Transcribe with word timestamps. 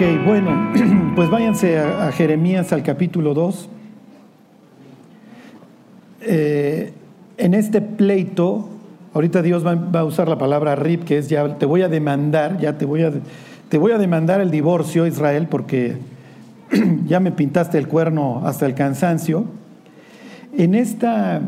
Ok, 0.00 0.24
bueno, 0.24 0.72
pues 1.14 1.28
váyanse 1.28 1.78
a, 1.78 2.10
Jeremías 2.12 2.72
al 2.72 2.82
capítulo 2.82 3.34
2. 3.34 3.68
Eh, 6.22 6.94
en 7.36 7.52
este 7.52 7.82
pleito, 7.82 8.66
ahorita 9.12 9.42
Dios 9.42 9.62
va, 9.62 10.00
a 10.00 10.04
usar 10.04 10.26
la 10.26 10.38
palabra 10.38 10.74
rip, 10.74 11.04
que 11.04 11.18
es 11.18 11.28
ya 11.28 11.58
te 11.58 11.66
voy 11.66 11.82
a 11.82 11.88
demandar, 11.90 12.58
ya 12.58 12.78
te 12.78 12.86
voy 12.86 13.02
a, 13.02 13.12
te 13.68 13.76
voy 13.76 13.92
a 13.92 13.98
demandar 13.98 14.40
el 14.40 14.50
divorcio, 14.50 15.06
Israel, 15.06 15.48
porque 15.50 15.98
ya 17.06 17.20
me 17.20 17.30
pintaste 17.30 17.76
el 17.76 17.86
cuerno 17.86 18.40
hasta 18.46 18.64
el 18.64 18.74
cansancio. 18.74 19.44
En 20.56 20.74
esta, 20.74 21.42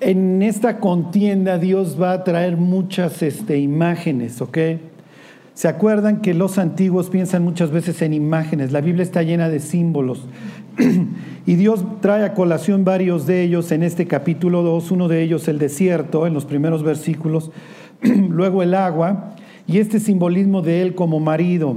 en 0.00 0.42
esta 0.42 0.80
contienda 0.80 1.58
Dios 1.58 1.96
va 2.02 2.10
a 2.10 2.24
traer 2.24 2.56
muchas 2.56 3.22
este, 3.22 3.56
imágenes, 3.58 4.42
¿ok? 4.42 4.58
¿Se 5.58 5.66
acuerdan 5.66 6.20
que 6.20 6.34
los 6.34 6.56
antiguos 6.56 7.10
piensan 7.10 7.42
muchas 7.42 7.72
veces 7.72 8.00
en 8.02 8.12
imágenes? 8.12 8.70
La 8.70 8.80
Biblia 8.80 9.02
está 9.02 9.24
llena 9.24 9.48
de 9.48 9.58
símbolos. 9.58 10.24
y 11.46 11.56
Dios 11.56 11.84
trae 12.00 12.24
a 12.24 12.32
colación 12.32 12.84
varios 12.84 13.26
de 13.26 13.42
ellos 13.42 13.72
en 13.72 13.82
este 13.82 14.06
capítulo 14.06 14.62
2, 14.62 14.92
uno 14.92 15.08
de 15.08 15.20
ellos 15.20 15.48
el 15.48 15.58
desierto, 15.58 16.28
en 16.28 16.34
los 16.34 16.44
primeros 16.44 16.84
versículos, 16.84 17.50
luego 18.28 18.62
el 18.62 18.72
agua 18.72 19.34
y 19.66 19.78
este 19.78 19.98
simbolismo 19.98 20.62
de 20.62 20.80
él 20.80 20.94
como 20.94 21.18
marido. 21.18 21.74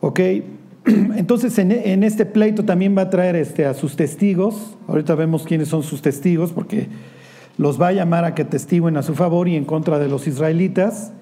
¿Ok? 0.00 0.20
Entonces 0.86 1.58
en, 1.58 2.02
este 2.02 2.24
pleito 2.24 2.64
también 2.64 2.96
va 2.96 3.02
a 3.02 3.10
traer 3.10 3.36
este, 3.36 3.66
a 3.66 3.74
sus 3.74 3.94
testigos. 3.94 4.78
Ahorita 4.88 5.14
vemos 5.16 5.42
quiénes 5.42 5.68
son 5.68 5.82
sus 5.82 6.00
testigos 6.00 6.50
porque 6.50 6.88
los 7.58 7.78
va 7.78 7.88
a 7.88 7.92
llamar 7.92 8.24
a 8.24 8.34
que 8.34 8.46
testiguen 8.46 8.96
a 8.96 9.02
su 9.02 9.14
favor 9.14 9.48
y 9.48 9.56
en 9.56 9.66
contra 9.66 9.98
de 9.98 10.08
los 10.08 10.26
israelitas 10.26 11.12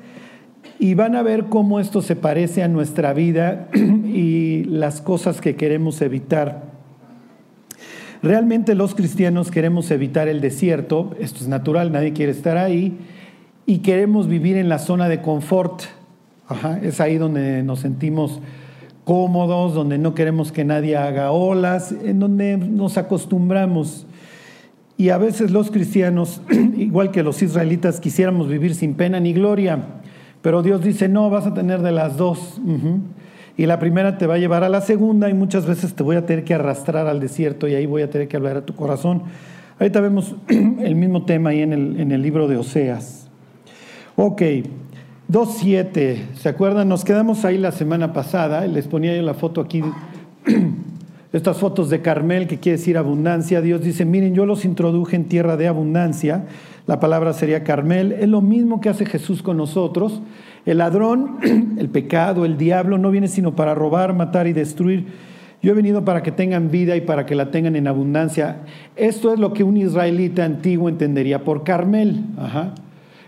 y 0.78 0.94
van 0.94 1.16
a 1.16 1.22
ver 1.22 1.46
cómo 1.46 1.80
esto 1.80 2.02
se 2.02 2.16
parece 2.16 2.62
a 2.62 2.68
nuestra 2.68 3.12
vida 3.12 3.68
y 3.74 4.64
las 4.64 5.00
cosas 5.00 5.40
que 5.40 5.56
queremos 5.56 6.00
evitar. 6.02 6.62
Realmente 8.22 8.74
los 8.74 8.94
cristianos 8.94 9.50
queremos 9.50 9.90
evitar 9.90 10.28
el 10.28 10.40
desierto, 10.40 11.14
esto 11.20 11.40
es 11.40 11.48
natural, 11.48 11.92
nadie 11.92 12.12
quiere 12.12 12.32
estar 12.32 12.56
ahí, 12.56 12.98
y 13.64 13.78
queremos 13.78 14.28
vivir 14.28 14.56
en 14.56 14.68
la 14.68 14.78
zona 14.78 15.08
de 15.08 15.20
confort. 15.20 15.82
es 16.82 17.00
ahí 17.00 17.18
donde 17.18 17.62
nos 17.62 17.80
sentimos 17.80 18.40
cómodos, 19.04 19.74
donde 19.74 19.98
no 19.98 20.14
queremos 20.14 20.52
que 20.52 20.64
nadie 20.64 20.96
haga 20.96 21.30
olas, 21.30 21.92
en 21.92 22.18
donde 22.18 22.56
nos 22.56 22.98
acostumbramos. 22.98 24.06
Y 24.96 25.10
a 25.10 25.18
veces 25.18 25.52
los 25.52 25.70
cristianos, 25.70 26.42
igual 26.76 27.12
que 27.12 27.22
los 27.22 27.40
israelitas, 27.40 28.00
quisiéramos 28.00 28.48
vivir 28.48 28.74
sin 28.74 28.94
pena 28.94 29.20
ni 29.20 29.32
gloria. 29.32 29.97
Pero 30.42 30.62
Dios 30.62 30.82
dice, 30.82 31.08
no, 31.08 31.30
vas 31.30 31.46
a 31.46 31.54
tener 31.54 31.82
de 31.82 31.92
las 31.92 32.16
dos. 32.16 32.60
Y 33.56 33.66
la 33.66 33.78
primera 33.78 34.18
te 34.18 34.26
va 34.26 34.34
a 34.34 34.38
llevar 34.38 34.62
a 34.64 34.68
la 34.68 34.80
segunda 34.80 35.28
y 35.28 35.34
muchas 35.34 35.66
veces 35.66 35.94
te 35.94 36.02
voy 36.02 36.16
a 36.16 36.26
tener 36.26 36.44
que 36.44 36.54
arrastrar 36.54 37.06
al 37.08 37.20
desierto 37.20 37.66
y 37.66 37.74
ahí 37.74 37.86
voy 37.86 38.02
a 38.02 38.10
tener 38.10 38.28
que 38.28 38.36
hablar 38.36 38.56
a 38.56 38.62
tu 38.64 38.74
corazón. 38.74 39.22
Ahorita 39.80 40.00
vemos 40.00 40.34
el 40.48 40.94
mismo 40.94 41.24
tema 41.24 41.50
ahí 41.50 41.62
en 41.62 41.72
el, 41.72 42.00
en 42.00 42.12
el 42.12 42.22
libro 42.22 42.46
de 42.46 42.56
Oseas. 42.56 43.28
Ok, 44.16 44.42
2.7, 45.30 46.34
¿se 46.34 46.48
acuerdan? 46.48 46.88
Nos 46.88 47.04
quedamos 47.04 47.44
ahí 47.44 47.58
la 47.58 47.70
semana 47.70 48.12
pasada, 48.12 48.66
les 48.66 48.88
ponía 48.88 49.14
yo 49.14 49.22
la 49.22 49.34
foto 49.34 49.60
aquí, 49.60 49.82
estas 51.32 51.58
fotos 51.58 51.90
de 51.90 52.00
Carmel, 52.00 52.46
que 52.46 52.58
quiere 52.58 52.78
decir 52.78 52.96
abundancia. 52.96 53.60
Dios 53.60 53.82
dice, 53.82 54.04
miren, 54.04 54.34
yo 54.34 54.46
los 54.46 54.64
introduje 54.64 55.16
en 55.16 55.26
tierra 55.26 55.56
de 55.56 55.68
abundancia 55.68 56.44
la 56.88 57.00
palabra 57.00 57.34
sería 57.34 57.64
Carmel, 57.64 58.12
es 58.12 58.28
lo 58.28 58.40
mismo 58.40 58.80
que 58.80 58.88
hace 58.88 59.04
Jesús 59.04 59.42
con 59.42 59.58
nosotros. 59.58 60.22
El 60.64 60.78
ladrón, 60.78 61.36
el 61.78 61.90
pecado, 61.90 62.46
el 62.46 62.56
diablo 62.56 62.96
no 62.96 63.10
viene 63.10 63.28
sino 63.28 63.54
para 63.54 63.74
robar, 63.74 64.14
matar 64.14 64.46
y 64.46 64.54
destruir. 64.54 65.04
Yo 65.62 65.72
he 65.72 65.74
venido 65.74 66.06
para 66.06 66.22
que 66.22 66.32
tengan 66.32 66.70
vida 66.70 66.96
y 66.96 67.02
para 67.02 67.26
que 67.26 67.34
la 67.34 67.50
tengan 67.50 67.76
en 67.76 67.88
abundancia. 67.88 68.62
Esto 68.96 69.34
es 69.34 69.38
lo 69.38 69.52
que 69.52 69.64
un 69.64 69.76
israelita 69.76 70.46
antiguo 70.46 70.88
entendería 70.88 71.44
por 71.44 71.62
Carmel. 71.62 72.24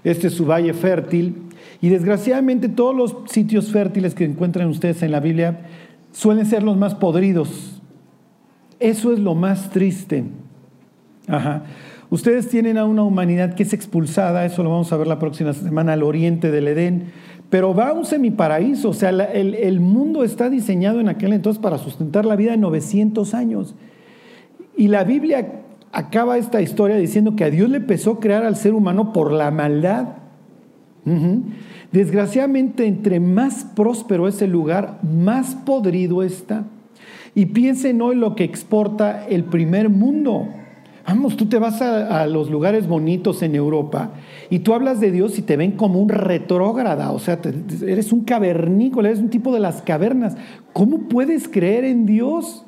Este 0.05 0.29
es 0.29 0.33
su 0.33 0.47
valle 0.47 0.73
fértil. 0.73 1.43
Y 1.83 1.91
desgraciadamente 1.91 2.71
todos 2.71 2.97
los 2.97 3.31
sitios 3.31 3.71
fértiles 3.71 4.15
que 4.15 4.25
encuentran 4.25 4.69
ustedes 4.69 5.03
en 5.03 5.13
la 5.13 5.21
Biblia 5.21 5.67
suelen 6.13 6.47
ser 6.47 6.63
los 6.63 6.79
más 6.79 6.95
podridos. 6.95 7.70
Eso 8.81 9.13
es 9.13 9.19
lo 9.19 9.35
más 9.35 9.71
triste. 9.71 10.25
Ajá. 11.29 11.63
Ustedes 12.11 12.49
tienen 12.49 12.77
a 12.77 12.87
una 12.87 13.05
humanidad 13.05 13.55
que 13.55 13.63
es 13.63 13.73
expulsada, 13.73 14.45
eso 14.45 14.65
lo 14.65 14.71
vamos 14.71 14.93
a 14.93 14.97
ver 14.97 15.07
la 15.07 15.21
próxima 15.21 15.53
semana, 15.53 15.93
al 15.93 16.03
oriente 16.03 16.51
del 16.51 16.67
Edén, 16.67 17.13
pero 17.51 17.73
va 17.73 17.91
a 17.91 17.93
un 17.93 18.05
semiparaíso, 18.05 18.89
o 18.91 18.95
sea, 18.95 19.11
el, 19.11 19.55
el, 19.55 19.81
mundo 19.81 20.25
está 20.25 20.51
diseñado 20.51 20.99
en 20.99 21.09
aquel 21.09 21.33
entonces 21.33 21.63
para 21.63 21.79
sustentar 21.79 22.25
la 22.25 22.35
vida 22.35 22.51
de 22.53 22.57
900 22.57 23.33
años. 23.35 23.77
Y 24.77 24.89
la 24.89 25.05
Biblia 25.05 25.63
acaba 25.93 26.39
esta 26.39 26.61
historia 26.63 26.97
diciendo 26.97 27.37
que 27.37 27.45
a 27.45 27.51
Dios 27.51 27.69
le 27.71 27.81
a 27.81 28.21
crear 28.21 28.45
al 28.45 28.57
ser 28.57 28.75
humano 28.75 29.13
por 29.13 29.33
la 29.33 29.51
maldad. 29.51 30.09
Desgraciadamente, 31.93 32.87
entre 32.87 33.21
más 33.21 33.65
próspero 33.65 34.29
es 34.29 34.43
el 34.43 34.51
lugar, 34.51 34.99
más 35.03 35.55
podrido 35.55 36.23
está. 36.23 36.65
Y 37.35 37.47
piensen 37.47 38.03
hoy 38.03 38.17
lo 38.17 38.35
que 38.35 38.45
exporta 38.45 39.27
el 39.29 39.45
primer 39.45 39.89
mundo. 39.89 40.49
Vamos, 41.07 41.37
tú 41.37 41.47
te 41.47 41.59
vas 41.59 41.83
a, 41.83 42.27
los 42.27 42.51
lugares 42.51 42.87
bonitos 42.87 43.43
en 43.43 43.57
Europa 43.57 44.13
y 44.49 44.61
tú 44.61 44.75
hablas 44.75 45.01
de 45.01 45.11
Dios 45.11 45.39
y 45.39 45.43
te 45.43 45.57
ven 45.57 45.73
como 45.73 46.01
un 46.01 46.09
retrógrada, 46.09 47.11
o 47.11 47.19
sea, 47.19 47.41
eres 47.85 48.13
un 48.13 48.23
cavernícola, 48.23 49.09
eres 49.09 49.21
un 49.21 49.31
tipo 49.31 49.53
de 49.53 49.59
las 49.59 49.83
cavernas. 49.83 50.37
¿Cómo 50.73 51.09
puedes 51.09 51.49
creer 51.49 51.85
en 51.85 52.07
Dios? 52.07 52.65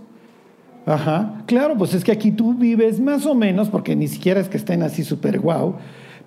Ajá, 0.87 1.45
claro, 1.47 1.77
pues 1.77 1.95
es 1.95 2.03
que 2.03 2.11
aquí 2.11 2.33
tú 2.33 2.55
vives 2.55 3.01
más 3.01 3.27
o 3.27 3.35
menos, 3.37 3.69
porque 3.69 3.95
ni 3.95 4.09
siquiera 4.09 4.41
es 4.41 4.49
que 4.49 4.57
estén 4.57 4.83
así 4.83 5.05
súper 5.05 5.39
guau, 5.39 5.77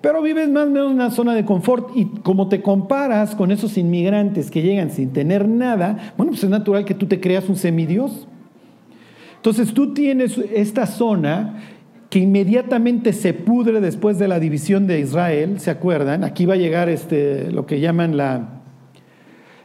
pero 0.06 0.22
vives 0.22 0.48
más 0.48 0.68
o 0.68 0.70
menos 0.70 0.90
en 0.92 0.94
una 0.94 1.10
zona 1.10 1.34
de 1.34 1.44
confort 1.44 1.90
y 1.96 2.04
como 2.22 2.48
te 2.48 2.62
comparas 2.62 3.34
con 3.34 3.50
esos 3.50 3.76
inmigrantes 3.76 4.52
que 4.52 4.62
llegan 4.62 4.92
sin 4.92 5.12
tener 5.12 5.48
nada, 5.48 6.12
bueno, 6.16 6.30
pues 6.30 6.44
es 6.44 6.48
natural 6.48 6.84
que 6.84 6.94
tú 6.94 7.06
te 7.06 7.18
creas 7.18 7.48
un 7.48 7.56
semidios. 7.56 8.28
Entonces 9.34 9.74
tú 9.74 9.94
tienes 9.94 10.38
esta 10.54 10.86
zona 10.86 11.56
que 12.08 12.20
inmediatamente 12.20 13.12
se 13.12 13.34
pudre 13.34 13.80
después 13.80 14.16
de 14.20 14.28
la 14.28 14.38
división 14.38 14.86
de 14.86 15.00
Israel, 15.00 15.58
¿se 15.58 15.72
acuerdan? 15.72 16.22
Aquí 16.22 16.46
va 16.46 16.54
a 16.54 16.58
llegar 16.58 16.88
este, 16.88 17.50
lo 17.50 17.66
que 17.66 17.80
llaman 17.80 18.16
la, 18.16 18.60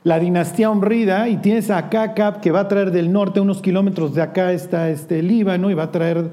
la 0.03 0.17
dinastía 0.17 0.71
honrida 0.71 1.29
y 1.29 1.37
tienes 1.37 1.69
a 1.69 1.77
Acab 1.77 2.41
que 2.41 2.49
va 2.49 2.61
a 2.61 2.67
traer 2.67 2.89
del 2.89 3.13
norte, 3.13 3.41
unos 3.41 3.61
kilómetros 3.61 4.15
de 4.15 4.23
acá 4.23 4.53
está 4.53 4.89
este 4.89 5.21
Líbano 5.21 5.69
y 5.69 5.75
va 5.75 5.83
a 5.83 5.91
traer 5.91 6.31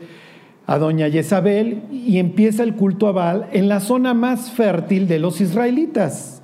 a 0.68 0.78
doña 0.78 1.08
Jezabel 1.08 1.80
y 1.90 2.18
empieza 2.18 2.62
el 2.62 2.74
culto 2.74 3.08
a 3.08 3.12
Baal 3.12 3.46
en 3.52 3.68
la 3.68 3.80
zona 3.80 4.12
más 4.12 4.50
fértil 4.50 5.08
de 5.08 5.18
los 5.18 5.40
israelitas. 5.40 6.42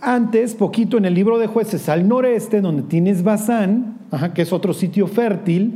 Antes, 0.00 0.54
poquito 0.54 0.96
en 0.96 1.04
el 1.04 1.14
libro 1.14 1.38
de 1.40 1.48
jueces 1.48 1.88
al 1.88 2.06
noreste, 2.06 2.60
donde 2.60 2.84
tienes 2.84 3.24
Basán, 3.24 3.98
que 4.32 4.42
es 4.42 4.52
otro 4.52 4.72
sitio 4.72 5.08
fértil, 5.08 5.74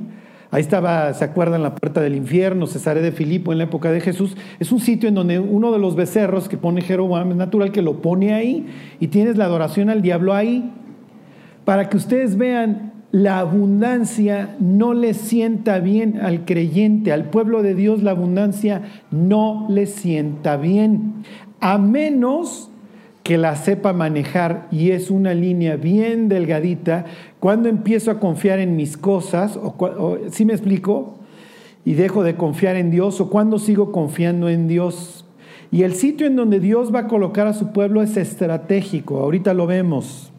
Ahí 0.52 0.60
estaba, 0.60 1.12
¿se 1.14 1.24
acuerdan? 1.24 1.64
La 1.64 1.74
puerta 1.74 2.00
del 2.00 2.14
infierno, 2.14 2.68
Cesare 2.68 3.00
de 3.00 3.10
Filipo 3.10 3.50
en 3.50 3.58
la 3.58 3.64
época 3.64 3.90
de 3.90 4.00
Jesús. 4.00 4.36
Es 4.60 4.70
un 4.70 4.78
sitio 4.78 5.08
en 5.08 5.16
donde 5.16 5.40
uno 5.40 5.72
de 5.72 5.80
los 5.80 5.96
becerros 5.96 6.48
que 6.48 6.56
pone 6.56 6.80
Jeroboam 6.80 7.32
es 7.32 7.36
natural 7.36 7.72
que 7.72 7.82
lo 7.82 8.00
pone 8.00 8.34
ahí 8.34 8.64
y 9.00 9.08
tienes 9.08 9.36
la 9.36 9.46
adoración 9.46 9.90
al 9.90 10.00
diablo 10.00 10.32
ahí. 10.32 10.72
Para 11.64 11.88
que 11.88 11.96
ustedes 11.96 12.36
vean, 12.36 12.93
la 13.14 13.38
abundancia 13.38 14.56
no 14.58 14.92
le 14.92 15.14
sienta 15.14 15.78
bien 15.78 16.18
al 16.20 16.44
creyente, 16.44 17.12
al 17.12 17.30
pueblo 17.30 17.62
de 17.62 17.76
Dios 17.76 18.02
la 18.02 18.10
abundancia 18.10 18.82
no 19.12 19.68
le 19.70 19.86
sienta 19.86 20.56
bien, 20.56 21.22
a 21.60 21.78
menos 21.78 22.72
que 23.22 23.38
la 23.38 23.54
sepa 23.54 23.92
manejar 23.92 24.66
y 24.72 24.90
es 24.90 25.12
una 25.12 25.32
línea 25.32 25.76
bien 25.76 26.28
delgadita, 26.28 27.04
cuando 27.38 27.68
empiezo 27.68 28.10
a 28.10 28.18
confiar 28.18 28.58
en 28.58 28.74
mis 28.74 28.96
cosas, 28.96 29.56
o, 29.62 30.18
si 30.32 30.44
me 30.44 30.52
explico, 30.52 31.20
y 31.84 31.94
dejo 31.94 32.24
de 32.24 32.34
confiar 32.34 32.74
en 32.74 32.90
Dios, 32.90 33.20
o 33.20 33.30
cuando 33.30 33.60
sigo 33.60 33.92
confiando 33.92 34.48
en 34.48 34.66
Dios. 34.66 35.24
Y 35.70 35.84
el 35.84 35.94
sitio 35.94 36.26
en 36.26 36.34
donde 36.34 36.58
Dios 36.58 36.92
va 36.92 37.00
a 37.00 37.06
colocar 37.06 37.46
a 37.46 37.54
su 37.54 37.70
pueblo 37.70 38.02
es 38.02 38.16
estratégico, 38.16 39.20
ahorita 39.20 39.54
lo 39.54 39.68
vemos. 39.68 40.33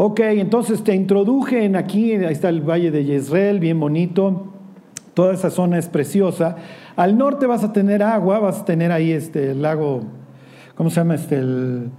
Ok, 0.00 0.20
entonces 0.20 0.84
te 0.84 0.94
introduje 0.94 1.64
en 1.64 1.74
aquí, 1.74 2.12
ahí 2.12 2.32
está 2.32 2.50
el 2.50 2.60
valle 2.60 2.92
de 2.92 3.04
Jezreel, 3.04 3.58
bien 3.58 3.80
bonito, 3.80 4.54
toda 5.12 5.34
esa 5.34 5.50
zona 5.50 5.76
es 5.76 5.88
preciosa. 5.88 6.54
Al 6.94 7.18
norte 7.18 7.46
vas 7.46 7.64
a 7.64 7.72
tener 7.72 8.04
agua, 8.04 8.38
vas 8.38 8.60
a 8.60 8.64
tener 8.64 8.92
ahí 8.92 9.10
este 9.10 9.56
lago 9.56 10.02
¿cómo 10.76 10.90
se 10.90 11.00
llama? 11.00 11.16
Este, 11.16 11.34
el, 11.34 11.90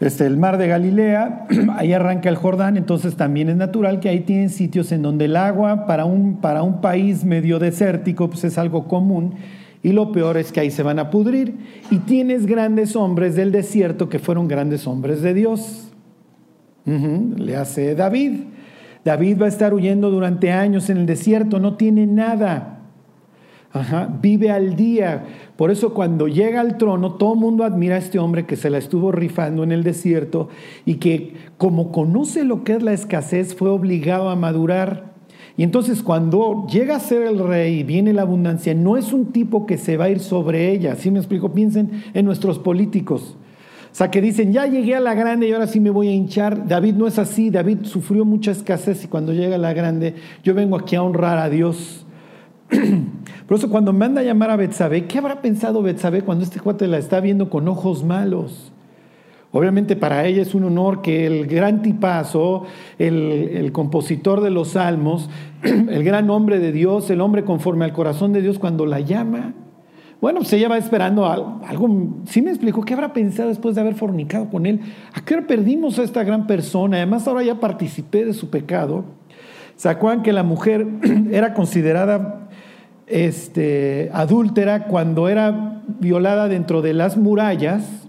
este, 0.00 0.24
el 0.24 0.38
mar 0.38 0.56
de 0.56 0.66
Galilea, 0.66 1.46
ahí 1.76 1.92
arranca 1.92 2.30
el 2.30 2.36
Jordán, 2.36 2.78
entonces 2.78 3.16
también 3.16 3.50
es 3.50 3.56
natural 3.56 4.00
que 4.00 4.08
ahí 4.08 4.20
tienen 4.20 4.48
sitios 4.48 4.90
en 4.90 5.02
donde 5.02 5.26
el 5.26 5.36
agua 5.36 5.84
para 5.84 6.06
un, 6.06 6.40
para 6.40 6.62
un 6.62 6.80
país 6.80 7.22
medio 7.22 7.58
desértico 7.58 8.30
pues 8.30 8.44
es 8.44 8.56
algo 8.56 8.88
común 8.88 9.34
y 9.82 9.92
lo 9.92 10.10
peor 10.10 10.38
es 10.38 10.52
que 10.52 10.60
ahí 10.60 10.70
se 10.70 10.82
van 10.82 10.98
a 10.98 11.10
pudrir 11.10 11.58
y 11.90 11.98
tienes 11.98 12.46
grandes 12.46 12.96
hombres 12.96 13.36
del 13.36 13.52
desierto 13.52 14.08
que 14.08 14.18
fueron 14.18 14.48
grandes 14.48 14.86
hombres 14.86 15.20
de 15.20 15.34
Dios. 15.34 15.88
Le 16.88 17.56
hace 17.56 17.94
David. 17.94 18.32
David 19.04 19.40
va 19.40 19.46
a 19.46 19.48
estar 19.48 19.74
huyendo 19.74 20.10
durante 20.10 20.52
años 20.52 20.90
en 20.90 20.98
el 20.98 21.06
desierto, 21.06 21.58
no 21.58 21.76
tiene 21.76 22.06
nada. 22.06 22.80
vive 24.20 24.50
al 24.50 24.76
día. 24.76 25.24
Por 25.56 25.70
eso 25.70 25.94
cuando 25.94 26.28
llega 26.28 26.60
al 26.60 26.78
trono, 26.78 27.14
todo 27.14 27.34
el 27.34 27.40
mundo 27.40 27.64
admira 27.64 27.96
a 27.96 27.98
este 27.98 28.18
hombre 28.18 28.46
que 28.46 28.56
se 28.56 28.70
la 28.70 28.78
estuvo 28.78 29.12
rifando 29.12 29.62
en 29.62 29.72
el 29.72 29.82
desierto 29.82 30.48
y 30.84 30.96
que 30.96 31.34
como 31.56 31.92
conoce 31.92 32.44
lo 32.44 32.64
que 32.64 32.74
es 32.74 32.82
la 32.82 32.92
escasez, 32.92 33.54
fue 33.54 33.70
obligado 33.70 34.30
a 34.30 34.36
madurar. 34.36 35.08
Y 35.56 35.64
entonces 35.64 36.02
cuando 36.02 36.66
llega 36.70 36.96
a 36.96 37.00
ser 37.00 37.22
el 37.22 37.40
rey 37.40 37.80
y 37.80 37.82
viene 37.82 38.12
la 38.12 38.22
abundancia, 38.22 38.74
no 38.74 38.96
es 38.96 39.12
un 39.12 39.32
tipo 39.32 39.66
que 39.66 39.76
se 39.76 39.96
va 39.96 40.04
a 40.04 40.10
ir 40.10 40.20
sobre 40.20 40.70
ella. 40.70 40.94
¿Sí 40.94 41.10
me 41.10 41.18
explico? 41.18 41.52
Piensen 41.52 42.04
en 42.14 42.24
nuestros 42.24 42.58
políticos. 42.60 43.36
Sea, 43.98 44.12
que 44.12 44.20
dicen, 44.20 44.52
ya 44.52 44.64
llegué 44.64 44.94
a 44.94 45.00
la 45.00 45.12
grande 45.14 45.48
y 45.48 45.52
ahora 45.52 45.66
sí 45.66 45.80
me 45.80 45.90
voy 45.90 46.06
a 46.06 46.12
hinchar. 46.12 46.68
David 46.68 46.94
no 46.94 47.08
es 47.08 47.18
así. 47.18 47.50
David 47.50 47.78
sufrió 47.82 48.24
mucha 48.24 48.52
escasez 48.52 49.02
y 49.02 49.08
cuando 49.08 49.32
llega 49.32 49.56
a 49.56 49.58
la 49.58 49.72
grande, 49.72 50.14
yo 50.44 50.54
vengo 50.54 50.76
aquí 50.76 50.94
a 50.94 51.02
honrar 51.02 51.36
a 51.38 51.50
Dios. 51.50 52.06
Por 53.48 53.56
eso 53.56 53.68
cuando 53.68 53.92
manda 53.92 54.20
a 54.20 54.24
llamar 54.24 54.52
a 54.52 54.56
Betsabé, 54.56 55.06
¿qué 55.06 55.18
habrá 55.18 55.42
pensado 55.42 55.82
Betsabé 55.82 56.22
cuando 56.22 56.44
este 56.44 56.60
cuate 56.60 56.86
la 56.86 56.98
está 56.98 57.18
viendo 57.18 57.50
con 57.50 57.66
ojos 57.66 58.04
malos? 58.04 58.70
Obviamente 59.50 59.96
para 59.96 60.24
ella 60.26 60.42
es 60.42 60.54
un 60.54 60.62
honor 60.62 61.02
que 61.02 61.26
el 61.26 61.48
gran 61.48 61.82
tipazo, 61.82 62.66
el, 63.00 63.50
el, 63.52 63.72
compositor 63.72 64.42
de 64.42 64.50
los 64.50 64.68
salmos, 64.68 65.28
el 65.64 66.04
gran 66.04 66.30
hombre 66.30 66.60
de 66.60 66.70
Dios, 66.70 67.10
el 67.10 67.20
hombre 67.20 67.42
conforme 67.42 67.84
al 67.84 67.92
corazón 67.92 68.32
de 68.32 68.42
Dios, 68.42 68.60
cuando 68.60 68.86
la 68.86 69.00
llama, 69.00 69.54
bueno, 70.20 70.40
pues 70.40 70.52
ella 70.52 70.68
va 70.68 70.78
esperando 70.78 71.26
algo, 71.26 72.16
sí 72.26 72.42
me 72.42 72.50
explicó, 72.50 72.82
¿qué 72.82 72.94
habrá 72.94 73.12
pensado 73.12 73.48
después 73.48 73.74
de 73.74 73.80
haber 73.80 73.94
fornicado 73.94 74.48
con 74.48 74.66
él? 74.66 74.80
¿A 75.14 75.20
qué 75.20 75.34
hora 75.34 75.46
perdimos 75.46 75.98
a 75.98 76.02
esta 76.02 76.24
gran 76.24 76.46
persona? 76.46 76.96
Además 76.96 77.28
ahora 77.28 77.42
ya 77.42 77.60
participé 77.60 78.24
de 78.24 78.34
su 78.34 78.50
pecado. 78.50 79.04
¿Se 79.76 79.96
que 80.24 80.32
la 80.32 80.42
mujer 80.42 80.86
era 81.30 81.54
considerada 81.54 82.48
este, 83.06 84.10
adúltera 84.12 84.84
cuando 84.86 85.28
era 85.28 85.82
violada 86.00 86.48
dentro 86.48 86.82
de 86.82 86.94
las 86.94 87.16
murallas? 87.16 88.08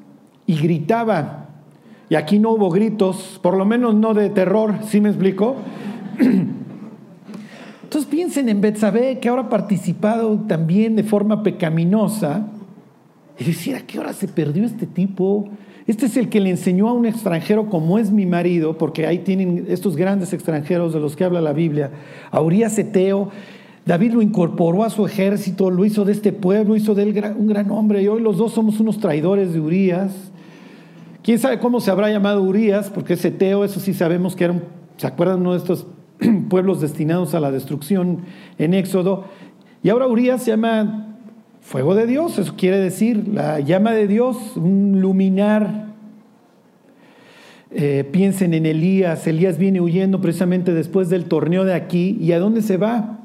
y 0.49 0.55
gritaba. 0.55 1.45
Y 2.09 2.15
aquí 2.15 2.39
no 2.39 2.49
hubo 2.49 2.71
gritos, 2.71 3.39
por 3.43 3.55
lo 3.55 3.65
menos 3.65 3.93
no 3.93 4.15
de 4.15 4.31
terror, 4.31 4.73
¿sí 4.83 4.99
me 4.99 5.09
explico? 5.09 5.57
Entonces 7.89 8.07
piensen 8.07 8.49
en 8.49 8.61
Betsabé, 8.61 9.17
que 9.17 9.29
ahora 9.29 9.41
ha 9.41 9.49
participado 9.49 10.41
también 10.41 10.95
de 10.95 11.01
forma 11.01 11.41
pecaminosa, 11.41 12.45
y 13.39 13.45
decir, 13.45 13.75
¿a 13.75 13.79
qué 13.79 13.97
hora 13.97 14.13
se 14.13 14.27
perdió 14.27 14.63
este 14.63 14.85
tipo? 14.85 15.49
Este 15.87 16.05
es 16.05 16.15
el 16.15 16.29
que 16.29 16.39
le 16.39 16.51
enseñó 16.51 16.87
a 16.87 16.93
un 16.93 17.07
extranjero 17.07 17.67
como 17.67 17.97
es 17.97 18.11
mi 18.11 18.27
marido, 18.27 18.77
porque 18.77 19.07
ahí 19.07 19.17
tienen 19.17 19.65
estos 19.69 19.95
grandes 19.95 20.33
extranjeros 20.33 20.93
de 20.93 20.99
los 20.99 21.15
que 21.15 21.23
habla 21.23 21.41
la 21.41 21.51
Biblia, 21.51 21.89
a 22.29 22.39
Urias 22.41 22.77
Eteo. 22.77 23.31
David 23.87 24.13
lo 24.13 24.21
incorporó 24.21 24.83
a 24.83 24.91
su 24.91 25.03
ejército, 25.07 25.71
lo 25.71 25.83
hizo 25.83 26.05
de 26.05 26.11
este 26.11 26.31
pueblo, 26.31 26.75
hizo 26.75 26.93
de 26.93 27.01
él 27.01 27.33
un 27.39 27.47
gran 27.47 27.71
hombre, 27.71 28.03
y 28.03 28.07
hoy 28.07 28.21
los 28.21 28.37
dos 28.37 28.51
somos 28.51 28.79
unos 28.79 28.99
traidores 28.99 29.51
de 29.51 29.61
Urias. 29.61 30.31
¿Quién 31.23 31.39
sabe 31.39 31.57
cómo 31.57 31.81
se 31.81 31.89
habrá 31.89 32.11
llamado 32.11 32.43
Urias? 32.43 32.91
Porque 32.91 33.13
ese 33.13 33.31
Teo, 33.31 33.63
eso 33.63 33.79
sí 33.79 33.95
sabemos 33.95 34.35
que 34.35 34.43
era 34.43 34.53
un, 34.53 34.61
¿se 34.97 35.07
acuerdan 35.07 35.41
uno 35.41 35.53
de 35.53 35.57
estos 35.57 35.87
pueblos 36.49 36.81
destinados 36.81 37.33
a 37.33 37.39
la 37.39 37.51
destrucción 37.51 38.19
en 38.57 38.73
Éxodo? 38.73 39.25
Y 39.83 39.89
ahora 39.89 40.07
Urias 40.07 40.43
se 40.43 40.51
llama 40.51 41.17
fuego 41.61 41.95
de 41.95 42.07
Dios, 42.07 42.37
eso 42.39 42.55
quiere 42.57 42.77
decir 42.77 43.27
la 43.33 43.59
llama 43.59 43.91
de 43.91 44.07
Dios, 44.07 44.57
un 44.57 44.99
luminar. 45.01 45.87
Eh, 47.71 48.07
piensen 48.11 48.55
en 48.55 48.65
Elías, 48.65 49.27
Elías 49.27 49.59
viene 49.59 49.79
huyendo 49.79 50.21
precisamente 50.21 50.73
después 50.73 51.09
del 51.09 51.25
torneo 51.25 51.65
de 51.65 51.75
aquí, 51.75 52.17
¿y 52.19 52.31
a 52.31 52.39
dónde 52.39 52.63
se 52.63 52.77
va? 52.77 53.19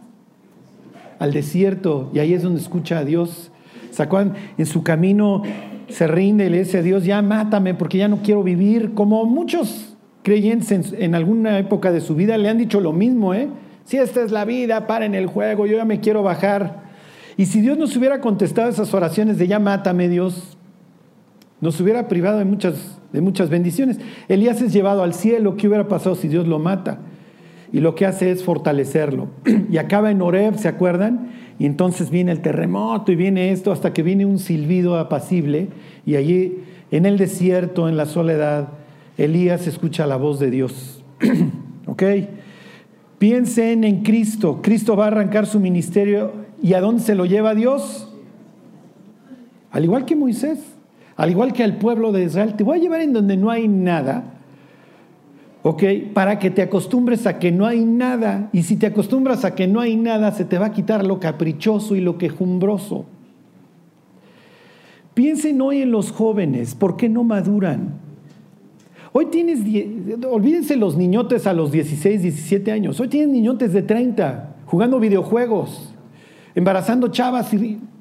Al 1.18 1.32
desierto, 1.32 2.10
y 2.12 2.18
ahí 2.18 2.34
es 2.34 2.42
donde 2.42 2.60
escucha 2.60 2.98
a 2.98 3.04
Dios. 3.04 3.50
¿Sacuán? 3.90 4.34
En 4.58 4.66
su 4.66 4.82
camino 4.82 5.42
se 5.88 6.06
rinde 6.06 6.46
y 6.46 6.50
le 6.50 6.58
dice 6.58 6.78
a 6.78 6.82
Dios, 6.82 7.04
ya 7.04 7.22
mátame 7.22 7.74
porque 7.74 7.98
ya 7.98 8.08
no 8.08 8.18
quiero 8.22 8.42
vivir, 8.42 8.92
como 8.92 9.24
muchos 9.24 9.93
creyentes 10.24 10.92
en, 10.98 11.14
alguna 11.14 11.58
época 11.58 11.92
de 11.92 12.00
su 12.00 12.16
vida 12.16 12.36
le 12.38 12.48
han 12.48 12.58
dicho 12.58 12.80
lo 12.80 12.92
mismo, 12.92 13.34
¿eh? 13.34 13.48
Si 13.84 13.98
esta 13.98 14.22
es 14.22 14.32
la 14.32 14.46
vida, 14.46 14.86
paren 14.86 15.14
el 15.14 15.26
juego, 15.26 15.66
yo 15.66 15.76
ya 15.76 15.84
me 15.84 16.00
quiero 16.00 16.22
bajar. 16.22 16.82
Y 17.36 17.46
si 17.46 17.60
Dios 17.60 17.76
nos 17.76 17.94
hubiera 17.96 18.22
contestado 18.22 18.70
esas 18.70 18.94
oraciones 18.94 19.36
de 19.38 19.46
ya 19.46 19.58
mátame 19.58 20.08
Dios, 20.08 20.56
nos 21.60 21.78
hubiera 21.80 22.08
privado 22.08 22.38
de 22.38 22.46
muchas, 22.46 22.98
de 23.12 23.20
muchas 23.20 23.50
bendiciones. 23.50 24.00
Elías 24.28 24.62
es 24.62 24.72
llevado 24.72 25.02
al 25.02 25.12
cielo, 25.12 25.56
¿qué 25.56 25.68
hubiera 25.68 25.86
pasado 25.86 26.14
si 26.14 26.28
Dios 26.28 26.48
lo 26.48 26.58
mata? 26.58 27.00
Y 27.70 27.80
lo 27.80 27.94
que 27.94 28.06
hace 28.06 28.30
es 28.30 28.42
fortalecerlo. 28.42 29.28
y 29.70 29.76
acaba 29.76 30.10
en 30.10 30.22
Oreb, 30.22 30.56
¿se 30.56 30.68
acuerdan? 30.68 31.28
Y 31.58 31.66
entonces 31.66 32.08
viene 32.08 32.32
el 32.32 32.40
terremoto 32.40 33.12
y 33.12 33.16
viene 33.16 33.52
esto 33.52 33.72
hasta 33.72 33.92
que 33.92 34.02
viene 34.02 34.24
un 34.24 34.38
silbido 34.38 34.98
apacible 34.98 35.68
y 36.06 36.16
allí 36.16 36.58
en 36.90 37.04
el 37.04 37.18
desierto, 37.18 37.88
en 37.88 37.98
la 37.98 38.06
soledad, 38.06 38.68
Elías 39.16 39.66
escucha 39.66 40.06
la 40.06 40.16
voz 40.16 40.38
de 40.38 40.50
Dios. 40.50 41.02
¿Ok? 41.86 42.02
Piensen 43.18 43.84
en 43.84 44.02
Cristo. 44.02 44.60
Cristo 44.62 44.96
va 44.96 45.04
a 45.04 45.08
arrancar 45.08 45.46
su 45.46 45.60
ministerio 45.60 46.32
y 46.62 46.74
¿a 46.74 46.80
dónde 46.80 47.02
se 47.02 47.14
lo 47.14 47.24
lleva 47.24 47.54
Dios? 47.54 48.12
Al 49.70 49.84
igual 49.84 50.04
que 50.04 50.16
Moisés, 50.16 50.60
al 51.16 51.30
igual 51.30 51.52
que 51.52 51.64
al 51.64 51.78
pueblo 51.78 52.12
de 52.12 52.24
Israel, 52.24 52.54
te 52.54 52.64
voy 52.64 52.78
a 52.78 52.80
llevar 52.80 53.00
en 53.00 53.12
donde 53.12 53.36
no 53.36 53.50
hay 53.50 53.68
nada 53.68 54.34
¿ok? 55.64 55.82
Para 56.12 56.38
que 56.38 56.50
te 56.50 56.60
acostumbres 56.60 57.26
a 57.26 57.38
que 57.38 57.50
no 57.50 57.66
hay 57.66 57.84
nada. 57.86 58.50
Y 58.52 58.62
si 58.62 58.76
te 58.76 58.86
acostumbras 58.86 59.46
a 59.46 59.54
que 59.54 59.66
no 59.66 59.80
hay 59.80 59.96
nada, 59.96 60.30
se 60.30 60.44
te 60.44 60.58
va 60.58 60.66
a 60.66 60.72
quitar 60.72 61.04
lo 61.04 61.18
caprichoso 61.18 61.96
y 61.96 62.00
lo 62.00 62.18
quejumbroso. 62.18 63.06
Piensen 65.14 65.60
hoy 65.62 65.80
en 65.80 65.90
los 65.90 66.12
jóvenes, 66.12 66.74
¿por 66.74 66.96
qué 66.96 67.08
no 67.08 67.24
maduran? 67.24 68.03
Hoy 69.16 69.26
tienes, 69.26 69.60
olvídense 70.28 70.74
los 70.74 70.96
niñotes 70.96 71.46
a 71.46 71.52
los 71.52 71.70
16, 71.70 72.20
17 72.20 72.72
años. 72.72 72.98
Hoy 72.98 73.06
tienes 73.06 73.28
niñotes 73.28 73.72
de 73.72 73.82
30 73.82 74.56
jugando 74.66 74.98
videojuegos, 74.98 75.94
embarazando 76.56 77.06
chavas. 77.06 77.48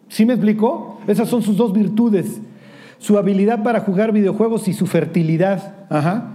¿Sí 0.07 0.25
me 0.25 0.33
explicó? 0.33 0.97
Esas 1.05 1.29
son 1.29 1.43
sus 1.43 1.55
dos 1.55 1.71
virtudes. 1.71 2.41
Su 2.97 3.19
habilidad 3.19 3.61
para 3.61 3.81
jugar 3.81 4.11
videojuegos 4.11 4.67
y 4.67 4.73
su 4.73 4.87
fertilidad. 4.87 5.85
Ajá. 5.87 6.31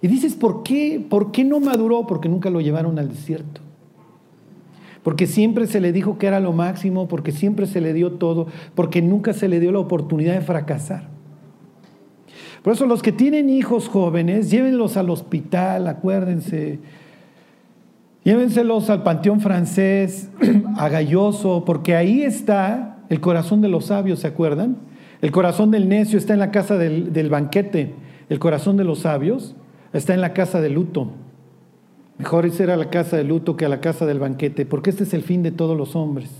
Y 0.00 0.08
dices, 0.08 0.36
¿por 0.36 0.62
qué? 0.62 1.04
¿Por 1.06 1.30
qué 1.30 1.44
no 1.44 1.60
maduró? 1.60 2.06
Porque 2.06 2.30
nunca 2.30 2.48
lo 2.48 2.62
llevaron 2.62 2.98
al 2.98 3.10
desierto. 3.10 3.60
Porque 5.02 5.26
siempre 5.26 5.66
se 5.66 5.82
le 5.82 5.92
dijo 5.92 6.16
que 6.16 6.28
era 6.28 6.40
lo 6.40 6.54
máximo, 6.54 7.08
porque 7.08 7.30
siempre 7.30 7.66
se 7.66 7.82
le 7.82 7.92
dio 7.92 8.12
todo, 8.12 8.46
porque 8.74 9.02
nunca 9.02 9.34
se 9.34 9.48
le 9.48 9.60
dio 9.60 9.70
la 9.70 9.80
oportunidad 9.80 10.32
de 10.32 10.40
fracasar. 10.40 11.09
Por 12.62 12.74
eso 12.74 12.86
los 12.86 13.02
que 13.02 13.12
tienen 13.12 13.48
hijos 13.48 13.88
jóvenes, 13.88 14.50
llévenlos 14.50 14.96
al 14.96 15.10
hospital, 15.10 15.86
acuérdense. 15.88 16.78
Llévenselos 18.22 18.90
al 18.90 19.02
Panteón 19.02 19.40
Francés, 19.40 20.30
a 20.76 20.88
Galloso, 20.88 21.64
porque 21.64 21.96
ahí 21.96 22.22
está 22.22 22.98
el 23.08 23.20
corazón 23.20 23.60
de 23.60 23.68
los 23.68 23.86
sabios, 23.86 24.20
¿se 24.20 24.26
acuerdan? 24.26 24.76
El 25.22 25.32
corazón 25.32 25.70
del 25.70 25.88
necio 25.88 26.18
está 26.18 26.34
en 26.34 26.38
la 26.38 26.50
casa 26.50 26.76
del, 26.76 27.12
del 27.12 27.30
banquete. 27.30 27.94
El 28.28 28.38
corazón 28.38 28.76
de 28.76 28.84
los 28.84 29.00
sabios 29.00 29.54
está 29.92 30.14
en 30.14 30.20
la 30.20 30.32
casa 30.32 30.60
de 30.60 30.70
luto. 30.70 31.10
Mejor 32.18 32.44
ir 32.44 32.70
a 32.70 32.76
la 32.76 32.90
casa 32.90 33.16
de 33.16 33.24
luto 33.24 33.56
que 33.56 33.64
a 33.64 33.70
la 33.70 33.80
casa 33.80 34.04
del 34.04 34.18
banquete, 34.18 34.66
porque 34.66 34.90
este 34.90 35.04
es 35.04 35.14
el 35.14 35.22
fin 35.22 35.42
de 35.42 35.52
todos 35.52 35.74
los 35.74 35.96
hombres. 35.96 36.30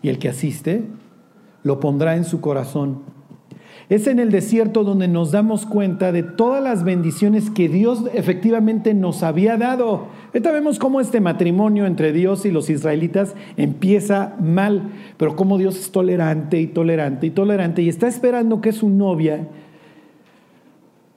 Y 0.00 0.08
el 0.08 0.18
que 0.18 0.30
asiste 0.30 0.84
lo 1.62 1.80
pondrá 1.80 2.16
en 2.16 2.24
su 2.24 2.40
corazón. 2.40 3.02
Es 3.92 4.06
en 4.06 4.18
el 4.18 4.30
desierto 4.30 4.84
donde 4.84 5.06
nos 5.06 5.32
damos 5.32 5.66
cuenta 5.66 6.12
de 6.12 6.22
todas 6.22 6.64
las 6.64 6.82
bendiciones 6.82 7.50
que 7.50 7.68
Dios 7.68 8.04
efectivamente 8.14 8.94
nos 8.94 9.22
había 9.22 9.58
dado. 9.58 10.06
Ahorita 10.28 10.50
vemos 10.50 10.78
cómo 10.78 10.98
este 10.98 11.20
matrimonio 11.20 11.84
entre 11.84 12.10
Dios 12.14 12.46
y 12.46 12.50
los 12.50 12.70
israelitas 12.70 13.34
empieza 13.58 14.34
mal, 14.40 14.92
pero 15.18 15.36
cómo 15.36 15.58
Dios 15.58 15.78
es 15.78 15.92
tolerante 15.92 16.58
y 16.58 16.68
tolerante 16.68 17.26
y 17.26 17.30
tolerante 17.32 17.82
y 17.82 17.90
está 17.90 18.08
esperando 18.08 18.62
que 18.62 18.72
su 18.72 18.88
novia 18.88 19.46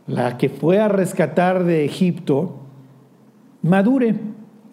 la 0.05 0.37
que 0.37 0.49
fue 0.49 0.81
a 0.81 0.89
rescatar 0.89 1.63
de 1.63 1.85
Egipto, 1.85 2.57
madure 3.61 4.15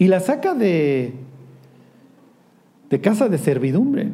y 0.00 0.09
la 0.09 0.18
saca 0.18 0.54
de, 0.54 1.12
de 2.90 3.00
casa 3.00 3.28
de 3.28 3.38
servidumbre. 3.38 4.09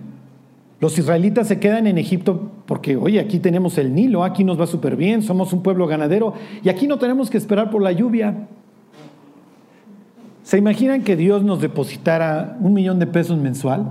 Los 0.79 0.99
israelitas 0.99 1.49
se 1.49 1.59
quedan 1.59 1.87
en 1.87 1.97
Egipto 1.97 2.51
porque, 2.69 2.99
oye, 2.99 3.19
aquí 3.19 3.39
tenemos 3.39 3.79
el 3.79 3.95
Nilo, 3.95 4.25
aquí 4.25 4.45
nos 4.45 4.61
va 4.61 4.67
súper 4.67 4.95
bien, 4.95 5.23
somos 5.23 5.55
un 5.55 5.63
pueblo 5.63 5.87
ganadero 5.87 6.35
y 6.63 6.69
aquí 6.69 6.87
no 6.87 6.99
tenemos 6.99 7.31
que 7.31 7.39
esperar 7.39 7.71
por 7.71 7.81
la 7.81 7.93
lluvia. 7.93 8.47
¿Se 10.43 10.59
imaginan 10.59 11.03
que 11.03 11.17
Dios 11.17 11.43
nos 11.43 11.63
depositara 11.63 12.59
un 12.61 12.75
millón 12.75 12.99
de 12.99 13.07
pesos 13.07 13.39
mensual? 13.39 13.91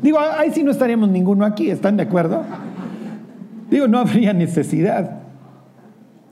Digo, 0.00 0.18
ahí 0.18 0.50
sí 0.52 0.62
no 0.62 0.70
estaríamos 0.70 1.10
ninguno 1.10 1.44
aquí, 1.44 1.68
¿están 1.68 1.98
de 1.98 2.04
acuerdo? 2.04 2.42
Digo, 3.70 3.88
no 3.88 3.98
habría 3.98 4.32
necesidad. 4.32 5.18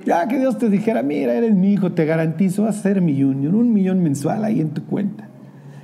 Ya 0.07 0.27
que 0.29 0.39
Dios 0.39 0.57
te 0.57 0.71
dijera, 0.71 1.03
mira, 1.03 1.35
eres 1.35 1.55
mi 1.55 1.75
hijo, 1.75 1.93
te 1.93 2.07
garantizo, 2.07 2.73
ser 2.73 3.03
mi 3.03 3.23
union, 3.23 3.55
un 3.55 3.71
millón 3.71 4.03
mensual 4.03 4.47
ahí 4.47 4.63
en 4.63 4.71
tu 4.71 4.83
cuenta. 4.87 5.29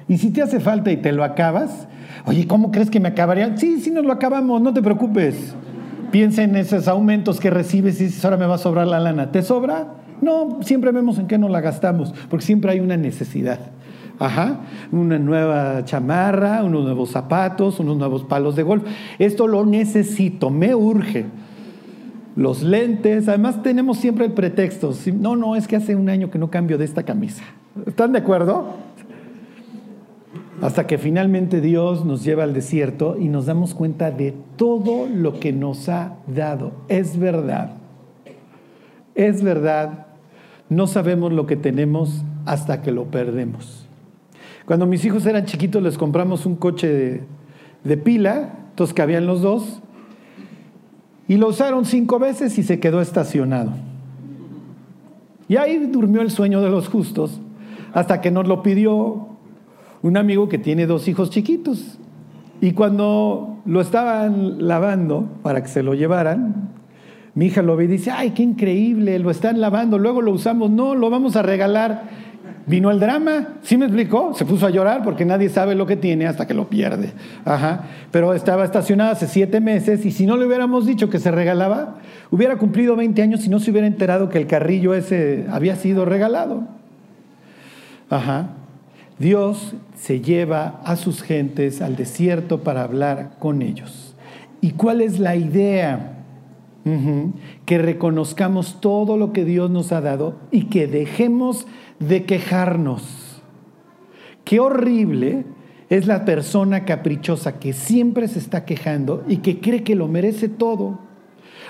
Y 0.08 0.16
si 0.16 0.30
te 0.30 0.40
hace 0.40 0.58
falta 0.58 0.90
y 0.90 0.96
te 0.96 1.12
lo 1.12 1.22
acabas, 1.22 1.86
oye, 2.24 2.46
¿cómo 2.46 2.70
crees 2.70 2.88
que 2.88 2.98
me 2.98 3.08
acabaría? 3.08 3.54
Sí, 3.58 3.78
sí 3.82 3.90
nos 3.90 4.06
lo 4.06 4.12
acabamos, 4.14 4.62
no 4.62 4.72
te 4.72 4.80
preocupes. 4.80 5.54
Piensa 6.10 6.42
en 6.42 6.56
esos 6.56 6.88
aumentos 6.88 7.38
que 7.40 7.50
recibes 7.50 8.00
y 8.00 8.04
dices, 8.04 8.24
ahora 8.24 8.36
me 8.36 8.46
va 8.46 8.54
a 8.54 8.58
sobrar 8.58 8.86
la 8.86 8.98
lana. 8.98 9.30
¿Te 9.30 9.42
sobra? 9.42 9.94
No, 10.20 10.58
siempre 10.62 10.90
vemos 10.90 11.18
en 11.18 11.26
qué 11.26 11.38
no 11.38 11.48
la 11.48 11.60
gastamos, 11.60 12.12
porque 12.28 12.44
siempre 12.44 12.72
hay 12.72 12.80
una 12.80 12.96
necesidad. 12.96 13.58
Ajá, 14.18 14.62
una 14.90 15.18
nueva 15.18 15.84
chamarra, 15.84 16.64
unos 16.64 16.84
nuevos 16.84 17.10
zapatos, 17.10 17.78
unos 17.78 17.96
nuevos 17.96 18.24
palos 18.24 18.56
de 18.56 18.64
golf. 18.64 18.84
Esto 19.18 19.46
lo 19.46 19.64
necesito, 19.64 20.50
me 20.50 20.74
urge. 20.74 21.26
Los 22.34 22.62
lentes, 22.62 23.28
además 23.28 23.62
tenemos 23.62 23.98
siempre 23.98 24.26
el 24.26 24.32
pretexto. 24.32 24.92
No, 25.14 25.36
no, 25.36 25.56
es 25.56 25.68
que 25.68 25.76
hace 25.76 25.94
un 25.94 26.08
año 26.08 26.30
que 26.30 26.38
no 26.38 26.50
cambio 26.50 26.78
de 26.78 26.84
esta 26.84 27.04
camisa. 27.04 27.44
¿Están 27.86 28.12
de 28.12 28.18
acuerdo? 28.18 28.74
Hasta 30.60 30.88
que 30.88 30.98
finalmente 30.98 31.60
Dios 31.60 32.04
nos 32.04 32.24
lleva 32.24 32.42
al 32.42 32.52
desierto 32.52 33.16
y 33.18 33.28
nos 33.28 33.46
damos 33.46 33.74
cuenta 33.74 34.10
de 34.10 34.34
todo 34.56 35.06
lo 35.06 35.38
que 35.38 35.52
nos 35.52 35.88
ha 35.88 36.16
dado. 36.26 36.72
Es 36.88 37.16
verdad. 37.16 37.74
Es 39.14 39.42
verdad. 39.42 40.06
No 40.68 40.86
sabemos 40.86 41.32
lo 41.32 41.46
que 41.46 41.56
tenemos 41.56 42.24
hasta 42.44 42.82
que 42.82 42.90
lo 42.90 43.04
perdemos. 43.04 43.86
Cuando 44.66 44.84
mis 44.86 45.04
hijos 45.04 45.24
eran 45.26 45.46
chiquitos 45.46 45.82
les 45.82 45.96
compramos 45.96 46.44
un 46.44 46.56
coche 46.56 47.24
de, 47.84 47.96
pila, 47.96 48.58
entonces 48.70 48.92
cabían 48.92 49.26
los 49.26 49.40
dos, 49.40 49.80
y 51.26 51.36
lo 51.36 51.48
usaron 51.48 51.84
cinco 51.84 52.18
veces 52.18 52.58
y 52.58 52.62
se 52.62 52.80
quedó 52.80 53.00
estacionado. 53.00 53.72
Y 55.48 55.56
ahí 55.56 55.78
durmió 55.86 56.20
el 56.20 56.30
sueño 56.30 56.60
de 56.60 56.68
los 56.68 56.88
justos, 56.88 57.40
hasta 57.94 58.20
que 58.20 58.30
nos 58.30 58.46
lo 58.46 58.62
pidió 58.62 59.28
un 60.02 60.16
amigo 60.16 60.48
que 60.48 60.58
tiene 60.58 60.86
dos 60.86 61.08
hijos 61.08 61.30
chiquitos. 61.30 61.98
Y 62.60 62.72
cuando 62.72 63.58
lo 63.64 63.80
estaban 63.80 64.66
lavando 64.66 65.28
para 65.42 65.62
que 65.62 65.68
se 65.68 65.82
lo 65.82 65.94
llevaran, 65.94 66.70
mi 67.34 67.46
hija 67.46 67.62
lo 67.62 67.76
ve 67.76 67.84
y 67.84 67.88
dice, 67.88 68.10
ay, 68.10 68.30
qué 68.30 68.42
increíble, 68.42 69.18
lo 69.18 69.30
están 69.30 69.60
lavando, 69.60 69.98
luego 69.98 70.22
lo 70.22 70.32
usamos, 70.32 70.70
no, 70.70 70.94
lo 70.94 71.08
vamos 71.08 71.36
a 71.36 71.42
regalar. 71.42 72.28
Vino 72.66 72.90
el 72.90 73.00
drama, 73.00 73.54
¿sí 73.62 73.78
me 73.78 73.86
explicó? 73.86 74.34
Se 74.34 74.44
puso 74.44 74.66
a 74.66 74.70
llorar 74.70 75.02
porque 75.02 75.24
nadie 75.24 75.48
sabe 75.48 75.74
lo 75.74 75.86
que 75.86 75.96
tiene 75.96 76.26
hasta 76.26 76.46
que 76.46 76.52
lo 76.52 76.68
pierde. 76.68 77.12
Ajá. 77.44 77.84
Pero 78.10 78.34
estaba 78.34 78.64
estacionada 78.64 79.12
hace 79.12 79.26
siete 79.26 79.60
meses 79.60 80.04
y 80.04 80.10
si 80.10 80.26
no 80.26 80.36
le 80.36 80.44
hubiéramos 80.44 80.84
dicho 80.84 81.08
que 81.08 81.18
se 81.18 81.30
regalaba, 81.30 81.98
hubiera 82.30 82.56
cumplido 82.56 82.94
20 82.94 83.22
años 83.22 83.46
y 83.46 83.48
no 83.48 83.58
se 83.58 83.70
hubiera 83.70 83.86
enterado 83.86 84.28
que 84.28 84.36
el 84.36 84.46
carrillo 84.46 84.92
ese 84.92 85.46
había 85.50 85.76
sido 85.76 86.04
regalado. 86.04 86.64
Ajá. 88.10 88.50
Dios 89.18 89.74
se 89.96 90.20
lleva 90.20 90.80
a 90.84 90.96
sus 90.96 91.22
gentes 91.22 91.82
al 91.82 91.96
desierto 91.96 92.62
para 92.62 92.82
hablar 92.82 93.36
con 93.38 93.62
ellos. 93.62 94.14
¿Y 94.60 94.72
cuál 94.72 95.00
es 95.00 95.18
la 95.18 95.36
idea? 95.36 96.14
Que 97.66 97.78
reconozcamos 97.78 98.80
todo 98.80 99.16
lo 99.16 99.32
que 99.32 99.44
Dios 99.44 99.70
nos 99.70 99.92
ha 99.92 100.00
dado 100.00 100.36
y 100.50 100.64
que 100.64 100.86
dejemos 100.86 101.66
de 101.98 102.24
quejarnos. 102.24 103.42
Qué 104.44 104.60
horrible 104.60 105.44
es 105.90 106.06
la 106.06 106.24
persona 106.24 106.84
caprichosa 106.84 107.58
que 107.58 107.72
siempre 107.72 108.28
se 108.28 108.38
está 108.38 108.64
quejando 108.64 109.24
y 109.28 109.38
que 109.38 109.60
cree 109.60 109.82
que 109.82 109.96
lo 109.96 110.08
merece 110.08 110.48
todo. 110.48 110.98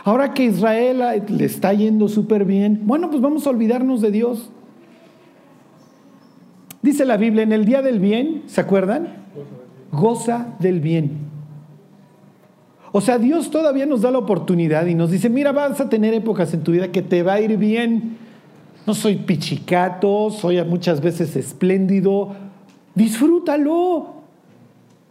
Ahora 0.05 0.35
que 0.35 0.45
Israel 0.45 1.03
le 1.29 1.45
está 1.45 1.73
yendo 1.73 2.09
súper 2.09 2.45
bien, 2.45 2.83
bueno, 2.85 3.11
pues 3.11 3.21
vamos 3.21 3.47
a 3.47 3.51
olvidarnos 3.51 4.01
de 4.01 4.11
Dios. 4.11 4.53
Dice 6.89 7.05
la 7.05 7.19
Biblia, 7.19 7.43
en 7.43 7.53
el 7.53 7.67
día 7.67 7.83
del 7.83 8.01
bien, 8.01 8.45
¿se 8.47 8.63
acuerdan? 8.63 9.09
Goza 9.93 10.57
del 10.59 10.81
bien. 10.81 11.19
O 12.93 13.03
sea, 13.03 13.19
Dios 13.19 13.51
todavía 13.51 13.85
nos 13.85 14.01
da 14.01 14.11
la 14.11 14.17
oportunidad 14.17 14.87
y 14.87 14.95
nos 14.95 15.11
dice, 15.11 15.29
mira, 15.29 15.53
vas 15.53 15.79
a 15.83 15.91
tener 15.91 16.15
épocas 16.15 16.55
en 16.55 16.63
tu 16.63 16.73
vida 16.73 16.91
que 16.91 17.03
te 17.03 17.23
va 17.23 17.35
a 17.35 17.41
ir 17.43 17.59
bien. 17.59 18.17
No 18.87 18.95
soy 18.95 19.17
pichicato, 19.17 20.31
soy 20.31 20.65
muchas 20.65 21.03
veces 21.03 21.37
espléndido. 21.37 22.35
Disfrútalo. 22.95 24.07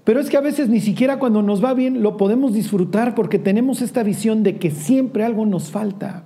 Pero 0.04 0.20
es 0.20 0.32
que 0.32 0.38
a 0.38 0.42
veces 0.42 0.70
ni 0.70 0.80
siquiera 0.80 1.20
cuando 1.20 1.44
nos 1.44 1.64
va 1.64 1.76
bien 1.76 2.02
lo 2.02 2.18
podemos 2.18 2.56
disfrutar 2.56 3.14
porque 3.14 3.38
tenemos 3.38 3.84
esta 3.84 4.02
visión 4.02 4.42
de 4.42 4.58
que 4.58 4.72
siempre 4.72 5.24
algo 5.24 5.46
nos 5.46 5.70
falta. 5.70 6.24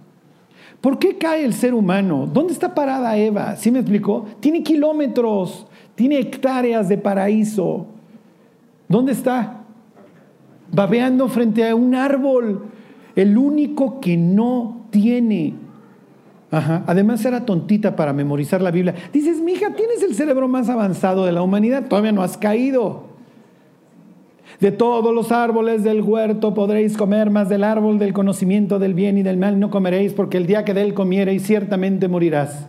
¿Por 0.82 0.98
qué 0.98 1.18
cae 1.18 1.46
el 1.46 1.54
ser 1.54 1.76
humano? 1.76 2.28
¿Dónde 2.32 2.54
está 2.54 2.74
parada 2.74 3.16
Eva? 3.16 3.56
¿Sí 3.56 3.70
me 3.70 3.80
explicó? 3.80 4.26
Tiene 4.40 4.64
kilómetros, 4.64 5.68
tiene 5.94 6.18
hectáreas 6.18 6.90
de 6.90 6.98
paraíso. 6.98 7.86
¿Dónde 8.88 9.12
está? 9.12 9.62
Babeando 10.72 11.28
frente 11.30 11.70
a 11.70 11.76
un 11.76 11.94
árbol, 11.94 12.66
el 13.16 13.38
único 13.38 14.00
que 14.00 14.18
no 14.18 14.88
tiene. 14.90 15.54
Ajá. 16.50 16.84
Además 16.88 17.24
era 17.24 17.46
tontita 17.46 17.96
para 17.96 18.12
memorizar 18.12 18.62
la 18.62 18.72
Biblia. 18.72 18.96
Dices, 19.14 19.40
mija, 19.40 19.76
tienes 19.76 20.02
el 20.02 20.16
cerebro 20.16 20.48
más 20.48 20.68
avanzado 20.68 21.26
de 21.26 21.32
la 21.32 21.44
humanidad, 21.44 21.88
todavía 21.88 22.12
no 22.12 22.24
has 22.24 22.38
caído. 22.38 23.11
De 24.62 24.72
todos 24.72 25.12
los 25.12 25.32
árboles 25.32 25.84
del 25.84 26.04
huerto 26.04 26.54
podréis 26.54 26.96
comer, 26.96 27.32
más 27.32 27.50
del 27.50 27.64
árbol 27.64 27.98
del 27.98 28.14
conocimiento 28.14 28.78
del 28.78 28.94
bien 28.94 29.18
y 29.18 29.24
del 29.24 29.38
mal 29.38 29.60
no 29.60 29.72
comeréis, 29.72 30.14
porque 30.14 30.38
el 30.38 30.46
día 30.46 30.64
que 30.64 30.76
de 30.76 30.94
comiereis 30.94 31.42
ciertamente 31.42 32.08
morirás. 32.08 32.68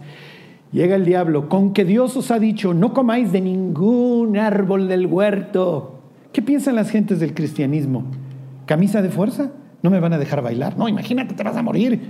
Llega 0.73 0.97
el 0.97 1.05
diablo, 1.05 1.51
con 1.51 1.75
que 1.75 1.85
Dios 1.85 2.17
os 2.17 2.31
ha 2.31 2.39
dicho, 2.39 2.73
no 2.73 2.95
comáis 2.95 3.31
de 3.31 3.43
ningún 3.43 4.39
árbol 4.39 4.89
del 4.89 5.05
huerto. 5.05 6.01
¿Qué 6.33 6.41
piensan 6.41 6.77
las 6.77 6.89
gentes 6.89 7.21
del 7.21 7.35
cristianismo? 7.35 8.05
¿Camisa 8.65 9.03
de 9.03 9.11
fuerza? 9.11 9.51
¿No 9.83 9.91
me 9.91 10.01
van 10.01 10.15
a 10.15 10.19
dejar 10.19 10.41
bailar? 10.41 10.79
No, 10.79 10.89
imagínate, 10.89 11.35
te 11.35 11.43
vas 11.43 11.59
a 11.59 11.63
morir. 11.63 12.01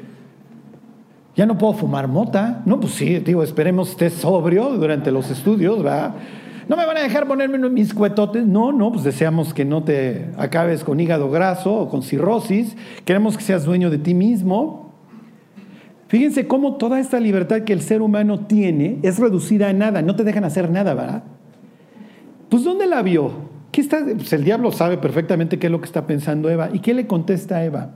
Ya 1.34 1.44
no 1.44 1.58
puedo 1.58 1.72
fumar 1.72 2.06
mota. 2.06 2.62
No, 2.66 2.78
pues 2.78 2.92
sí, 2.92 3.18
digo, 3.18 3.42
esperemos 3.42 3.90
estés 3.90 4.12
sobrio 4.12 4.70
durante 4.70 5.10
los 5.10 5.28
estudios, 5.28 5.82
¿verdad? 5.82 6.14
No 6.72 6.78
me 6.78 6.86
van 6.86 6.96
a 6.96 7.02
dejar 7.02 7.28
ponerme 7.28 7.58
mis 7.68 7.92
cuetotes. 7.92 8.46
No, 8.46 8.72
no, 8.72 8.90
pues 8.90 9.04
deseamos 9.04 9.52
que 9.52 9.62
no 9.62 9.84
te 9.84 10.30
acabes 10.38 10.84
con 10.84 10.98
hígado 11.00 11.30
graso 11.30 11.70
o 11.70 11.90
con 11.90 12.02
cirrosis. 12.02 12.78
Queremos 13.04 13.36
que 13.36 13.42
seas 13.42 13.66
dueño 13.66 13.90
de 13.90 13.98
ti 13.98 14.14
mismo. 14.14 14.90
Fíjense 16.08 16.48
cómo 16.48 16.78
toda 16.78 16.98
esta 16.98 17.20
libertad 17.20 17.60
que 17.64 17.74
el 17.74 17.82
ser 17.82 18.00
humano 18.00 18.46
tiene 18.46 19.00
es 19.02 19.18
reducida 19.18 19.68
a 19.68 19.74
nada. 19.74 20.00
No 20.00 20.16
te 20.16 20.24
dejan 20.24 20.44
hacer 20.44 20.70
nada, 20.70 20.94
¿verdad? 20.94 21.24
Pues 22.48 22.64
¿dónde 22.64 22.86
la 22.86 23.02
vio? 23.02 23.32
¿Qué 23.70 23.82
está? 23.82 23.98
Pues 24.02 24.32
el 24.32 24.42
diablo 24.42 24.72
sabe 24.72 24.96
perfectamente 24.96 25.58
qué 25.58 25.66
es 25.66 25.70
lo 25.70 25.78
que 25.78 25.86
está 25.86 26.06
pensando 26.06 26.48
Eva. 26.48 26.70
¿Y 26.72 26.78
qué 26.78 26.94
le 26.94 27.06
contesta 27.06 27.56
a 27.56 27.64
Eva? 27.66 27.90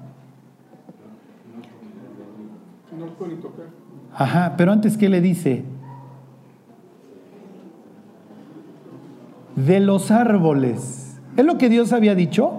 Ajá, 4.13 4.55
pero 4.59 4.71
antes, 4.71 4.99
¿qué 4.99 5.09
le 5.09 5.23
dice? 5.23 5.65
De 9.57 9.81
los 9.81 10.11
árboles. 10.11 11.19
¿Es 11.37 11.45
lo 11.45 11.59
que 11.59 11.69
Dios 11.69 11.93
había 11.93 12.15
dicho? 12.15 12.53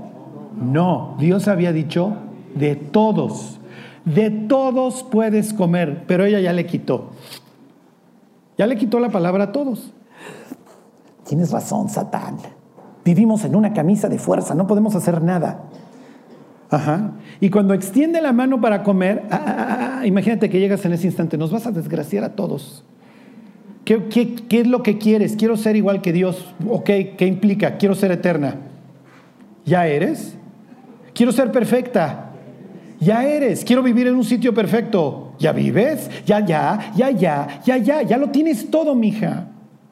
No, 0.60 1.16
Dios 1.20 1.48
había 1.48 1.72
dicho 1.72 2.14
de 2.56 2.76
todos. 2.76 3.60
De 4.06 4.30
todos 4.30 5.04
puedes 5.04 5.54
comer, 5.54 6.04
pero 6.08 6.26
ella 6.26 6.40
ya 6.40 6.54
le 6.54 6.66
quitó. 6.66 7.12
Ya 8.58 8.66
le 8.66 8.76
quitó 8.78 9.00
la 9.00 9.10
palabra 9.10 9.46
a 9.46 9.52
todos. 9.52 9.94
Tienes 11.26 11.52
razón, 11.52 11.90
Satán. 11.90 12.38
Vivimos 13.06 13.46
en 13.46 13.56
una 13.56 13.74
camisa 13.74 14.10
de 14.10 14.18
fuerza, 14.18 14.56
no 14.56 14.68
podemos 14.68 14.96
hacer 14.96 15.22
nada. 15.22 15.64
Ajá. 16.70 17.12
Y 17.40 17.50
cuando 17.50 17.74
extiende 17.74 18.22
la 18.22 18.34
mano 18.34 18.60
para 18.60 18.84
comer, 18.84 19.26
ah, 19.32 19.42
ah, 19.46 20.00
ah, 20.00 20.08
imagínate 20.08 20.50
que 20.50 20.60
llegas 20.60 20.84
en 20.86 20.94
ese 20.94 21.08
instante, 21.08 21.38
nos 21.38 21.52
vas 21.52 21.68
a 21.68 21.72
desgraciar 21.72 22.24
a 22.24 22.36
todos. 22.36 22.84
¿Qué, 23.88 24.36
es 24.50 24.68
lo 24.68 24.84
que 24.84 24.98
quieres? 24.98 25.38
Quiero 25.38 25.56
ser 25.56 25.78
igual 25.78 26.02
que 26.02 26.12
Dios. 26.12 26.54
Ok, 26.68 26.90
¿qué 27.18 27.26
implica? 27.26 27.78
Quiero 27.78 27.96
ser 27.96 28.12
eterna. 28.12 28.58
¿Ya 29.66 29.88
eres? 29.88 30.36
Quiero 31.14 31.32
ser 31.32 31.54
perfecta. 31.54 32.32
Ya 33.00 33.24
eres. 33.26 33.64
Quiero 33.64 33.82
vivir 33.82 34.08
en 34.08 34.16
un 34.16 34.26
sitio 34.26 34.54
perfecto. 34.54 35.32
¿Ya 35.40 35.54
vives? 35.54 36.10
Ya, 36.26 36.46
ya, 36.46 36.92
ya, 36.98 37.12
ya, 37.12 37.62
ya, 37.64 37.78
ya. 37.78 38.02
Ya 38.02 38.18
lo 38.18 38.30
tienes 38.30 38.70
todo, 38.70 38.94
mija. 38.94 39.48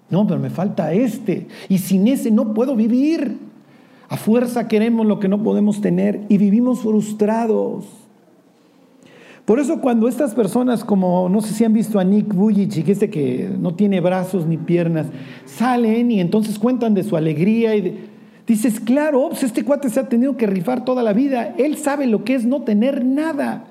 No, 0.10 0.28
pero 0.28 0.42
me 0.42 0.50
falta 0.50 0.92
este. 0.92 1.48
Y 1.70 1.78
sin 1.78 2.10
ese 2.10 2.32
no 2.32 2.54
puedo 2.54 2.76
vivir. 2.76 3.38
A 4.10 4.18
fuerza 4.18 4.68
queremos 4.68 5.06
lo 5.06 5.22
que 5.22 5.30
no 5.30 5.42
podemos 5.42 5.80
tener 5.80 6.20
y 6.28 6.38
vivimos 6.38 6.82
frustrados. 6.82 7.86
Por 9.46 9.60
eso 9.60 9.80
cuando 9.80 10.08
estas 10.08 10.34
personas, 10.34 10.84
como 10.84 11.30
no 11.30 11.40
sé 11.40 11.54
si 11.54 11.64
han 11.64 11.74
visto 11.74 12.00
a 12.00 12.04
Nick 12.04 12.34
Vujicic, 12.34 12.90
este 12.90 13.12
que 13.12 13.52
no 13.60 13.76
tiene 13.76 14.02
brazos 14.02 14.48
ni 14.48 14.58
piernas, 14.58 15.06
salen 15.46 16.10
y 16.10 16.20
entonces 16.20 16.58
cuentan 16.58 16.96
de 16.96 17.04
su 17.04 17.16
alegría 17.16 17.76
y 17.76 18.10
dices, 18.48 18.80
claro, 18.80 19.30
pues 19.30 19.44
este 19.44 19.64
cuate 19.64 19.90
se 19.92 20.00
ha 20.00 20.10
tenido 20.10 20.36
que 20.36 20.48
rifar 20.48 20.84
toda 20.84 21.04
la 21.04 21.14
vida. 21.14 21.54
Él 21.60 21.78
sabe 21.78 22.08
lo 22.08 22.24
que 22.24 22.34
es 22.34 22.46
no 22.46 22.64
tener 22.64 23.06
nada. 23.06 23.66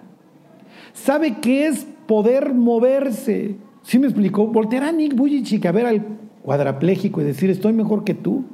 Sabe 0.92 1.38
que 1.40 1.66
es 1.66 1.88
poder 2.06 2.54
moverse. 2.54 3.56
¿Sí 3.82 3.98
me 3.98 4.06
explicó? 4.06 4.46
Volteará 4.46 4.92
Nick 4.92 5.16
Vujicic 5.16 5.66
a 5.66 5.72
ver 5.72 5.86
al 5.86 6.06
cuadrapléjico 6.42 7.20
y 7.20 7.24
decir, 7.24 7.50
estoy 7.50 7.72
mejor 7.72 8.04
que 8.04 8.14
tú. 8.14 8.44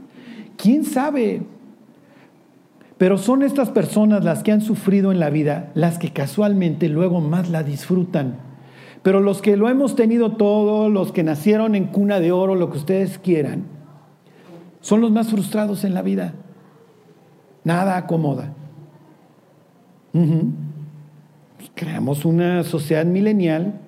¿Quién 0.57 0.85
sabe? 0.85 1.43
Pero 3.01 3.17
son 3.17 3.43
estas 3.43 3.71
personas 3.71 4.25
las 4.25 4.43
que 4.43 4.53
han 4.53 4.61
sufrido 4.61 5.11
en 5.11 5.21
la 5.21 5.31
vida, 5.31 5.71
las 5.73 5.97
que 5.97 6.13
casualmente 6.13 6.87
luego 6.91 7.23
más 7.23 7.49
la 7.49 7.63
disfrutan. 7.63 8.35
Pero 9.03 9.21
los 9.21 9.41
que 9.41 9.57
lo 9.57 9.71
hemos 9.71 9.97
tenido 9.97 10.33
todo, 10.33 10.91
los 10.91 11.11
que 11.11 11.23
nacieron 11.23 11.75
en 11.75 11.87
cuna 11.87 12.21
de 12.21 12.31
oro, 12.31 12.57
lo 12.57 12.71
que 12.71 12.77
ustedes 12.77 13.17
quieran, 13.17 13.63
son 14.83 15.01
los 15.01 15.11
más 15.11 15.31
frustrados 15.31 15.85
en 15.85 15.95
la 15.95 16.03
vida. 16.03 16.35
Nada 17.65 17.97
acomoda. 17.97 18.53
Creamos 21.75 22.27
una 22.27 22.65
sociedad 22.65 23.07
milenial 23.07 23.81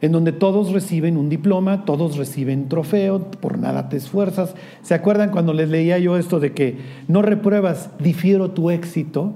en 0.00 0.12
donde 0.12 0.32
todos 0.32 0.72
reciben 0.72 1.16
un 1.16 1.28
diploma, 1.28 1.84
todos 1.84 2.16
reciben 2.16 2.68
trofeo, 2.68 3.30
por 3.30 3.58
nada 3.58 3.88
te 3.88 3.96
esfuerzas. 3.96 4.54
¿Se 4.82 4.94
acuerdan 4.94 5.30
cuando 5.30 5.52
les 5.52 5.68
leía 5.68 5.98
yo 5.98 6.16
esto 6.16 6.38
de 6.38 6.52
que 6.52 6.78
no 7.08 7.22
repruebas, 7.22 7.90
difiero 7.98 8.50
tu 8.50 8.70
éxito? 8.70 9.32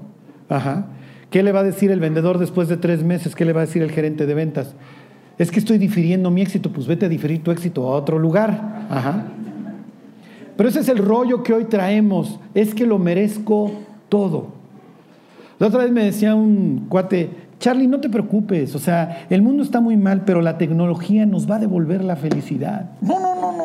Ajá. 0.47 0.87
¿Qué 1.29 1.43
le 1.43 1.51
va 1.51 1.61
a 1.61 1.63
decir 1.63 1.91
el 1.91 1.99
vendedor 1.99 2.37
después 2.37 2.69
de 2.69 2.77
tres 2.77 3.03
meses? 3.03 3.35
¿Qué 3.35 3.43
le 3.43 3.53
va 3.53 3.61
a 3.61 3.65
decir 3.65 3.81
el 3.81 3.91
gerente 3.91 4.25
de 4.25 4.33
ventas? 4.33 4.75
Es 5.37 5.51
que 5.51 5.59
estoy 5.59 5.79
difiriendo 5.79 6.29
mi 6.31 6.41
éxito, 6.41 6.71
pues 6.71 6.87
vete 6.87 7.07
a 7.07 7.09
diferir 7.09 7.43
tu 7.43 7.51
éxito 7.51 7.91
a 7.91 7.95
otro 7.97 8.19
lugar. 8.19 8.85
Ajá. 8.89 9.25
Pero 10.55 10.69
ese 10.69 10.81
es 10.81 10.89
el 10.89 10.99
rollo 10.99 11.43
que 11.43 11.53
hoy 11.53 11.65
traemos, 11.65 12.39
es 12.53 12.75
que 12.75 12.85
lo 12.85 12.99
merezco 12.99 13.71
todo. 14.09 14.49
La 15.59 15.67
otra 15.67 15.83
vez 15.83 15.91
me 15.91 16.03
decía 16.03 16.35
un 16.35 16.85
cuate, 16.89 17.29
Charlie, 17.63 17.87
no 17.87 18.01
te 18.01 18.09
preocupes, 18.09 18.75
o 18.75 18.79
sea, 18.79 19.25
el 19.29 19.41
mundo 19.41 19.63
está 19.63 19.79
muy 19.79 19.95
mal, 19.95 20.25
pero 20.25 20.41
la 20.41 20.57
tecnología 20.57 21.25
nos 21.25 21.49
va 21.49 21.55
a 21.55 21.59
devolver 21.59 22.03
la 22.03 22.17
felicidad. 22.17 22.89
No, 22.99 23.21
no, 23.21 23.35
no, 23.35 23.53
no. 23.53 23.63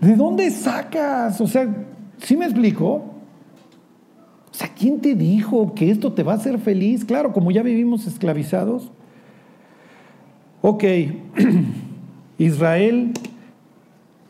¿De 0.00 0.16
dónde 0.16 0.50
sacas? 0.50 1.40
O 1.40 1.46
sea, 1.46 1.72
¿sí 2.16 2.36
me 2.36 2.46
explico? 2.46 2.88
O 2.88 3.04
sea, 4.50 4.68
¿quién 4.76 5.00
te 5.00 5.14
dijo 5.14 5.74
que 5.76 5.92
esto 5.92 6.12
te 6.12 6.24
va 6.24 6.32
a 6.32 6.36
hacer 6.36 6.58
feliz? 6.58 7.04
Claro, 7.04 7.32
como 7.32 7.52
ya 7.52 7.62
vivimos 7.62 8.04
esclavizados. 8.04 8.90
Ok, 10.60 10.82
Israel 12.38 13.12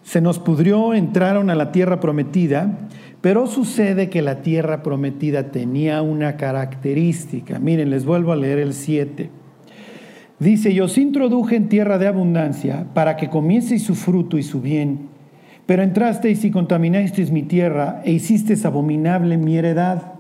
se 0.03 0.21
nos 0.21 0.39
pudrió, 0.39 0.93
entraron 0.93 1.49
a 1.49 1.55
la 1.55 1.73
tierra 1.73 2.01
prometida, 2.01 2.89
pero 3.21 3.47
sucede 3.47 4.11
que 4.11 4.23
la 4.23 4.43
tierra 4.43 4.83
prometida 4.83 5.51
tenía 5.51 6.03
una 6.03 6.37
característica. 6.37 7.59
Miren, 7.59 7.91
les 7.91 8.05
vuelvo 8.05 8.33
a 8.33 8.37
leer 8.37 8.59
el 8.59 8.75
7. 8.75 9.31
Dice, 10.39 10.73
yo 10.73 10.85
os 10.85 10.97
introduje 10.99 11.57
en 11.57 11.69
tierra 11.69 11.99
de 11.99 12.07
abundancia 12.07 12.87
para 12.95 13.17
que 13.17 13.29
comieseis 13.29 13.83
su 13.83 13.97
fruto 13.97 14.39
y 14.39 14.45
su 14.45 14.61
bien, 14.61 15.09
pero 15.67 15.83
entrasteis 15.83 16.45
y 16.45 16.53
contaminasteis 16.53 17.33
mi 17.33 17.43
tierra 17.43 18.03
e 18.05 18.13
hicisteis 18.13 18.65
abominable 18.65 19.37
mi 19.37 19.57
heredad. 19.57 20.13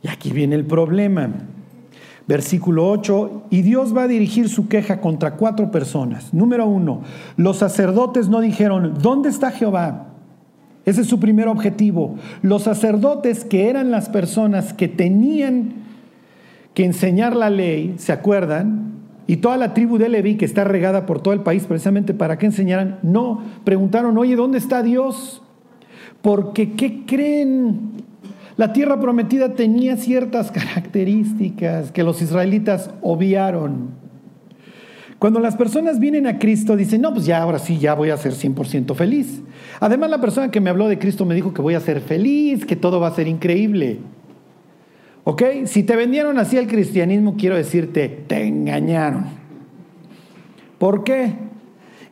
Y 0.00 0.08
aquí 0.08 0.30
viene 0.30 0.54
el 0.54 0.64
problema. 0.64 1.28
Versículo 2.28 2.88
8, 2.88 3.46
y 3.50 3.62
Dios 3.62 3.96
va 3.96 4.04
a 4.04 4.08
dirigir 4.08 4.48
su 4.48 4.68
queja 4.68 5.00
contra 5.00 5.34
cuatro 5.34 5.72
personas. 5.72 6.32
Número 6.32 6.66
uno, 6.66 7.02
los 7.36 7.58
sacerdotes 7.58 8.28
no 8.28 8.40
dijeron, 8.40 8.94
¿dónde 9.02 9.28
está 9.28 9.50
Jehová? 9.50 10.11
Ese 10.84 11.02
es 11.02 11.06
su 11.06 11.20
primer 11.20 11.48
objetivo. 11.48 12.16
Los 12.42 12.64
sacerdotes, 12.64 13.44
que 13.44 13.68
eran 13.68 13.90
las 13.90 14.08
personas 14.08 14.72
que 14.72 14.88
tenían 14.88 15.74
que 16.74 16.84
enseñar 16.84 17.36
la 17.36 17.50
ley, 17.50 17.94
¿se 17.98 18.12
acuerdan? 18.12 18.92
Y 19.26 19.36
toda 19.36 19.56
la 19.56 19.74
tribu 19.74 19.98
de 19.98 20.08
Leví, 20.08 20.36
que 20.36 20.44
está 20.44 20.64
regada 20.64 21.06
por 21.06 21.20
todo 21.20 21.34
el 21.34 21.40
país 21.40 21.64
precisamente 21.64 22.14
para 22.14 22.38
que 22.38 22.46
enseñaran, 22.46 22.98
no, 23.02 23.42
preguntaron, 23.64 24.18
oye, 24.18 24.34
¿dónde 24.34 24.58
está 24.58 24.82
Dios? 24.82 25.42
Porque, 26.20 26.72
¿qué 26.72 27.04
creen? 27.06 27.92
La 28.56 28.72
tierra 28.72 29.00
prometida 29.00 29.54
tenía 29.54 29.96
ciertas 29.96 30.50
características 30.52 31.92
que 31.92 32.02
los 32.02 32.20
israelitas 32.20 32.90
obviaron. 33.00 34.01
Cuando 35.22 35.38
las 35.38 35.54
personas 35.54 36.00
vienen 36.00 36.26
a 36.26 36.40
Cristo, 36.40 36.76
dicen, 36.76 37.00
no, 37.00 37.12
pues 37.12 37.26
ya 37.26 37.40
ahora 37.40 37.60
sí, 37.60 37.78
ya 37.78 37.94
voy 37.94 38.10
a 38.10 38.16
ser 38.16 38.32
100% 38.32 38.92
feliz. 38.96 39.40
Además, 39.78 40.10
la 40.10 40.20
persona 40.20 40.50
que 40.50 40.60
me 40.60 40.68
habló 40.68 40.88
de 40.88 40.98
Cristo 40.98 41.24
me 41.24 41.36
dijo 41.36 41.54
que 41.54 41.62
voy 41.62 41.74
a 41.74 41.80
ser 41.80 42.00
feliz, 42.00 42.66
que 42.66 42.74
todo 42.74 42.98
va 42.98 43.06
a 43.06 43.14
ser 43.14 43.28
increíble. 43.28 43.98
¿Ok? 45.22 45.42
Si 45.66 45.84
te 45.84 45.94
vendieron 45.94 46.40
así 46.40 46.56
el 46.56 46.66
cristianismo, 46.66 47.36
quiero 47.38 47.54
decirte, 47.54 48.08
te 48.08 48.44
engañaron. 48.44 49.26
¿Por 50.78 51.04
qué? 51.04 51.34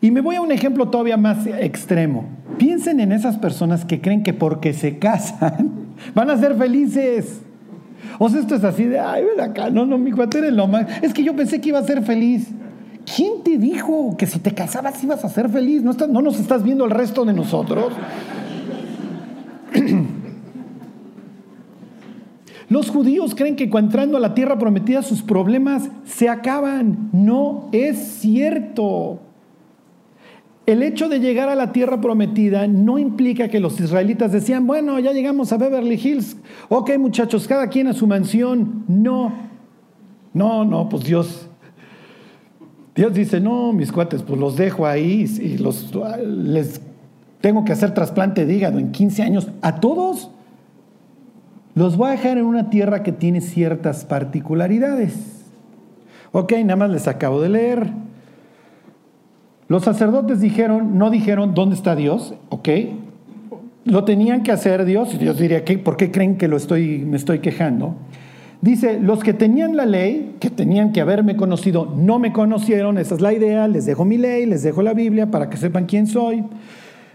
Y 0.01 0.13
me 0.13 0.21
voy 0.21 0.37
a 0.37 0.41
un 0.41 0.53
ejemplo 0.53 0.89
todavía 0.89 1.17
más 1.17 1.49
extremo. 1.49 2.29
Piensen 2.59 3.01
en 3.01 3.11
esas 3.11 3.39
personas 3.39 3.85
que 3.85 4.01
creen 4.01 4.23
que 4.23 4.35
porque 4.35 4.73
se 4.73 4.99
casan 4.99 5.73
van 6.15 6.31
a 6.31 6.37
ser 6.37 6.55
felices. 6.55 7.41
O 8.21 8.29
sea, 8.29 8.39
esto 8.39 8.55
es 8.55 8.63
así 8.63 8.85
de, 8.85 9.01
ay, 9.01 9.25
ven 9.25 9.41
acá, 9.41 9.69
no, 9.69 9.85
no, 9.85 9.99
mi 9.99 10.13
cuate 10.13 10.39
eres 10.39 10.53
lo 10.53 10.69
más. 10.69 10.87
Es 11.03 11.13
que 11.13 11.25
yo 11.25 11.35
pensé 11.35 11.61
que 11.61 11.71
iba 11.71 11.81
a 11.81 11.85
ser 11.85 12.05
feliz. 12.05 12.47
¿Quién 13.17 13.43
te 13.43 13.59
dijo 13.59 14.15
que 14.17 14.27
si 14.27 14.39
te 14.39 14.55
casabas 14.55 15.03
ibas 15.03 15.25
a 15.25 15.29
ser 15.29 15.49
feliz? 15.49 15.83
¿No, 15.83 15.93
no 15.93 16.23
nos 16.23 16.39
estás 16.39 16.63
viendo 16.63 16.85
el 16.85 16.91
resto 16.91 17.25
de 17.25 17.33
nosotros? 17.33 17.93
Los 22.69 22.89
judíos 22.89 23.35
creen 23.35 23.57
que 23.57 23.65
entrando 23.65 24.17
a 24.17 24.21
la 24.21 24.33
tierra 24.33 24.57
prometida 24.57 25.03
sus 25.03 25.23
problemas 25.23 25.91
se 26.05 26.29
acaban. 26.29 27.11
No 27.13 27.69
es 27.73 27.99
cierto. 27.99 29.19
El 30.67 30.85
hecho 30.85 31.09
de 31.09 31.19
llegar 31.19 31.49
a 31.49 31.57
la 31.57 31.73
tierra 31.73 32.01
prometida 32.01 32.69
no 32.69 33.01
implica 33.01 33.49
que 33.49 33.59
los 33.59 33.81
israelitas 33.81 34.31
decían, 34.31 34.69
bueno, 34.69 35.01
ya 35.01 35.11
llegamos 35.11 35.53
a 35.53 35.57
Beverly 35.57 35.97
Hills, 35.97 36.37
ok 36.69 36.97
muchachos, 36.97 37.49
cada 37.49 37.67
quien 37.67 37.89
a 37.89 37.93
su 37.93 38.07
mansión. 38.07 38.85
No, 38.87 39.33
no, 40.33 40.65
no, 40.65 40.89
pues 40.89 41.03
Dios 41.03 41.50
Dios 42.95 43.15
dice, 43.15 43.41
no, 43.41 43.73
mis 43.73 43.93
cuates, 43.93 44.23
pues 44.23 44.39
los 44.39 44.57
dejo 44.57 44.87
ahí 44.87 45.25
y 45.41 45.59
los, 45.59 45.93
les 46.25 46.81
tengo 47.41 47.65
que 47.65 47.73
hacer 47.73 47.95
trasplante 47.95 48.45
de 48.47 48.55
hígado 48.55 48.79
en 48.79 48.93
15 48.93 49.23
años. 49.23 49.49
A 49.63 49.77
todos 49.77 50.31
los 51.75 51.97
voy 51.97 52.09
a 52.09 52.13
dejar 52.13 52.37
en 52.39 52.45
una 52.45 52.69
tierra 52.69 53.03
que 53.03 53.13
tiene 53.13 53.41
ciertas 53.41 54.05
particularidades. 54.05 55.15
Ok, 56.33 56.53
nada 56.65 56.77
más 56.77 56.91
les 56.91 57.09
acabo 57.09 57.41
de 57.41 57.49
leer. 57.49 57.91
Los 59.69 59.85
sacerdotes 59.85 60.41
dijeron, 60.41 60.99
no 60.99 61.11
dijeron, 61.11 61.55
¿dónde 61.55 61.77
está 61.77 61.95
Dios? 61.95 62.35
Ok. 62.49 62.69
Lo 63.85 64.05
tenían 64.05 64.43
que 64.43 64.53
hacer 64.53 64.85
Dios. 64.85 65.15
Y 65.15 65.19
Dios 65.19 65.39
diría, 65.39 65.65
¿por 65.85 65.97
qué 65.97 66.11
creen 66.11 66.37
que 66.37 66.49
lo 66.49 66.57
estoy, 66.57 66.99
me 66.99 67.17
estoy 67.17 67.39
quejando? 67.39 67.95
Dice, 68.63 69.01
los 69.01 69.21
que 69.21 69.33
tenían 69.33 69.75
la 69.75 69.87
ley, 69.87 70.37
que 70.39 70.51
tenían 70.51 70.93
que 70.93 71.01
haberme 71.01 71.35
conocido, 71.35 71.87
no 71.97 72.19
me 72.19 72.33
conocieron, 72.33 72.99
esa 72.99 73.15
es 73.15 73.23
la 73.23 73.33
idea, 73.33 73.67
les 73.69 73.87
dejo 73.87 74.05
mi 74.05 74.19
ley, 74.19 74.45
les 74.45 74.63
dejo 74.63 74.83
la 74.83 74.93
Biblia 74.93 75.31
para 75.31 75.49
que 75.49 75.57
sepan 75.57 75.87
quién 75.87 76.07
soy. 76.07 76.45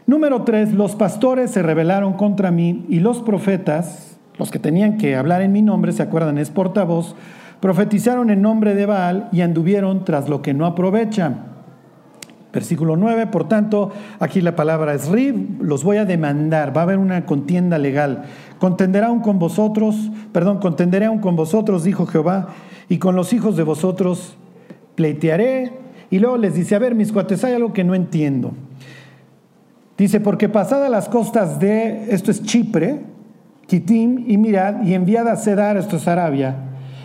Número 0.07 0.41
tres, 0.41 0.73
los 0.73 0.95
pastores 0.95 1.51
se 1.51 1.61
rebelaron 1.61 2.13
contra 2.13 2.49
mí 2.49 2.85
y 2.89 2.99
los 2.99 3.21
profetas, 3.21 4.17
los 4.39 4.49
que 4.49 4.57
tenían 4.57 4.97
que 4.97 5.15
hablar 5.15 5.43
en 5.43 5.51
mi 5.51 5.61
nombre, 5.61 5.91
se 5.91 6.01
acuerdan, 6.01 6.39
es 6.39 6.49
portavoz, 6.49 7.15
profetizaron 7.59 8.31
en 8.31 8.41
nombre 8.41 8.73
de 8.73 8.87
Baal 8.87 9.29
y 9.31 9.41
anduvieron 9.41 10.03
tras 10.03 10.27
lo 10.29 10.41
que 10.41 10.55
no 10.55 10.65
aprovechan. 10.65 11.55
Versículo 12.55 12.95
9, 12.95 13.27
por 13.27 13.49
tanto, 13.49 13.91
aquí 14.19 14.39
la 14.39 14.55
palabra 14.55 14.93
es 14.93 15.09
rib, 15.09 15.61
los 15.61 15.83
voy 15.83 15.97
a 15.97 16.05
demandar, 16.05 16.75
va 16.75 16.81
a 16.81 16.83
haber 16.85 16.99
una 16.99 17.25
contienda 17.25 17.77
legal. 17.77 18.23
Contenderá 18.59 19.07
aún 19.07 19.19
con 19.19 19.39
vosotros, 19.39 19.95
perdón, 20.31 20.59
contenderé 20.59 21.05
aún 21.05 21.19
con 21.19 21.35
vosotros, 21.35 21.83
dijo 21.83 22.05
Jehová, 22.05 22.49
y 22.89 22.97
con 22.97 23.15
los 23.15 23.33
hijos 23.33 23.57
de 23.57 23.63
vosotros 23.63 24.35
pleitearé. 24.95 25.73
Y 26.09 26.19
luego 26.19 26.37
les 26.37 26.55
dice, 26.55 26.75
a 26.75 26.79
ver, 26.79 26.95
mis 26.95 27.11
cuates, 27.11 27.43
hay 27.43 27.53
algo 27.53 27.73
que 27.73 27.83
no 27.83 27.95
entiendo. 27.95 28.53
Dice, 29.97 30.19
porque 30.19 30.49
pasada 30.49 30.89
las 30.89 31.09
costas 31.09 31.59
de, 31.59 32.13
esto 32.13 32.31
es 32.31 32.43
Chipre, 32.43 33.01
Kitim, 33.67 34.25
y 34.27 34.37
mirad, 34.37 34.83
y 34.83 34.93
enviad 34.93 35.27
a 35.27 35.37
Cedar, 35.37 35.77
esto 35.77 35.97
es 35.97 36.07
Arabia, 36.07 36.55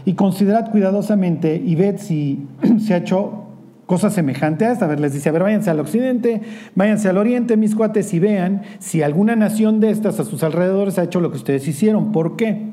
y 0.05 0.15
considerad 0.15 0.71
cuidadosamente 0.71 1.57
y 1.57 1.75
ved 1.75 1.99
si 1.99 2.47
se 2.81 2.95
ha 2.95 2.99
hecho 2.99 3.50
cosa 3.91 4.09
semejante 4.09 4.65
a 4.65 4.71
esta. 4.71 4.85
A 4.85 4.89
ver, 4.89 5.01
les 5.01 5.13
dice, 5.13 5.29
a 5.29 5.33
ver, 5.33 5.43
váyanse 5.43 5.69
al 5.69 5.81
occidente, 5.81 6.41
váyanse 6.77 7.09
al 7.09 7.19
oriente, 7.19 7.57
mis 7.57 7.75
cuates, 7.75 8.15
y 8.15 8.21
vean 8.21 8.63
si 8.79 9.03
alguna 9.03 9.35
nación 9.35 9.81
de 9.81 9.91
estas 9.91 10.21
a 10.21 10.25
sus 10.25 10.45
alrededores 10.45 10.97
ha 10.97 11.03
hecho 11.03 11.21
lo 11.21 11.33
que 11.33 11.39
ustedes 11.39 11.67
hicieron. 11.67 12.13
¿Por 12.13 12.37
qué? 12.37 12.69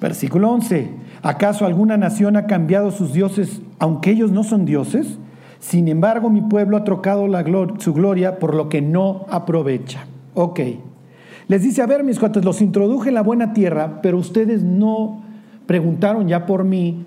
Versículo 0.00 0.50
11. 0.50 0.90
¿Acaso 1.22 1.66
alguna 1.66 1.96
nación 1.96 2.36
ha 2.36 2.46
cambiado 2.46 2.90
sus 2.90 3.12
dioses, 3.12 3.62
aunque 3.78 4.10
ellos 4.10 4.32
no 4.32 4.42
son 4.42 4.64
dioses? 4.64 5.20
Sin 5.60 5.86
embargo, 5.86 6.30
mi 6.30 6.40
pueblo 6.40 6.76
ha 6.76 6.82
trocado 6.82 7.28
la 7.28 7.44
su 7.78 7.94
gloria 7.94 8.40
por 8.40 8.56
lo 8.56 8.68
que 8.68 8.82
no 8.82 9.24
aprovecha. 9.30 10.06
Ok. 10.34 10.58
Les 11.46 11.62
dice, 11.62 11.80
a 11.80 11.86
ver, 11.86 12.02
mis 12.02 12.18
cuates, 12.18 12.44
los 12.44 12.60
introduje 12.60 13.10
en 13.10 13.14
la 13.14 13.22
buena 13.22 13.52
tierra, 13.52 14.00
pero 14.02 14.18
ustedes 14.18 14.64
no 14.64 15.22
preguntaron 15.66 16.26
ya 16.26 16.44
por 16.44 16.64
mí. 16.64 17.06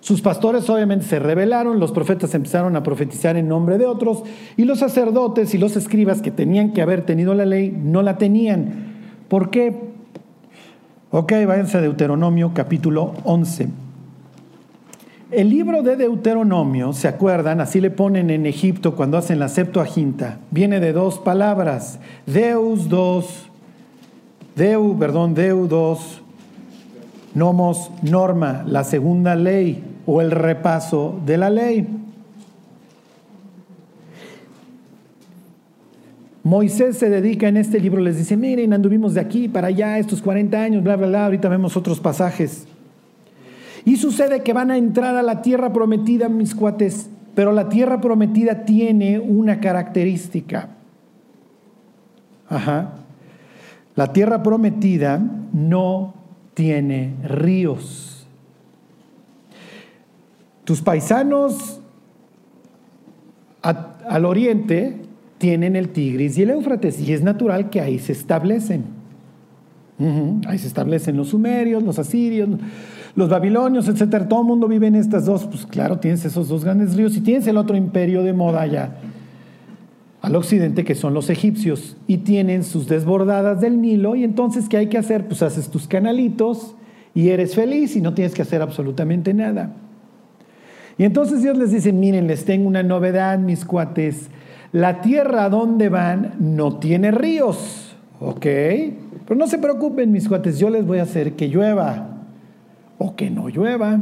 Sus 0.00 0.22
pastores 0.22 0.68
obviamente 0.70 1.04
se 1.04 1.18
rebelaron, 1.18 1.80
los 1.80 1.92
profetas 1.92 2.34
empezaron 2.34 2.76
a 2.76 2.82
profetizar 2.82 3.36
en 3.36 3.48
nombre 3.48 3.78
de 3.78 3.86
otros, 3.86 4.22
y 4.56 4.64
los 4.64 4.78
sacerdotes 4.78 5.54
y 5.54 5.58
los 5.58 5.76
escribas 5.76 6.22
que 6.22 6.30
tenían 6.30 6.72
que 6.72 6.82
haber 6.82 7.04
tenido 7.04 7.34
la 7.34 7.46
ley 7.46 7.76
no 7.76 8.02
la 8.02 8.16
tenían. 8.16 8.96
¿Por 9.28 9.50
qué? 9.50 9.74
Ok, 11.10 11.32
váyanse 11.46 11.78
a 11.78 11.80
Deuteronomio 11.80 12.52
capítulo 12.54 13.14
11. 13.24 13.68
El 15.30 15.50
libro 15.50 15.82
de 15.82 15.96
Deuteronomio, 15.96 16.94
¿se 16.94 17.06
acuerdan? 17.06 17.60
Así 17.60 17.82
le 17.82 17.90
ponen 17.90 18.30
en 18.30 18.46
Egipto 18.46 18.96
cuando 18.96 19.18
hacen 19.18 19.38
la 19.38 19.48
Septuaginta. 19.48 20.38
Viene 20.50 20.80
de 20.80 20.94
dos 20.94 21.18
palabras, 21.18 21.98
Deus 22.24 22.88
dos, 22.88 23.50
Deu, 24.56 24.98
perdón, 24.98 25.34
Deu 25.34 25.66
dos, 25.66 26.22
nomos 27.38 27.90
norma, 28.02 28.64
la 28.66 28.84
segunda 28.84 29.36
ley 29.36 29.82
o 30.06 30.20
el 30.20 30.30
repaso 30.32 31.20
de 31.24 31.38
la 31.38 31.48
ley. 31.48 31.86
Moisés 36.42 36.96
se 36.96 37.10
dedica 37.10 37.46
en 37.46 37.58
este 37.58 37.78
libro, 37.78 38.00
les 38.00 38.16
dice, 38.16 38.36
miren, 38.36 38.72
anduvimos 38.72 39.14
de 39.14 39.20
aquí 39.20 39.48
para 39.48 39.68
allá 39.68 39.98
estos 39.98 40.22
40 40.22 40.58
años, 40.60 40.82
bla, 40.82 40.96
bla, 40.96 41.06
bla, 41.06 41.24
ahorita 41.26 41.48
vemos 41.48 41.76
otros 41.76 42.00
pasajes. 42.00 42.66
Y 43.84 43.96
sucede 43.96 44.42
que 44.42 44.52
van 44.52 44.70
a 44.70 44.76
entrar 44.76 45.14
a 45.14 45.22
la 45.22 45.42
tierra 45.42 45.72
prometida, 45.72 46.28
mis 46.28 46.54
cuates, 46.54 47.08
pero 47.34 47.52
la 47.52 47.68
tierra 47.68 48.00
prometida 48.00 48.64
tiene 48.64 49.18
una 49.18 49.60
característica. 49.60 50.70
Ajá. 52.48 52.94
La 53.94 54.12
tierra 54.12 54.42
prometida 54.42 55.20
no 55.52 56.17
tiene 56.58 57.14
ríos. 57.22 58.26
Tus 60.64 60.82
paisanos 60.82 61.80
al 63.62 64.24
oriente 64.24 64.96
tienen 65.38 65.76
el 65.76 65.90
Tigris 65.90 66.36
y 66.36 66.42
el 66.42 66.50
Éufrates 66.50 66.98
y 66.98 67.12
es 67.12 67.22
natural 67.22 67.70
que 67.70 67.80
ahí 67.80 68.00
se 68.00 68.10
establecen. 68.10 68.86
Ahí 70.48 70.58
se 70.58 70.66
establecen 70.66 71.16
los 71.16 71.28
sumerios, 71.28 71.80
los 71.84 72.00
asirios, 72.00 72.48
los 73.14 73.28
babilonios, 73.28 73.86
etcétera, 73.86 74.26
todo 74.26 74.40
el 74.40 74.48
mundo 74.48 74.66
vive 74.66 74.88
en 74.88 74.96
estas 74.96 75.26
dos, 75.26 75.44
pues 75.44 75.64
claro, 75.64 76.00
tienes 76.00 76.24
esos 76.24 76.48
dos 76.48 76.64
grandes 76.64 76.96
ríos 76.96 77.16
y 77.16 77.20
tienes 77.20 77.46
el 77.46 77.56
otro 77.56 77.76
imperio 77.76 78.24
de 78.24 78.32
moda 78.32 78.62
allá 78.62 78.96
al 80.28 80.36
occidente 80.36 80.84
que 80.84 80.94
son 80.94 81.14
los 81.14 81.30
egipcios 81.30 81.96
y 82.06 82.18
tienen 82.18 82.62
sus 82.62 82.86
desbordadas 82.86 83.60
del 83.60 83.80
Nilo 83.80 84.14
y 84.14 84.24
entonces 84.24 84.68
¿qué 84.68 84.76
hay 84.76 84.86
que 84.88 84.98
hacer? 84.98 85.26
Pues 85.26 85.42
haces 85.42 85.70
tus 85.70 85.88
canalitos 85.88 86.74
y 87.14 87.30
eres 87.30 87.54
feliz 87.54 87.96
y 87.96 88.00
no 88.00 88.14
tienes 88.14 88.34
que 88.34 88.42
hacer 88.42 88.62
absolutamente 88.62 89.32
nada. 89.34 89.72
Y 90.98 91.04
entonces 91.04 91.42
Dios 91.42 91.56
les 91.56 91.70
dice, 91.70 91.92
miren, 91.92 92.26
les 92.26 92.44
tengo 92.44 92.68
una 92.68 92.82
novedad, 92.82 93.38
mis 93.38 93.64
cuates, 93.64 94.28
la 94.72 95.00
tierra 95.00 95.48
donde 95.48 95.88
van 95.88 96.34
no 96.38 96.76
tiene 96.78 97.10
ríos, 97.10 97.96
¿ok? 98.20 98.40
Pero 98.40 99.36
no 99.36 99.46
se 99.46 99.58
preocupen, 99.58 100.12
mis 100.12 100.28
cuates, 100.28 100.58
yo 100.58 100.68
les 100.68 100.86
voy 100.86 100.98
a 100.98 101.04
hacer 101.04 101.34
que 101.34 101.48
llueva 101.48 102.18
o 102.98 103.16
que 103.16 103.30
no 103.30 103.48
llueva. 103.48 103.98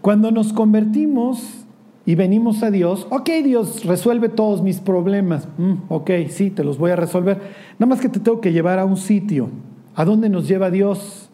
Cuando 0.00 0.30
nos 0.30 0.52
convertimos 0.52 1.63
y 2.06 2.14
venimos 2.14 2.62
a 2.62 2.70
Dios, 2.70 3.06
ok 3.10 3.30
Dios, 3.42 3.84
resuelve 3.84 4.28
todos 4.28 4.62
mis 4.62 4.78
problemas. 4.78 5.48
Mm, 5.56 5.74
ok, 5.88 6.10
sí, 6.28 6.50
te 6.50 6.62
los 6.62 6.76
voy 6.76 6.90
a 6.90 6.96
resolver. 6.96 7.40
Nada 7.78 7.88
más 7.88 8.00
que 8.00 8.08
te 8.08 8.20
tengo 8.20 8.40
que 8.40 8.52
llevar 8.52 8.78
a 8.78 8.84
un 8.84 8.96
sitio. 8.96 9.48
¿A 9.94 10.04
dónde 10.04 10.28
nos 10.28 10.46
lleva 10.46 10.70
Dios? 10.70 11.30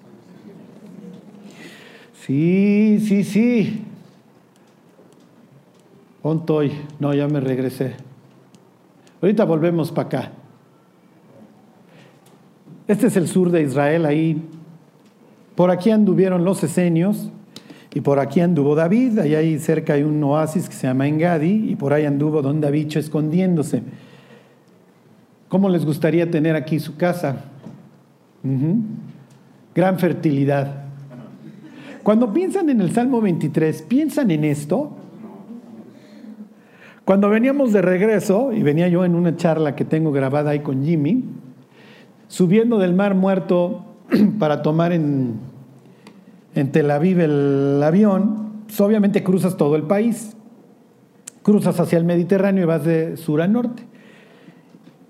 Sí, 2.25 2.99
sí, 3.01 3.25
sí. 3.25 3.85
¿Dónde 6.23 6.73
No, 6.99 7.15
ya 7.15 7.27
me 7.27 7.41
regresé. 7.41 7.95
Ahorita 9.23 9.45
volvemos 9.45 9.91
para 9.91 10.07
acá. 10.07 10.33
Este 12.87 13.07
es 13.07 13.17
el 13.17 13.27
sur 13.27 13.51
de 13.51 13.63
Israel, 13.63 14.05
ahí 14.05 14.43
por 15.55 15.71
aquí 15.71 15.91
anduvieron 15.91 16.45
los 16.45 16.63
esenios 16.65 17.31
y 17.93 18.01
por 18.01 18.19
aquí 18.19 18.41
anduvo 18.41 18.75
David. 18.75 19.19
Allá 19.19 19.39
ahí 19.39 19.59
cerca 19.59 19.95
hay 19.95 20.03
un 20.03 20.23
oasis 20.23 20.69
que 20.69 20.75
se 20.75 20.87
llama 20.87 21.09
Engadi 21.09 21.71
y 21.71 21.77
por 21.77 21.93
ahí 21.93 22.05
anduvo 22.05 22.43
don 22.43 22.61
David 22.61 22.97
escondiéndose. 22.97 23.83
¿Cómo 25.49 25.69
les 25.69 25.85
gustaría 25.85 26.31
tener 26.31 26.55
aquí 26.55 26.79
su 26.79 26.97
casa? 26.97 27.45
Gran 29.75 29.99
fertilidad. 29.99 30.85
Cuando 32.03 32.33
piensan 32.33 32.71
en 32.71 32.81
el 32.81 32.93
Salmo 32.93 33.21
23, 33.21 33.83
¿piensan 33.83 34.31
en 34.31 34.45
esto? 34.45 34.97
Cuando 37.05 37.29
veníamos 37.29 37.73
de 37.73 37.83
regreso, 37.83 38.53
y 38.53 38.63
venía 38.63 38.89
yo 38.89 39.05
en 39.05 39.17
una 39.17 39.37
charla 39.37 39.75
que 39.75 39.85
tengo 39.85 40.13
grabada 40.13 40.53
ahí 40.53 40.61
con 40.61 40.85
Jimmy, 40.85 41.25
subiendo 42.29 42.79
del 42.79 42.95
Mar 42.95 43.15
Muerto 43.15 43.85
para 44.39 44.63
tomar 44.63 44.93
en, 44.93 45.35
en 46.55 46.73
Tel 46.73 46.91
Aviv 46.91 47.21
el 47.21 47.81
avión, 47.83 48.65
pues 48.67 48.81
obviamente 48.81 49.23
cruzas 49.23 49.57
todo 49.57 49.77
el 49.77 49.85
país. 49.85 50.37
Cruzas 51.43 51.81
hacia 51.81 51.99
el 51.99 52.05
Mediterráneo 52.05 52.65
y 52.65 52.67
vas 52.67 52.85
de 52.85 53.17
sur 53.17 53.41
a 53.41 53.49
norte. 53.49 53.83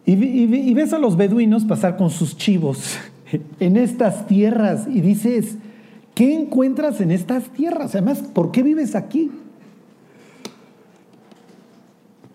Y, 0.07 0.13
y, 0.13 0.75
ves 0.75 0.93
a 0.93 0.99
los 0.99 1.17
beduinos 1.17 1.65
pasar 1.65 1.97
con 1.97 2.11
sus 2.11 2.37
chivos 2.37 2.99
en 3.61 3.77
estas 3.77 4.27
tierras 4.27 4.87
y 4.89 5.01
dices, 5.03 5.57
¿qué 6.15 6.35
encuentras 6.35 7.01
en 7.01 7.11
estas 7.11 7.45
tierras? 7.51 7.95
Además, 7.95 8.19
¿por 8.19 8.51
qué 8.51 8.63
vives 8.63 8.95
aquí? 8.95 9.31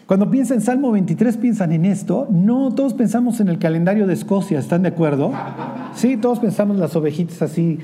Cuando 0.05 0.29
piensan 0.29 0.57
en 0.57 0.61
Salmo 0.61 0.91
23, 0.91 1.37
piensan 1.37 1.71
en 1.71 1.85
esto. 1.85 2.27
No, 2.29 2.73
todos 2.75 2.93
pensamos 2.93 3.39
en 3.39 3.49
el 3.49 3.57
calendario 3.57 4.05
de 4.05 4.13
Escocia, 4.13 4.59
¿están 4.59 4.83
de 4.83 4.89
acuerdo? 4.89 5.33
Sí, 5.95 6.15
todos 6.17 6.39
pensamos 6.39 6.75
en 6.75 6.81
las 6.81 6.95
ovejitas 6.95 7.41
así, 7.41 7.79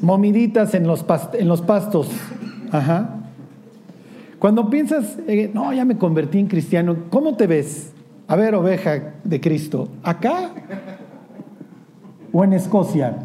momiditas 0.00 0.74
en 0.74 0.86
los, 0.86 1.02
pastos. 1.02 2.08
Ajá. 2.70 3.16
Cuando 4.38 4.70
piensas, 4.70 5.18
eh, 5.26 5.50
no, 5.52 5.72
ya 5.72 5.84
me 5.84 5.98
convertí 5.98 6.38
en 6.38 6.46
cristiano, 6.46 6.96
¿cómo 7.10 7.36
te 7.36 7.46
ves? 7.46 7.92
A 8.26 8.36
ver, 8.36 8.54
oveja 8.54 9.14
de 9.24 9.40
Cristo, 9.40 9.88
¿acá 10.02 10.50
o 12.32 12.44
en 12.44 12.52
Escocia? 12.52 13.16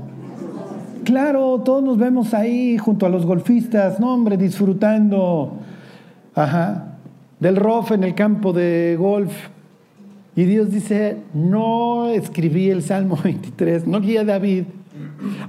Claro, 1.04 1.62
todos 1.64 1.84
nos 1.84 1.98
vemos 1.98 2.34
ahí 2.34 2.78
junto 2.78 3.06
a 3.06 3.10
los 3.10 3.26
golfistas, 3.26 4.00
no 4.00 4.14
hombre, 4.14 4.38
disfrutando. 4.38 5.54
Ajá 6.34 6.96
del 7.40 7.56
ROF 7.58 7.92
en 7.92 8.04
el 8.04 8.16
campo 8.16 8.54
de 8.54 8.96
golf. 9.00 9.34
Y 10.36 10.44
Dios 10.44 10.72
dice, 10.72 11.18
no 11.34 12.10
escribí 12.10 12.70
el 12.70 12.82
Salmo 12.82 13.18
23, 13.24 13.88
no 13.88 14.02
guía 14.02 14.24
David 14.24 14.66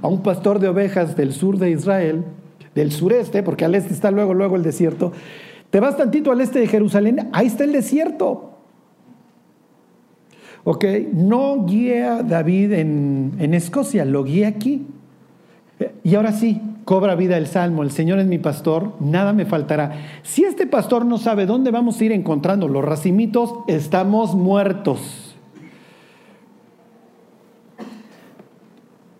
a 0.01 0.07
un 0.07 0.23
pastor 0.23 0.59
de 0.59 0.67
ovejas 0.67 1.15
del 1.15 1.33
sur 1.33 1.57
de 1.57 1.71
Israel, 1.71 2.23
del 2.75 2.91
sureste, 2.91 3.43
porque 3.43 3.65
al 3.65 3.75
este 3.75 3.93
está 3.93 4.11
luego, 4.11 4.33
luego 4.33 4.55
el 4.55 4.63
desierto. 4.63 5.11
Te 5.69 5.79
vas 5.79 5.97
tantito 5.97 6.31
al 6.31 6.41
este 6.41 6.59
de 6.59 6.67
Jerusalén, 6.67 7.29
ahí 7.33 7.47
está 7.47 7.63
el 7.63 7.71
desierto. 7.71 8.53
Ok, 10.63 10.85
no 11.13 11.65
guía 11.65 12.23
David 12.23 12.73
en, 12.73 13.33
en 13.39 13.53
Escocia, 13.53 14.05
lo 14.05 14.23
guía 14.23 14.49
aquí. 14.49 14.87
Y 16.03 16.15
ahora 16.15 16.31
sí, 16.31 16.61
cobra 16.85 17.15
vida 17.15 17.37
el 17.37 17.47
salmo, 17.47 17.83
el 17.83 17.91
Señor 17.91 18.19
es 18.19 18.27
mi 18.27 18.37
pastor, 18.37 18.93
nada 19.01 19.33
me 19.33 19.45
faltará. 19.45 19.91
Si 20.23 20.45
este 20.45 20.67
pastor 20.67 21.05
no 21.05 21.17
sabe 21.17 21.45
dónde 21.45 21.69
vamos 21.69 21.99
a 21.99 22.05
ir 22.05 22.13
encontrando 22.13 22.67
los 22.69 22.83
racimitos, 22.83 23.53
estamos 23.67 24.35
muertos. 24.35 25.26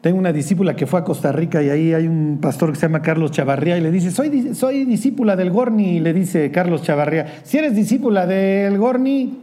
Tengo 0.07 0.19
una 0.19 0.31
discípula 0.31 0.73
que 0.73 0.87
fue 0.87 1.01
a 1.01 1.03
Costa 1.03 1.33
Rica 1.33 1.61
y 1.61 1.69
ahí 1.69 1.93
hay 1.93 2.07
un 2.07 2.37
pastor 2.41 2.69
que 2.69 2.77
se 2.77 2.83
llama 2.83 3.01
Carlos 3.01 3.29
Chavarría 3.31 3.77
y 3.77 3.81
le 3.81 3.91
dice, 3.91 4.09
soy, 4.09 4.55
soy 4.55 4.85
discípula 4.85 5.35
del 5.35 5.51
Gorni, 5.51 5.97
y 5.97 5.99
le 5.99 6.13
dice 6.13 6.49
Carlos 6.49 6.81
Chavarría, 6.81 7.41
si 7.43 7.57
eres 7.57 7.75
discípula 7.75 8.25
del 8.25 8.77
Gorni, 8.77 9.39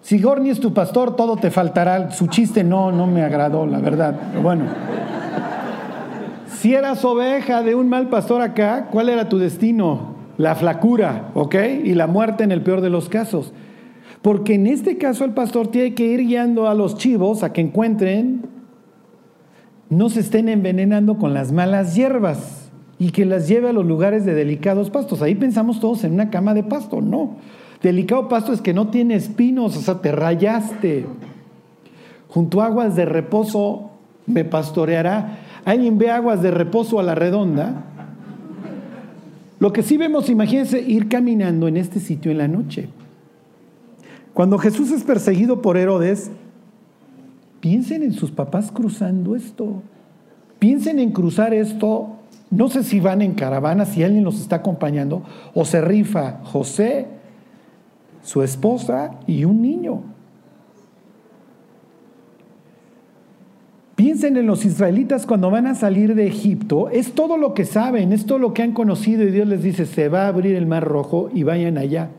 si 0.00 0.20
Gorni 0.20 0.50
es 0.50 0.60
tu 0.60 0.72
pastor, 0.72 1.16
todo 1.16 1.34
te 1.34 1.50
faltará. 1.50 2.12
Su 2.12 2.28
chiste 2.28 2.62
no, 2.62 2.92
no 2.92 3.08
me 3.08 3.24
agradó, 3.24 3.66
la 3.66 3.80
verdad. 3.80 4.14
Bueno. 4.40 4.66
Si 6.46 6.74
eras 6.74 7.04
oveja 7.04 7.64
de 7.64 7.74
un 7.74 7.88
mal 7.88 8.08
pastor 8.08 8.40
acá, 8.40 8.86
¿cuál 8.92 9.08
era 9.08 9.28
tu 9.28 9.38
destino? 9.38 10.14
La 10.36 10.54
flacura, 10.54 11.30
¿ok? 11.34 11.56
Y 11.82 11.94
la 11.94 12.06
muerte 12.06 12.44
en 12.44 12.52
el 12.52 12.62
peor 12.62 12.82
de 12.82 12.90
los 12.90 13.08
casos. 13.08 13.52
Porque 14.22 14.54
en 14.54 14.68
este 14.68 14.96
caso 14.96 15.24
el 15.24 15.32
pastor 15.32 15.72
tiene 15.72 15.94
que 15.94 16.06
ir 16.06 16.20
guiando 16.20 16.68
a 16.68 16.74
los 16.74 16.96
chivos 16.96 17.42
a 17.42 17.52
que 17.52 17.62
encuentren, 17.62 18.57
no 19.90 20.08
se 20.10 20.20
estén 20.20 20.48
envenenando 20.48 21.18
con 21.18 21.34
las 21.34 21.52
malas 21.52 21.94
hierbas 21.94 22.70
y 22.98 23.10
que 23.10 23.24
las 23.24 23.48
lleve 23.48 23.70
a 23.70 23.72
los 23.72 23.86
lugares 23.86 24.24
de 24.24 24.34
delicados 24.34 24.90
pastos. 24.90 25.22
Ahí 25.22 25.34
pensamos 25.34 25.80
todos 25.80 26.04
en 26.04 26.12
una 26.12 26.30
cama 26.30 26.54
de 26.54 26.64
pasto, 26.64 27.00
no. 27.00 27.36
Delicado 27.82 28.28
pasto 28.28 28.52
es 28.52 28.60
que 28.60 28.74
no 28.74 28.88
tiene 28.88 29.14
espinos, 29.14 29.76
o 29.76 29.80
sea, 29.80 30.00
te 30.00 30.12
rayaste. 30.12 31.06
junto 32.28 32.60
a 32.60 32.66
aguas 32.66 32.96
de 32.96 33.04
reposo 33.04 33.90
me 34.26 34.44
pastoreará. 34.44 35.38
¿Alguien 35.64 35.96
ve 35.98 36.10
aguas 36.10 36.42
de 36.42 36.50
reposo 36.50 36.98
a 36.98 37.02
la 37.02 37.14
redonda? 37.14 37.84
Lo 39.60 39.72
que 39.72 39.82
sí 39.82 39.96
vemos, 39.96 40.28
imagínense 40.28 40.80
ir 40.80 41.08
caminando 41.08 41.68
en 41.68 41.76
este 41.76 42.00
sitio 42.00 42.30
en 42.30 42.38
la 42.38 42.48
noche. 42.48 42.88
Cuando 44.34 44.58
Jesús 44.58 44.92
es 44.92 45.02
perseguido 45.02 45.62
por 45.62 45.76
Herodes, 45.76 46.30
piensen 47.60 48.02
en 48.02 48.12
sus 48.12 48.30
papás 48.30 48.70
cruzando 48.72 49.36
esto. 49.36 49.82
Piensen 50.58 50.98
en 50.98 51.12
cruzar 51.12 51.54
esto. 51.54 52.10
No 52.50 52.68
sé 52.68 52.82
si 52.82 53.00
van 53.00 53.22
en 53.22 53.34
caravana, 53.34 53.84
si 53.84 54.02
alguien 54.02 54.24
los 54.24 54.40
está 54.40 54.56
acompañando, 54.56 55.22
o 55.54 55.64
se 55.64 55.80
rifa 55.80 56.40
José, 56.44 57.06
su 58.22 58.42
esposa 58.42 59.18
y 59.26 59.44
un 59.44 59.60
niño. 59.60 60.02
Piensen 63.98 64.36
en 64.36 64.46
los 64.46 64.64
israelitas 64.64 65.26
cuando 65.26 65.50
van 65.50 65.66
a 65.66 65.74
salir 65.74 66.14
de 66.14 66.28
Egipto, 66.28 66.88
es 66.88 67.14
todo 67.14 67.36
lo 67.36 67.52
que 67.52 67.64
saben, 67.64 68.12
es 68.12 68.26
todo 68.26 68.38
lo 68.38 68.54
que 68.54 68.62
han 68.62 68.72
conocido 68.72 69.24
y 69.24 69.32
Dios 69.32 69.48
les 69.48 69.60
dice, 69.60 69.86
se 69.86 70.08
va 70.08 70.26
a 70.26 70.28
abrir 70.28 70.54
el 70.54 70.66
mar 70.66 70.84
rojo 70.84 71.30
y 71.34 71.42
vayan 71.42 71.76
allá. 71.76 72.10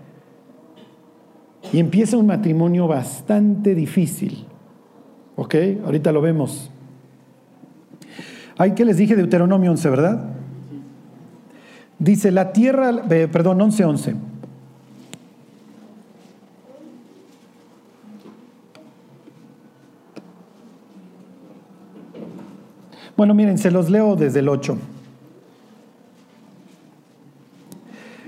Y 1.71 1.80
empieza 1.80 2.17
un 2.17 2.28
matrimonio 2.28 2.88
bastante 2.88 3.75
difícil. 3.75 4.49
¿Ok? 5.39 5.56
Ahorita 5.86 6.12
lo 6.12 6.19
vemos. 6.19 6.69
Hay 8.58 8.73
que 8.73 8.84
les 8.84 8.97
dije 8.97 9.15
Deuteronomio 9.15 9.71
11, 9.71 9.89
¿verdad? 9.89 10.25
Dice, 11.97 12.30
la 12.30 12.52
tierra, 12.52 12.91
eh, 13.10 13.30
perdón, 13.32 13.62
11, 13.62 13.86
11. 13.86 14.15
Bueno, 23.15 23.34
miren, 23.34 23.58
se 23.58 23.71
los 23.71 23.89
leo 23.89 24.17
desde 24.17 24.39
el 24.39 24.49
8. 24.49 24.78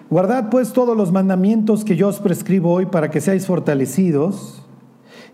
Guardad 0.10 0.50
pues 0.50 0.71
todos 0.71 0.95
los 0.95 1.12
mandamientos 1.12 1.84
que 1.84 1.97
yo 1.97 2.08
os 2.08 2.21
prescribo 2.21 2.71
hoy 2.71 2.86
para 2.86 3.12
que 3.12 3.19
seáis 3.19 3.45
fortalecidos 3.45 4.61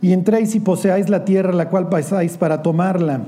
y 0.01 0.13
entréis 0.13 0.55
y 0.55 0.60
poseáis 0.60 1.10
la 1.10 1.25
tierra 1.25 1.53
la 1.53 1.69
cual 1.69 1.89
pasáis 1.89 2.38
para 2.38 2.62
tomarla 2.62 3.21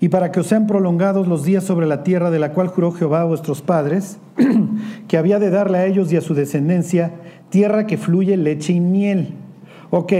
y 0.00 0.08
para 0.08 0.30
que 0.30 0.40
os 0.40 0.46
sean 0.46 0.66
prolongados 0.66 1.26
los 1.26 1.44
días 1.44 1.64
sobre 1.64 1.86
la 1.86 2.02
tierra 2.02 2.30
de 2.30 2.38
la 2.38 2.52
cual 2.52 2.68
juró 2.68 2.92
Jehová 2.92 3.22
a 3.22 3.24
vuestros 3.24 3.62
padres, 3.62 4.18
que 5.08 5.16
había 5.16 5.38
de 5.38 5.50
darle 5.50 5.78
a 5.78 5.86
ellos 5.86 6.12
y 6.12 6.16
a 6.16 6.20
su 6.20 6.34
descendencia 6.34 7.12
tierra 7.48 7.86
que 7.86 7.96
fluye 7.96 8.36
leche 8.36 8.74
y 8.74 8.80
miel. 8.80 9.34
Ok, 9.90 10.12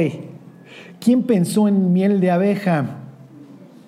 ¿quién 1.00 1.24
pensó 1.24 1.68
en 1.68 1.92
miel 1.92 2.20
de 2.20 2.30
abeja? 2.30 2.86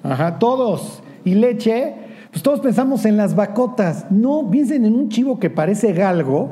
Ajá, 0.03 0.39
todos 0.39 1.03
y 1.25 1.35
leche, 1.35 1.95
pues 2.31 2.43
todos 2.43 2.61
pensamos 2.61 3.05
en 3.05 3.17
las 3.17 3.35
vacotas. 3.35 4.07
No, 4.11 4.49
piensen 4.51 4.85
en 4.85 4.95
un 4.95 5.09
chivo 5.09 5.39
que 5.39 5.51
parece 5.51 5.93
galgo 5.93 6.51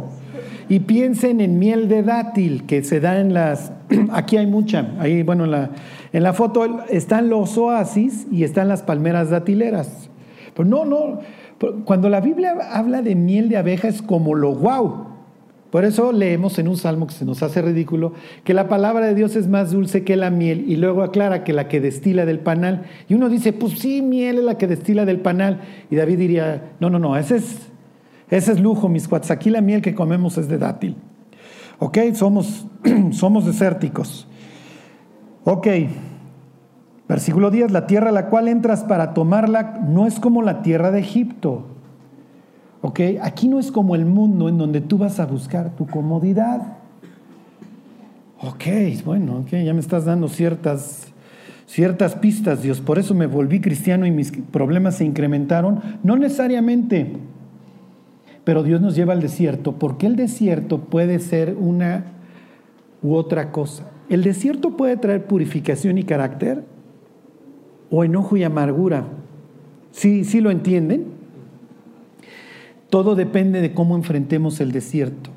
y 0.68 0.80
piensen 0.80 1.40
en 1.40 1.58
miel 1.58 1.88
de 1.88 2.02
dátil 2.02 2.64
que 2.66 2.82
se 2.82 3.00
da 3.00 3.20
en 3.20 3.34
las... 3.34 3.72
Aquí 4.12 4.36
hay 4.36 4.46
mucha. 4.46 4.92
Ahí, 4.98 5.22
bueno, 5.22 5.44
en 5.44 5.50
la, 5.52 5.70
en 6.12 6.22
la 6.22 6.32
foto 6.32 6.84
están 6.88 7.28
los 7.28 7.56
oasis 7.56 8.26
y 8.30 8.44
están 8.44 8.68
las 8.68 8.82
palmeras 8.82 9.30
datileras. 9.30 10.10
Pero 10.54 10.68
no, 10.68 10.84
no. 10.84 11.20
Cuando 11.84 12.08
la 12.08 12.20
Biblia 12.20 12.54
habla 12.72 13.02
de 13.02 13.14
miel 13.14 13.48
de 13.48 13.56
abeja 13.56 13.88
es 13.88 14.02
como 14.02 14.34
lo 14.34 14.54
guau. 14.54 15.06
Por 15.70 15.84
eso 15.84 16.12
leemos 16.12 16.58
en 16.58 16.68
un 16.68 16.76
salmo 16.76 17.06
que 17.06 17.14
se 17.14 17.24
nos 17.24 17.42
hace 17.42 17.60
ridículo 17.60 18.12
que 18.44 18.54
la 18.54 18.68
palabra 18.68 19.06
de 19.06 19.14
Dios 19.14 19.36
es 19.36 19.48
más 19.48 19.72
dulce 19.72 20.04
que 20.04 20.16
la 20.16 20.30
miel 20.30 20.64
y 20.68 20.76
luego 20.76 21.02
aclara 21.02 21.44
que 21.44 21.52
la 21.52 21.68
que 21.68 21.80
destila 21.80 22.24
del 22.24 22.38
panal. 22.38 22.84
Y 23.08 23.14
uno 23.14 23.28
dice, 23.28 23.52
pues 23.52 23.78
sí, 23.78 24.00
miel 24.00 24.38
es 24.38 24.44
la 24.44 24.58
que 24.58 24.68
destila 24.68 25.04
del 25.04 25.20
panal. 25.20 25.60
Y 25.90 25.96
David 25.96 26.18
diría, 26.18 26.70
no, 26.80 26.88
no, 26.88 26.98
no, 26.98 27.16
ese 27.16 27.36
es, 27.36 27.72
ese 28.30 28.52
es 28.52 28.60
lujo, 28.60 28.88
mis 28.88 29.08
cuates. 29.08 29.30
Aquí 29.30 29.50
la 29.50 29.60
miel 29.60 29.82
que 29.82 29.94
comemos 29.94 30.38
es 30.38 30.48
de 30.48 30.58
dátil. 30.58 30.96
Ok, 31.78 31.98
somos, 32.14 32.66
somos 33.12 33.46
desérticos. 33.46 34.26
Ok, 35.44 35.66
versículo 37.08 37.50
10, 37.50 37.70
la 37.70 37.86
tierra 37.86 38.08
a 38.08 38.12
la 38.12 38.26
cual 38.26 38.48
entras 38.48 38.84
para 38.84 39.14
tomarla 39.14 39.80
no 39.86 40.06
es 40.06 40.18
como 40.18 40.42
la 40.42 40.62
tierra 40.62 40.90
de 40.90 41.00
Egipto 41.00 41.76
¿Ok? 42.86 43.00
Aquí 43.20 43.48
no 43.48 43.58
es 43.58 43.72
como 43.72 43.96
el 43.96 44.04
mundo 44.04 44.48
en 44.48 44.58
donde 44.58 44.80
tú 44.80 44.96
vas 44.96 45.18
a 45.18 45.26
buscar 45.26 45.74
tu 45.74 45.86
comodidad. 45.88 46.76
Ok, 48.40 48.64
bueno, 49.04 49.38
okay, 49.38 49.64
ya 49.64 49.74
me 49.74 49.80
estás 49.80 50.04
dando 50.04 50.28
ciertas, 50.28 51.08
ciertas 51.66 52.14
pistas, 52.14 52.62
Dios. 52.62 52.80
Por 52.80 53.00
eso 53.00 53.12
me 53.12 53.26
volví 53.26 53.60
cristiano 53.60 54.06
y 54.06 54.12
mis 54.12 54.30
problemas 54.30 54.96
se 54.96 55.04
incrementaron. 55.04 55.80
No 56.04 56.16
necesariamente, 56.16 57.16
pero 58.46 58.62
Dios 58.62 58.80
nos 58.80 58.94
lleva 58.94 59.12
al 59.12 59.20
desierto 59.20 59.72
porque 59.72 60.06
el 60.06 60.14
desierto 60.14 60.78
puede 60.78 61.18
ser 61.18 61.56
una 61.58 62.04
u 63.02 63.16
otra 63.16 63.50
cosa. 63.50 63.90
El 64.08 64.22
desierto 64.22 64.76
puede 64.76 64.96
traer 64.96 65.26
purificación 65.26 65.98
y 65.98 66.04
carácter 66.04 66.62
o 67.90 68.04
enojo 68.04 68.36
y 68.36 68.44
amargura. 68.44 69.02
¿Sí, 69.90 70.22
sí 70.22 70.40
lo 70.40 70.52
entienden? 70.52 71.06
Todo 72.88 73.16
depende 73.16 73.60
de 73.60 73.74
cómo 73.74 73.96
enfrentemos 73.96 74.60
el 74.60 74.70
desierto. 74.70 75.30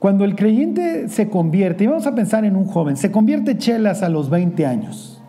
Cuando 0.00 0.24
el 0.24 0.34
creyente 0.34 1.08
se 1.08 1.28
convierte, 1.28 1.84
y 1.84 1.86
vamos 1.86 2.08
a 2.08 2.14
pensar 2.16 2.44
en 2.44 2.56
un 2.56 2.64
joven, 2.64 2.96
se 2.96 3.12
convierte 3.12 3.56
Chelas 3.56 4.02
a 4.02 4.08
los 4.08 4.30
20 4.30 4.66
años. 4.66 5.22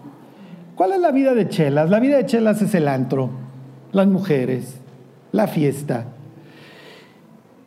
¿Cuál 0.74 0.94
es 0.94 1.00
la 1.00 1.12
vida 1.12 1.36
de 1.36 1.48
Chelas? 1.48 1.92
La 1.92 2.00
vida 2.00 2.18
de 2.18 2.26
Chelas 2.26 2.60
es 2.64 2.74
el 2.74 2.88
antro, 2.88 3.30
las 3.92 4.08
mujeres, 4.08 4.80
la 5.32 5.46
fiesta. 5.46 6.08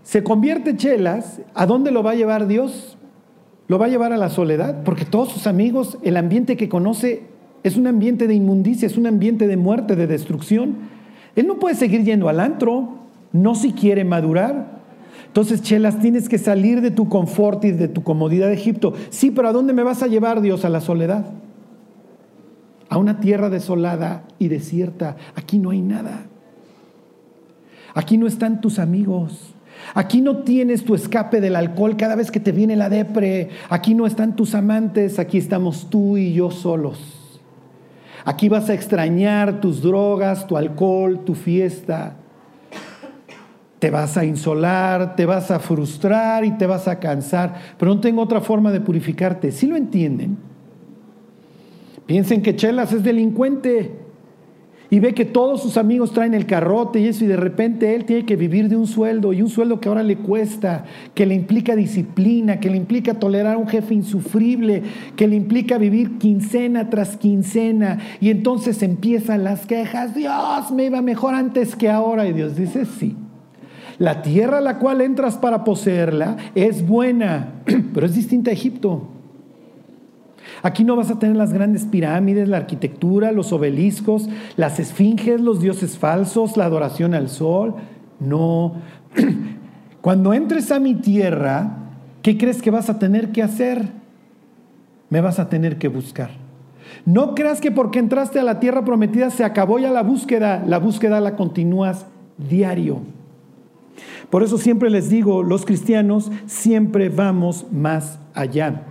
Se 0.09 0.23
convierte 0.23 0.75
Chelas, 0.75 1.43
¿a 1.53 1.67
dónde 1.67 1.91
lo 1.91 2.03
va 2.03 2.13
a 2.13 2.15
llevar 2.15 2.47
Dios? 2.47 2.97
Lo 3.67 3.79
va 3.79 3.85
a 3.85 3.89
llevar 3.91 4.15
a 4.15 4.17
la 4.17 4.31
soledad, 4.31 4.83
porque 4.83 5.05
todos 5.05 5.29
sus 5.29 5.47
amigos, 5.47 5.99
el 6.03 6.17
ambiente 6.17 6.57
que 6.57 6.71
conoce 6.71 7.25
es 7.63 7.77
un 7.77 7.87
ambiente 7.87 8.27
de 8.27 8.33
inmundicia, 8.33 8.87
es 8.87 8.97
un 8.97 9.07
ambiente 9.07 9.47
de 9.47 9.59
muerte, 9.59 9.97
de 9.97 10.07
destrucción. 10.07 10.77
Él 11.37 11.47
no 11.47 11.59
puede 11.59 11.75
seguir 11.75 12.05
yendo 12.05 12.31
al 12.31 12.41
antro, 12.41 13.01
no 13.33 13.55
si 13.55 13.75
quiere 13.75 14.03
madurar. 14.03 14.81
Entonces, 15.27 15.61
Chelas, 15.61 16.01
tienes 16.01 16.31
que 16.31 16.39
salir 16.39 16.81
de 16.81 16.91
tu 16.91 17.11
confort 17.11 17.63
y 17.67 17.73
de 17.73 17.89
tu 17.89 18.03
comodidad 18.03 18.47
de 18.47 18.55
Egipto. 18.55 18.95
Sí, 19.11 19.31
pero 19.31 19.49
¿a 19.49 19.53
dónde 19.53 19.75
me 19.75 19.83
vas 19.83 20.03
a 20.03 20.07
llevar, 20.07 20.41
Dios? 20.41 20.65
A 20.65 20.71
la 20.71 20.81
soledad. 20.81 21.35
A 22.89 22.97
una 22.97 23.21
tierra 23.21 23.51
desolada 23.51 24.25
y 24.39 24.49
desierta. 24.49 25.17
Aquí 25.35 25.59
no 25.59 25.69
hay 25.69 25.83
nada. 25.83 26.29
Aquí 27.93 28.17
no 28.17 28.27
están 28.27 28.63
tus 28.63 28.79
amigos. 28.79 29.55
Aquí 29.95 30.21
no 30.21 30.39
tienes 30.39 30.85
tu 30.85 30.95
escape 30.95 31.41
del 31.41 31.57
alcohol 31.57 31.97
cada 31.97 32.17
vez 32.17 32.31
que 32.31 32.41
te 32.41 32.53
viene 32.53 32.77
la 32.77 32.89
depre. 32.89 33.51
Aquí 33.69 33.95
no 33.95 34.07
están 34.07 34.37
tus 34.37 34.55
amantes. 34.55 35.19
Aquí 35.19 35.39
estamos 35.39 35.89
tú 35.91 36.17
y 36.17 36.33
yo 36.33 36.51
solos. 36.51 37.41
Aquí 38.25 38.49
vas 38.49 38.69
a 38.69 38.75
extrañar 38.75 39.61
tus 39.61 39.83
drogas, 39.83 40.47
tu 40.47 40.57
alcohol, 40.57 41.21
tu 41.25 41.35
fiesta 41.35 42.17
te 43.79 43.91
vas 43.91 44.17
a 44.17 44.25
insolar, 44.25 45.15
te 45.15 45.25
vas 45.25 45.51
a 45.51 45.61
frustrar 45.61 46.45
y 46.45 46.53
te 46.53 46.67
vas 46.67 46.89
a 46.89 46.99
cansar, 46.99 47.55
pero 47.79 47.95
no 47.95 48.01
tengo 48.01 48.23
otra 48.23 48.41
forma 48.41 48.73
de 48.73 48.81
purificarte. 48.81 49.53
¿Sí 49.53 49.67
lo 49.67 49.77
entienden? 49.77 50.37
Piensen 52.07 52.43
que 52.43 52.57
Chelas 52.57 52.93
es 52.93 53.05
delincuente 53.05 54.08
y 54.91 55.01
ve 55.01 55.15
que 55.15 55.25
todos 55.25 55.63
sus 55.63 55.77
amigos 55.77 56.13
traen 56.13 56.35
el 56.35 56.47
carrote 56.47 57.01
y 57.01 57.09
eso 57.09 57.25
y 57.25 57.29
de 57.29 57.37
repente 57.37 57.95
él 57.95 58.05
tiene 58.05 58.25
que 58.25 58.37
vivir 58.37 58.69
de 58.69 58.77
un 58.77 58.87
sueldo 58.87 59.33
y 59.33 59.43
un 59.43 59.51
sueldo 59.51 59.81
que 59.81 59.89
ahora 59.89 60.03
le 60.03 60.17
cuesta, 60.17 60.85
que 61.15 61.27
le 61.27 61.35
implica 61.35 61.77
disciplina, 61.77 62.59
que 62.59 62.71
le 62.71 62.79
implica 62.79 63.15
tolerar 63.15 63.55
a 63.55 63.59
un 63.59 63.69
jefe 63.69 63.95
insufrible, 63.95 64.83
que 65.17 65.29
le 65.29 65.37
implica 65.37 65.77
vivir 65.77 66.19
quincena 66.19 66.89
tras 66.89 67.17
quincena 67.17 67.99
y 68.21 68.31
entonces 68.31 68.83
empiezan 68.83 69.45
las 69.45 69.67
quejas, 69.67 70.15
Dios, 70.15 70.71
me 70.73 70.87
iba 70.87 71.03
mejor 71.03 71.35
antes 71.35 71.77
que 71.77 71.91
ahora 71.91 72.27
y 72.27 72.33
Dios 72.33 72.57
dice, 72.57 72.87
sí. 72.87 73.17
La 73.99 74.23
tierra 74.23 74.59
a 74.59 74.63
la 74.63 74.79
cual 74.79 75.01
entras 75.01 75.37
para 75.37 75.65
poseerla 75.65 76.37
es 76.55 76.87
buena, 76.87 77.55
pero 77.95 78.07
es 78.07 78.15
distinta 78.15 78.51
a 78.51 78.55
Egipto. 78.55 79.18
Aquí 80.63 80.85
no 80.85 80.97
vas 80.97 81.11
a 81.11 81.19
tener 81.19 81.37
las 81.37 81.53
grandes 81.53 81.85
pirámides, 81.85 82.49
la 82.49 82.57
arquitectura, 82.59 83.33
los 83.33 83.53
obeliscos, 83.53 84.29
las 84.57 84.81
esfinges, 84.81 85.41
los 85.41 85.61
dioses 85.61 85.99
falsos, 85.99 86.57
la 86.57 86.65
adoración 86.65 87.15
al 87.15 87.29
sol. 87.29 87.75
No. 88.21 88.75
Cuando 90.01 90.35
entres 90.35 90.71
a 90.73 90.81
mi 90.81 90.95
tierra, 90.95 91.77
¿qué 92.23 92.37
crees 92.39 92.63
que 92.63 92.71
vas 92.71 92.91
a 92.91 92.99
tener 92.99 93.31
que 93.33 93.43
hacer? 93.43 93.89
Me 95.11 95.21
vas 95.21 95.39
a 95.39 95.49
tener 95.49 95.79
que 95.79 95.89
buscar. 95.89 96.31
No 97.05 97.35
creas 97.35 97.61
que 97.61 97.71
porque 97.71 97.99
entraste 97.99 98.39
a 98.39 98.45
la 98.45 98.61
tierra 98.61 98.85
prometida 98.85 99.31
se 99.31 99.45
acabó 99.45 99.79
ya 99.79 99.91
la 99.91 100.03
búsqueda. 100.03 100.65
La 100.67 100.79
búsqueda 100.79 101.21
la 101.21 101.37
continúas 101.37 102.07
diario. 102.37 103.01
Por 104.31 104.43
eso 104.43 104.59
siempre 104.59 104.91
les 104.91 105.09
digo, 105.09 105.43
los 105.43 105.65
cristianos 105.65 106.31
siempre 106.47 107.09
vamos 107.09 107.67
más 107.73 108.19
allá. 108.35 108.83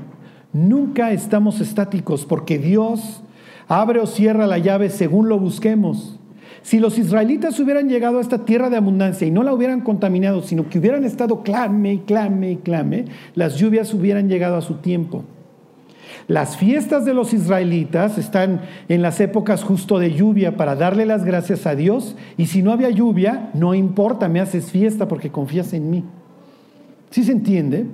Nunca 0.53 1.11
estamos 1.11 1.61
estáticos 1.61 2.25
porque 2.25 2.57
Dios 2.57 3.21
abre 3.67 3.99
o 3.99 4.07
cierra 4.07 4.47
la 4.47 4.57
llave 4.57 4.89
según 4.89 5.29
lo 5.29 5.39
busquemos. 5.39 6.19
Si 6.61 6.79
los 6.79 6.97
israelitas 6.97 7.59
hubieran 7.59 7.87
llegado 7.89 8.17
a 8.17 8.21
esta 8.21 8.43
tierra 8.43 8.69
de 8.69 8.77
abundancia 8.77 9.27
y 9.27 9.31
no 9.31 9.43
la 9.43 9.53
hubieran 9.53 9.81
contaminado, 9.81 10.41
sino 10.41 10.69
que 10.69 10.79
hubieran 10.79 11.05
estado 11.05 11.43
clame 11.43 11.93
y 11.93 11.99
clame 11.99 12.51
y 12.51 12.55
clame, 12.57 13.05
las 13.35 13.55
lluvias 13.55 13.93
hubieran 13.93 14.27
llegado 14.27 14.57
a 14.57 14.61
su 14.61 14.75
tiempo. 14.75 15.23
Las 16.27 16.57
fiestas 16.57 17.05
de 17.05 17.13
los 17.13 17.33
israelitas 17.33 18.17
están 18.17 18.61
en 18.89 19.01
las 19.01 19.21
épocas 19.21 19.63
justo 19.63 19.97
de 19.97 20.13
lluvia 20.13 20.57
para 20.57 20.75
darle 20.75 21.05
las 21.05 21.23
gracias 21.23 21.65
a 21.65 21.75
Dios. 21.75 22.17
Y 22.35 22.47
si 22.47 22.61
no 22.61 22.73
había 22.73 22.89
lluvia, 22.89 23.49
no 23.53 23.73
importa, 23.73 24.27
me 24.27 24.41
haces 24.41 24.71
fiesta 24.71 25.07
porque 25.07 25.31
confías 25.31 25.71
en 25.73 25.89
mí. 25.89 26.03
¿Sí 27.11 27.23
se 27.23 27.31
entiende? 27.31 27.85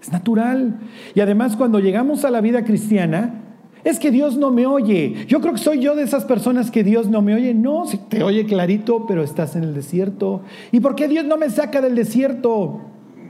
Es 0.00 0.12
natural. 0.12 0.78
Y 1.14 1.20
además 1.20 1.56
cuando 1.56 1.78
llegamos 1.78 2.24
a 2.24 2.30
la 2.30 2.40
vida 2.40 2.64
cristiana, 2.64 3.42
es 3.84 3.98
que 3.98 4.10
Dios 4.10 4.36
no 4.36 4.50
me 4.50 4.66
oye. 4.66 5.26
Yo 5.26 5.40
creo 5.40 5.54
que 5.54 5.58
soy 5.58 5.80
yo 5.80 5.94
de 5.94 6.02
esas 6.02 6.24
personas 6.24 6.70
que 6.70 6.84
Dios 6.84 7.08
no 7.08 7.22
me 7.22 7.34
oye. 7.34 7.54
No, 7.54 7.86
si 7.86 7.96
te 7.96 8.22
oye 8.22 8.46
clarito, 8.46 9.06
pero 9.06 9.22
estás 9.22 9.56
en 9.56 9.64
el 9.64 9.74
desierto. 9.74 10.42
¿Y 10.72 10.80
por 10.80 10.94
qué 10.94 11.08
Dios 11.08 11.24
no 11.24 11.36
me 11.36 11.50
saca 11.50 11.80
del 11.80 11.94
desierto? 11.94 12.80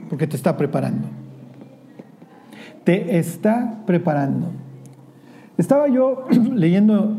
Porque 0.09 0.27
te 0.27 0.35
está 0.35 0.57
preparando 0.57 1.07
te 2.83 3.17
está 3.17 3.83
preparando. 3.85 4.51
Estaba 5.57 5.87
yo 5.87 6.25
leyendo 6.53 7.15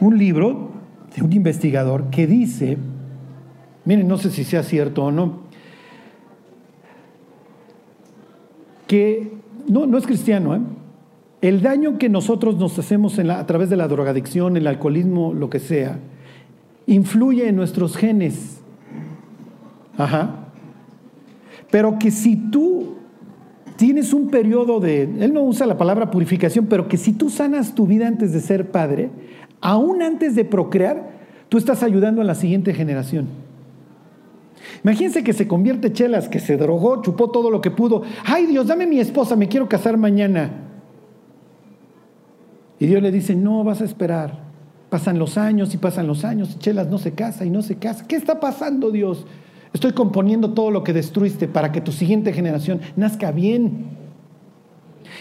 un 0.00 0.18
libro 0.18 0.70
de 1.14 1.22
un 1.22 1.32
investigador 1.32 2.10
que 2.10 2.26
dice, 2.26 2.78
miren, 3.84 4.08
no 4.08 4.18
sé 4.18 4.30
si 4.30 4.44
sea 4.44 4.62
cierto 4.62 5.04
o 5.04 5.10
no, 5.10 5.40
que 8.92 9.32
no, 9.68 9.86
no 9.86 9.96
es 9.96 10.04
cristiano, 10.04 10.54
¿eh? 10.54 10.60
el 11.40 11.62
daño 11.62 11.96
que 11.96 12.10
nosotros 12.10 12.58
nos 12.58 12.78
hacemos 12.78 13.18
a 13.18 13.46
través 13.46 13.70
de 13.70 13.76
la 13.76 13.88
drogadicción, 13.88 14.54
el 14.58 14.66
alcoholismo, 14.66 15.32
lo 15.32 15.48
que 15.48 15.60
sea, 15.60 15.98
influye 16.86 17.48
en 17.48 17.56
nuestros 17.56 17.96
genes. 17.96 18.60
Ajá. 19.96 20.50
Pero 21.70 21.98
que 21.98 22.10
si 22.10 22.36
tú 22.36 22.96
tienes 23.76 24.12
un 24.12 24.28
periodo 24.28 24.78
de, 24.78 25.04
él 25.04 25.32
no 25.32 25.42
usa 25.42 25.64
la 25.64 25.78
palabra 25.78 26.10
purificación, 26.10 26.66
pero 26.66 26.86
que 26.86 26.98
si 26.98 27.14
tú 27.14 27.30
sanas 27.30 27.74
tu 27.74 27.86
vida 27.86 28.06
antes 28.06 28.34
de 28.34 28.40
ser 28.40 28.70
padre, 28.72 29.08
aún 29.62 30.02
antes 30.02 30.34
de 30.34 30.44
procrear, 30.44 31.12
tú 31.48 31.56
estás 31.56 31.82
ayudando 31.82 32.20
a 32.20 32.24
la 32.24 32.34
siguiente 32.34 32.74
generación. 32.74 33.26
Imagínense 34.84 35.22
que 35.22 35.32
se 35.32 35.46
convierte 35.46 35.92
Chelas, 35.92 36.28
que 36.28 36.40
se 36.40 36.56
drogó, 36.56 37.02
chupó 37.02 37.30
todo 37.30 37.50
lo 37.50 37.60
que 37.60 37.70
pudo. 37.70 38.02
Ay 38.24 38.46
Dios, 38.46 38.66
dame 38.66 38.86
mi 38.86 38.98
esposa, 38.98 39.36
me 39.36 39.48
quiero 39.48 39.68
casar 39.68 39.96
mañana. 39.96 40.50
Y 42.78 42.86
Dios 42.86 43.02
le 43.02 43.12
dice, 43.12 43.36
no, 43.36 43.62
vas 43.62 43.80
a 43.80 43.84
esperar. 43.84 44.42
Pasan 44.90 45.18
los 45.18 45.38
años 45.38 45.72
y 45.72 45.78
pasan 45.78 46.06
los 46.06 46.24
años, 46.24 46.54
y 46.54 46.58
Chelas 46.58 46.88
no 46.88 46.98
se 46.98 47.12
casa 47.12 47.44
y 47.44 47.50
no 47.50 47.62
se 47.62 47.76
casa. 47.76 48.06
¿Qué 48.06 48.16
está 48.16 48.40
pasando 48.40 48.90
Dios? 48.90 49.24
Estoy 49.72 49.92
componiendo 49.92 50.52
todo 50.52 50.70
lo 50.70 50.84
que 50.84 50.92
destruiste 50.92 51.48
para 51.48 51.72
que 51.72 51.80
tu 51.80 51.92
siguiente 51.92 52.32
generación 52.32 52.80
nazca 52.96 53.30
bien. 53.32 54.01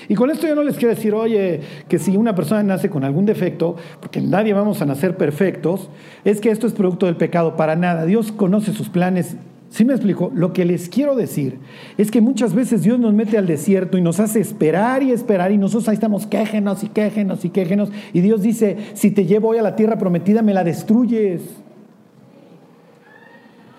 Y 0.08 0.16
con 0.16 0.30
esto 0.30 0.48
yo 0.48 0.56
no 0.56 0.64
les 0.64 0.78
quiero 0.78 0.94
decir, 0.94 1.14
oye, 1.14 1.62
que 1.88 2.00
si 2.00 2.18
una 2.18 2.36
persona 2.36 2.64
nace 2.64 2.90
con 2.90 3.04
algún 3.04 3.26
defecto, 3.26 3.76
porque 4.00 4.22
nadie 4.22 4.54
vamos 4.54 4.82
a 4.82 4.86
nacer 4.86 5.18
perfectos, 5.18 5.90
es 6.26 6.42
que 6.42 6.50
esto 6.50 6.68
es 6.68 6.74
producto 6.74 7.06
del 7.06 7.18
pecado, 7.18 7.56
para 7.56 7.76
nada. 7.76 8.06
Dios 8.06 8.32
conoce 8.32 8.74
sus 8.74 8.90
planes. 8.90 9.38
¿Sí 9.70 9.86
me 9.86 9.94
explico? 9.94 10.32
Lo 10.36 10.52
que 10.52 10.66
les 10.66 10.90
quiero 10.90 11.16
decir 11.16 11.60
es 11.98 12.12
que 12.12 12.20
muchas 12.20 12.54
veces 12.54 12.84
Dios 12.84 13.00
nos 13.00 13.14
mete 13.14 13.38
al 13.38 13.48
desierto 13.48 13.98
y 13.98 14.02
nos 14.02 14.20
hace 14.20 14.42
esperar 14.42 15.02
y 15.02 15.12
esperar 15.12 15.54
y 15.54 15.58
nosotros 15.58 15.88
ahí 15.88 15.94
estamos 15.94 16.28
quéjenos 16.28 16.84
y 16.84 16.90
quéjenos 16.90 17.46
y 17.46 17.50
quéjenos. 17.52 17.90
Y 18.12 18.20
Dios 18.20 18.42
dice, 18.42 18.76
si 18.96 19.12
te 19.12 19.26
llevo 19.26 19.50
hoy 19.50 19.60
a 19.60 19.62
la 19.62 19.78
tierra 19.78 19.98
prometida, 19.98 20.42
me 20.42 20.54
la 20.54 20.66
destruyes. 20.66 21.42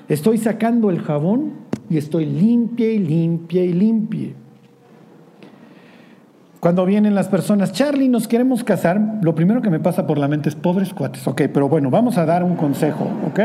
Estoy 0.08 0.38
sacando 0.38 0.88
el 0.88 1.00
jabón 1.00 1.52
y 1.90 1.98
estoy 1.98 2.24
limpia 2.24 2.90
y 2.90 2.98
limpia 2.98 3.62
y 3.62 3.72
limpia. 3.74 4.30
Cuando 6.62 6.86
vienen 6.86 7.16
las 7.16 7.26
personas, 7.26 7.72
Charlie, 7.72 8.08
nos 8.08 8.28
queremos 8.28 8.62
casar, 8.62 9.18
lo 9.20 9.34
primero 9.34 9.62
que 9.62 9.68
me 9.68 9.80
pasa 9.80 10.06
por 10.06 10.16
la 10.16 10.28
mente 10.28 10.48
es 10.48 10.54
pobres 10.54 10.94
cuates. 10.94 11.26
Ok, 11.26 11.42
pero 11.52 11.68
bueno, 11.68 11.90
vamos 11.90 12.18
a 12.18 12.24
dar 12.24 12.44
un 12.44 12.54
consejo, 12.54 13.04
¿ok? 13.26 13.40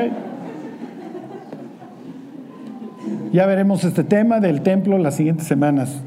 Ya 3.34 3.48
veremos 3.48 3.84
este 3.84 4.04
tema 4.04 4.40
del 4.40 4.62
templo 4.62 5.00
las 5.00 5.16
siguientes 5.16 5.48
semanas. 5.48 6.00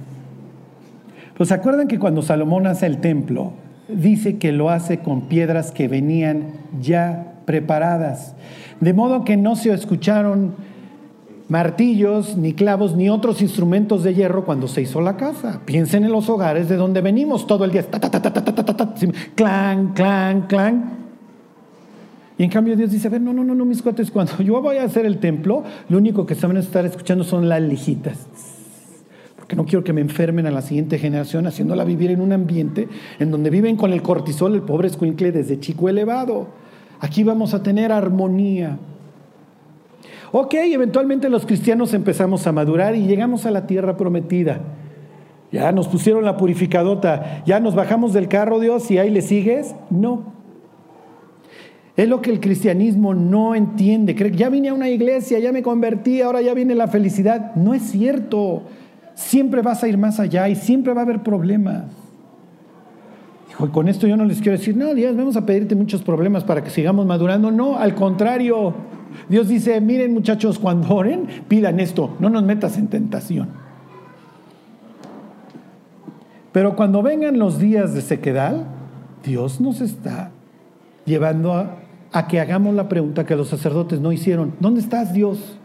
Pues 1.37 1.49
se 1.49 1.55
acuerdan 1.57 1.89
que 1.89 1.99
cuando 1.99 2.23
Salomón 2.23 2.69
hace 2.69 2.87
el 2.87 2.99
templo, 2.99 3.55
dice 3.89 4.39
que 4.39 4.53
lo 4.53 4.71
hace 4.71 4.99
con 4.99 5.23
piedras 5.23 5.73
que 5.73 5.89
venían 5.89 6.45
ya 6.81 7.33
preparadas. 7.45 8.37
De 8.79 8.95
modo 8.95 9.25
que 9.25 9.37
no 9.37 9.57
se 9.57 9.73
escucharon 9.73 10.55
martillos, 11.51 12.37
ni 12.37 12.55
clavos, 12.55 12.97
ni 12.97 13.11
otros 13.11 13.43
instrumentos 13.43 14.05
de 14.05 14.15
hierro 14.15 14.45
cuando 14.45 14.69
se 14.69 14.83
hizo 14.83 15.01
la 15.01 15.17
casa. 15.17 15.61
Piensen 15.67 16.05
en 16.05 16.13
los 16.13 16.31
hogares 16.31 16.69
de 16.69 16.77
donde 16.77 17.01
venimos 17.01 17.47
todo 17.47 17.65
el 17.65 17.73
día. 17.73 17.85
clan, 19.35 19.93
clan, 19.93 20.43
clan. 20.43 21.01
Y 22.39 22.45
en 22.45 22.51
cambio 22.51 22.77
Dios 22.77 22.93
dice, 22.93 23.09
a 23.09 23.19
no, 23.19 23.35
no, 23.35 23.45
no, 23.45 23.55
no, 23.55 23.65
mis 23.65 23.83
cuates, 23.83 24.11
cuando 24.11 24.41
yo 24.43 24.63
voy 24.63 24.77
a 24.77 24.85
hacer 24.85 25.05
el 25.05 25.19
templo, 25.19 25.65
lo 25.89 25.99
único 25.99 26.25
que 26.25 26.37
saben 26.37 26.57
estar 26.57 26.87
escuchando 26.87 27.25
son 27.25 27.49
las 27.49 27.61
lijitas. 27.61 28.29
Porque 29.37 29.57
no 29.57 29.67
quiero 29.67 29.83
que 29.83 29.93
me 29.93 30.01
enfermen 30.01 30.47
a 30.47 30.53
la 30.53 30.63
siguiente 30.63 30.99
generación 30.99 31.49
haciéndola 31.49 31.85
vivir 31.85 32.13
en 32.13 32.21
un 32.21 32.33
ambiente 32.33 32.89
en 33.19 33.33
donde 33.33 33.51
viven 33.51 33.77
con 33.77 33.93
el 33.93 34.03
cortisol, 34.03 34.55
el 34.55 34.63
pobre 34.63 34.87
escuincle 34.87 35.33
desde 35.33 35.59
chico 35.59 35.89
elevado. 35.89 36.47
Aquí 37.01 37.25
vamos 37.25 37.55
a 37.55 37.63
tener 37.63 37.91
armonía. 37.91 38.79
Ok, 40.33 40.55
eventualmente 40.55 41.29
los 41.29 41.45
cristianos 41.45 41.93
empezamos 41.95 42.47
a 42.47 42.53
madurar 42.53 42.95
y 42.95 43.07
llegamos 43.07 43.47
a 43.47 43.51
la 43.51 43.67
tierra 43.67 43.97
prometida. 43.97 44.61
Ya 45.51 45.73
nos 45.73 45.89
pusieron 45.89 46.25
la 46.25 46.37
purificadota, 46.37 47.43
ya 47.45 47.59
nos 47.59 47.75
bajamos 47.75 48.13
del 48.13 48.29
carro, 48.29 48.61
Dios, 48.61 48.89
y 48.91 48.99
ahí 48.99 49.11
le 49.11 49.23
sigues. 49.23 49.75
No. 49.91 50.33
Es 51.97 52.09
lo 52.09 52.23
que 52.23 52.31
el 52.31 52.39
cristianismo 52.39 53.15
no 53.15 53.57
entiende. 53.57 54.15
Ya 54.37 54.49
vine 54.49 54.69
a 54.69 54.75
una 54.75 54.89
iglesia, 54.89 55.41
ya 55.41 55.51
me 55.51 55.63
convertí, 55.63 56.23
ahora 56.23 56.41
ya 56.41 56.55
viene 56.55 56.77
la 56.77 56.87
felicidad. 56.87 57.55
No 57.57 57.75
es 57.75 57.83
cierto. 57.83 58.63
Siempre 59.15 59.63
vas 59.63 59.83
a 59.83 59.89
ir 59.89 59.99
más 59.99 60.21
allá 60.21 60.49
y 60.49 60.55
siempre 60.55 60.95
va 60.95 61.01
a 61.01 61.05
haber 61.05 61.23
problemas 61.23 61.87
con 63.69 63.89
esto 63.89 64.07
yo 64.07 64.17
no 64.17 64.25
les 64.25 64.41
quiero 64.41 64.57
decir, 64.57 64.77
no, 64.77 64.95
Dios, 64.95 65.17
vamos 65.17 65.37
a 65.37 65.45
pedirte 65.45 65.75
muchos 65.75 66.03
problemas 66.03 66.45
para 66.45 66.63
que 66.63 66.71
sigamos 66.71 67.05
madurando. 67.07 67.51
No, 67.51 67.77
al 67.77 67.95
contrario. 67.95 68.75
Dios 69.29 69.49
dice, 69.49 69.81
miren 69.81 70.13
muchachos, 70.15 70.59
cuando 70.59 70.95
oren, 70.95 71.27
pidan 71.49 71.81
esto, 71.81 72.17
no 72.19 72.31
nos 72.31 72.43
metas 72.43 72.77
en 72.79 72.89
tentación. 72.89 73.49
Pero 76.53 76.75
cuando 76.75 77.03
vengan 77.03 77.39
los 77.39 77.59
días 77.59 77.95
de 77.95 78.01
sequedad, 78.01 78.67
Dios 79.25 79.61
nos 79.61 79.81
está 79.81 80.33
llevando 81.05 81.55
a, 81.55 82.29
que 82.29 82.41
hagamos 82.41 82.75
la 82.75 82.89
pregunta 82.89 83.25
que 83.25 83.37
los 83.37 83.49
sacerdotes 83.49 84.01
no 84.01 84.13
hicieron. 84.13 84.55
¿Dónde 84.59 84.81
estás, 84.81 85.13
Dios? 85.13 85.59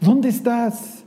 ¿Dónde 0.00 0.30
estás? 0.30 1.04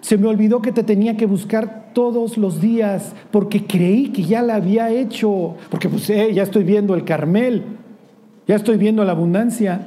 Se 0.00 0.16
me 0.16 0.28
olvidó 0.28 0.62
que 0.62 0.72
te 0.72 0.82
tenía 0.82 1.16
que 1.16 1.26
buscar 1.26 1.90
todos 1.92 2.38
los 2.38 2.60
días 2.60 3.14
porque 3.30 3.66
creí 3.66 4.10
que 4.10 4.22
ya 4.22 4.40
la 4.40 4.56
había 4.56 4.90
hecho. 4.90 5.56
Porque 5.70 5.88
pues 5.88 6.08
eh, 6.08 6.32
ya 6.32 6.42
estoy 6.42 6.64
viendo 6.64 6.94
el 6.94 7.04
Carmel, 7.04 7.64
ya 8.46 8.54
estoy 8.54 8.78
viendo 8.78 9.04
la 9.04 9.12
abundancia. 9.12 9.86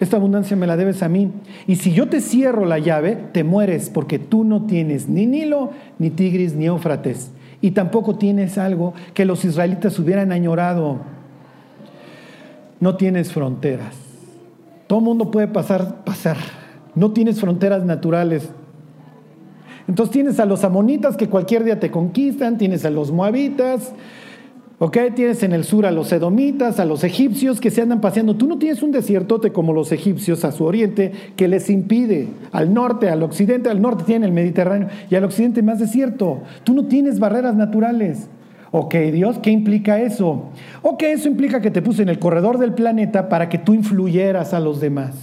Esta 0.00 0.16
abundancia 0.16 0.56
me 0.56 0.66
la 0.66 0.78
debes 0.78 1.02
a 1.02 1.10
mí. 1.10 1.30
Y 1.66 1.76
si 1.76 1.92
yo 1.92 2.08
te 2.08 2.22
cierro 2.22 2.64
la 2.64 2.78
llave, 2.78 3.16
te 3.32 3.44
mueres 3.44 3.90
porque 3.90 4.18
tú 4.18 4.44
no 4.44 4.64
tienes 4.64 5.08
ni 5.08 5.26
Nilo, 5.26 5.70
ni 5.98 6.08
Tigris, 6.08 6.54
ni 6.54 6.66
Éufrates. 6.66 7.30
Y 7.60 7.72
tampoco 7.72 8.16
tienes 8.16 8.56
algo 8.56 8.94
que 9.12 9.26
los 9.26 9.44
israelitas 9.44 9.98
hubieran 9.98 10.32
añorado. 10.32 11.00
No 12.80 12.96
tienes 12.96 13.30
fronteras. 13.30 13.94
Todo 14.86 15.00
mundo 15.02 15.30
puede 15.30 15.48
pasar, 15.48 16.02
pasar. 16.02 16.38
No 16.94 17.12
tienes 17.12 17.38
fronteras 17.38 17.84
naturales. 17.84 18.48
Entonces 19.86 20.12
tienes 20.12 20.40
a 20.40 20.46
los 20.46 20.64
amonitas 20.64 21.16
que 21.16 21.28
cualquier 21.28 21.62
día 21.64 21.78
te 21.78 21.90
conquistan, 21.90 22.56
tienes 22.56 22.86
a 22.86 22.90
los 22.90 23.10
moabitas, 23.10 23.92
¿ok? 24.80 24.96
Tienes 25.14 25.42
en 25.42 25.52
el 25.52 25.64
sur 25.64 25.84
a 25.84 25.90
los 25.90 26.10
edomitas, 26.10 26.80
a 26.80 26.86
los 26.86 27.04
egipcios 27.04 27.60
que 27.60 27.70
se 27.70 27.82
andan 27.82 28.00
paseando. 28.00 28.36
Tú 28.36 28.46
no 28.46 28.56
tienes 28.58 28.82
un 28.82 28.92
desiertote 28.92 29.52
como 29.52 29.74
los 29.74 29.92
egipcios 29.92 30.42
a 30.44 30.52
su 30.52 30.64
oriente 30.64 31.12
que 31.36 31.48
les 31.48 31.68
impide. 31.68 32.28
Al 32.50 32.72
norte, 32.72 33.10
al 33.10 33.22
occidente, 33.22 33.68
al 33.68 33.82
norte 33.82 34.04
tienen 34.04 34.30
el 34.30 34.34
Mediterráneo 34.34 34.88
y 35.10 35.14
al 35.14 35.24
occidente 35.24 35.62
más 35.62 35.78
desierto. 35.78 36.40
Tú 36.64 36.72
no 36.72 36.86
tienes 36.86 37.20
barreras 37.20 37.54
naturales. 37.54 38.28
Ok, 38.72 38.94
Dios, 39.12 39.38
¿qué 39.40 39.50
implica 39.50 40.00
eso? 40.00 40.44
Ok, 40.80 41.02
eso 41.02 41.28
implica 41.28 41.60
que 41.60 41.70
te 41.70 41.82
puse 41.82 42.02
en 42.02 42.08
el 42.08 42.18
corredor 42.18 42.56
del 42.56 42.72
planeta 42.72 43.28
para 43.28 43.50
que 43.50 43.58
tú 43.58 43.74
influyeras 43.74 44.54
a 44.54 44.60
los 44.60 44.80
demás. 44.80 45.14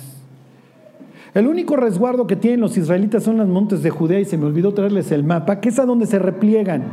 El 1.33 1.47
único 1.47 1.77
resguardo 1.77 2.27
que 2.27 2.35
tienen 2.35 2.59
los 2.59 2.77
israelitas 2.77 3.23
son 3.23 3.37
los 3.37 3.47
montes 3.47 3.81
de 3.81 3.89
Judea 3.89 4.19
y 4.19 4.25
se 4.25 4.37
me 4.37 4.45
olvidó 4.45 4.75
traerles 4.75 5.11
el 5.11 5.23
mapa, 5.23 5.59
que 5.61 5.69
es 5.69 5.79
a 5.79 5.85
donde 5.85 6.05
se 6.05 6.19
repliegan. 6.19 6.83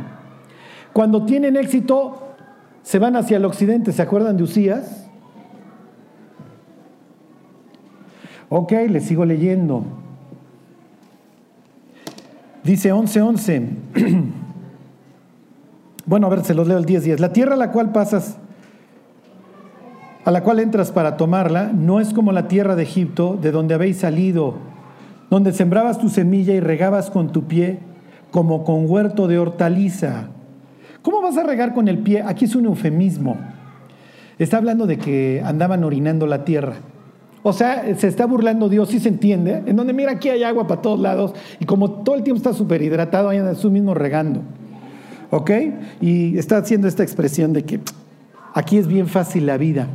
Cuando 0.93 1.25
tienen 1.25 1.57
éxito, 1.57 2.24
se 2.85 2.99
van 2.99 3.15
hacia 3.15 3.37
el 3.37 3.45
occidente. 3.45 3.91
¿Se 3.91 4.03
acuerdan 4.03 4.37
de 4.37 4.43
Usías? 4.43 5.07
Ok, 8.47 8.73
les 8.89 9.05
sigo 9.05 9.25
leyendo. 9.25 9.83
Dice 12.63 12.93
11:11. 12.93 13.69
bueno, 16.05 16.27
a 16.27 16.29
ver, 16.29 16.45
se 16.45 16.53
los 16.53 16.67
leo 16.67 16.77
el 16.77 16.85
10:10. 16.85 17.17
La 17.17 17.33
tierra 17.33 17.55
a 17.55 17.57
la 17.57 17.71
cual 17.71 17.91
pasas 17.91 18.37
a 20.23 20.31
la 20.31 20.43
cual 20.43 20.59
entras 20.59 20.91
para 20.91 21.17
tomarla, 21.17 21.71
no 21.73 21.99
es 21.99 22.13
como 22.13 22.31
la 22.31 22.47
tierra 22.47 22.75
de 22.75 22.83
Egipto, 22.83 23.37
de 23.39 23.51
donde 23.51 23.75
habéis 23.75 23.97
salido, 23.97 24.55
donde 25.29 25.53
sembrabas 25.53 25.99
tu 25.99 26.09
semilla 26.09 26.53
y 26.53 26.59
regabas 26.59 27.11
con 27.11 27.31
tu 27.31 27.43
pie, 27.43 27.79
como 28.31 28.63
con 28.63 28.89
huerto 28.89 29.27
de 29.27 29.37
hortaliza. 29.37 30.29
¿Cómo 31.05 31.21
vas 31.21 31.37
a 31.37 31.43
regar 31.43 31.75
con 31.75 31.87
el 31.87 31.99
pie? 31.99 32.23
Aquí 32.23 32.45
es 32.45 32.55
un 32.55 32.65
eufemismo. 32.65 33.37
Está 34.39 34.57
hablando 34.57 34.87
de 34.87 34.97
que 34.97 35.39
andaban 35.45 35.83
orinando 35.83 36.25
la 36.25 36.43
tierra. 36.43 36.77
O 37.43 37.53
sea, 37.53 37.95
se 37.95 38.07
está 38.07 38.25
burlando 38.25 38.69
Dios, 38.69 38.89
sí 38.89 38.99
se 38.99 39.09
entiende, 39.09 39.61
en 39.67 39.75
donde 39.75 39.93
mira 39.93 40.13
aquí 40.13 40.29
hay 40.29 40.41
agua 40.41 40.65
para 40.65 40.81
todos 40.81 40.99
lados 40.99 41.35
y 41.59 41.65
como 41.65 41.91
todo 41.91 42.15
el 42.15 42.23
tiempo 42.23 42.37
está 42.37 42.53
súper 42.53 42.81
hidratado, 42.81 43.29
ahí 43.29 43.37
anda 43.37 43.53
su 43.53 43.69
mismo 43.69 43.93
regando. 43.93 44.41
¿Ok? 45.29 45.51
Y 46.01 46.39
está 46.39 46.57
haciendo 46.57 46.87
esta 46.87 47.03
expresión 47.03 47.53
de 47.53 47.65
que 47.65 47.81
aquí 48.55 48.79
es 48.79 48.87
bien 48.87 49.05
fácil 49.05 49.45
la 49.45 49.57
vida. 49.57 49.87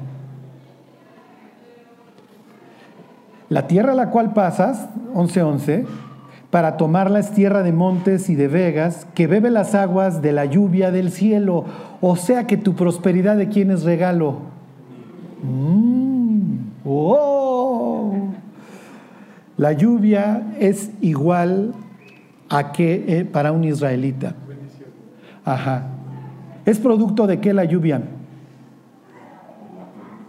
La 3.49 3.67
tierra 3.67 3.95
a 3.95 3.97
la 3.97 4.11
cual 4.11 4.33
pasas, 4.33 4.89
11:11, 5.13 5.87
para 6.51 6.77
tomarla 6.77 7.21
es 7.21 7.31
tierra 7.31 7.63
de 7.63 7.73
montes 7.73 8.29
y 8.29 8.35
de 8.35 8.49
vegas, 8.49 9.07
que 9.15 9.27
bebe 9.27 9.51
las 9.51 9.75
aguas 9.75 10.21
de 10.21 10.33
la 10.33 10.47
lluvia 10.47 10.91
del 10.91 11.13
cielo. 11.13 11.65
O 12.01 12.17
sea 12.17 12.47
que 12.47 12.57
tu 12.57 12.75
prosperidad 12.75 13.37
de 13.37 13.49
quién 13.49 13.71
es 13.71 13.85
regalo. 13.85 14.39
Mm, 15.43 16.57
oh. 16.85 18.31
La 19.57 19.73
lluvia 19.73 20.55
es 20.59 20.91
igual 21.01 21.73
a 22.49 22.73
que 22.73 23.05
eh, 23.07 23.25
para 23.25 23.53
un 23.53 23.63
israelita. 23.63 24.35
Ajá. 25.45 25.85
¿Es 26.65 26.79
producto 26.79 27.27
de 27.27 27.41
qué 27.41 27.53
la 27.53 27.65
lluvia? 27.65 28.03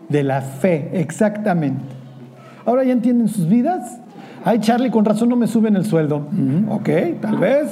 De 0.07 0.23
la 0.23 0.41
fe, 0.41 0.89
exactamente. 0.93 1.95
Ahora 2.65 2.83
ya 2.83 2.91
entienden 2.91 3.27
sus 3.27 3.47
vidas. 3.47 3.99
Ay, 4.43 4.59
Charlie, 4.59 4.89
con 4.89 5.05
razón 5.05 5.29
no 5.29 5.35
me 5.35 5.47
suben 5.47 5.75
el 5.75 5.85
sueldo. 5.85 6.27
Mm, 6.31 6.69
ok, 6.69 6.89
tal 7.21 7.37
vez. 7.37 7.67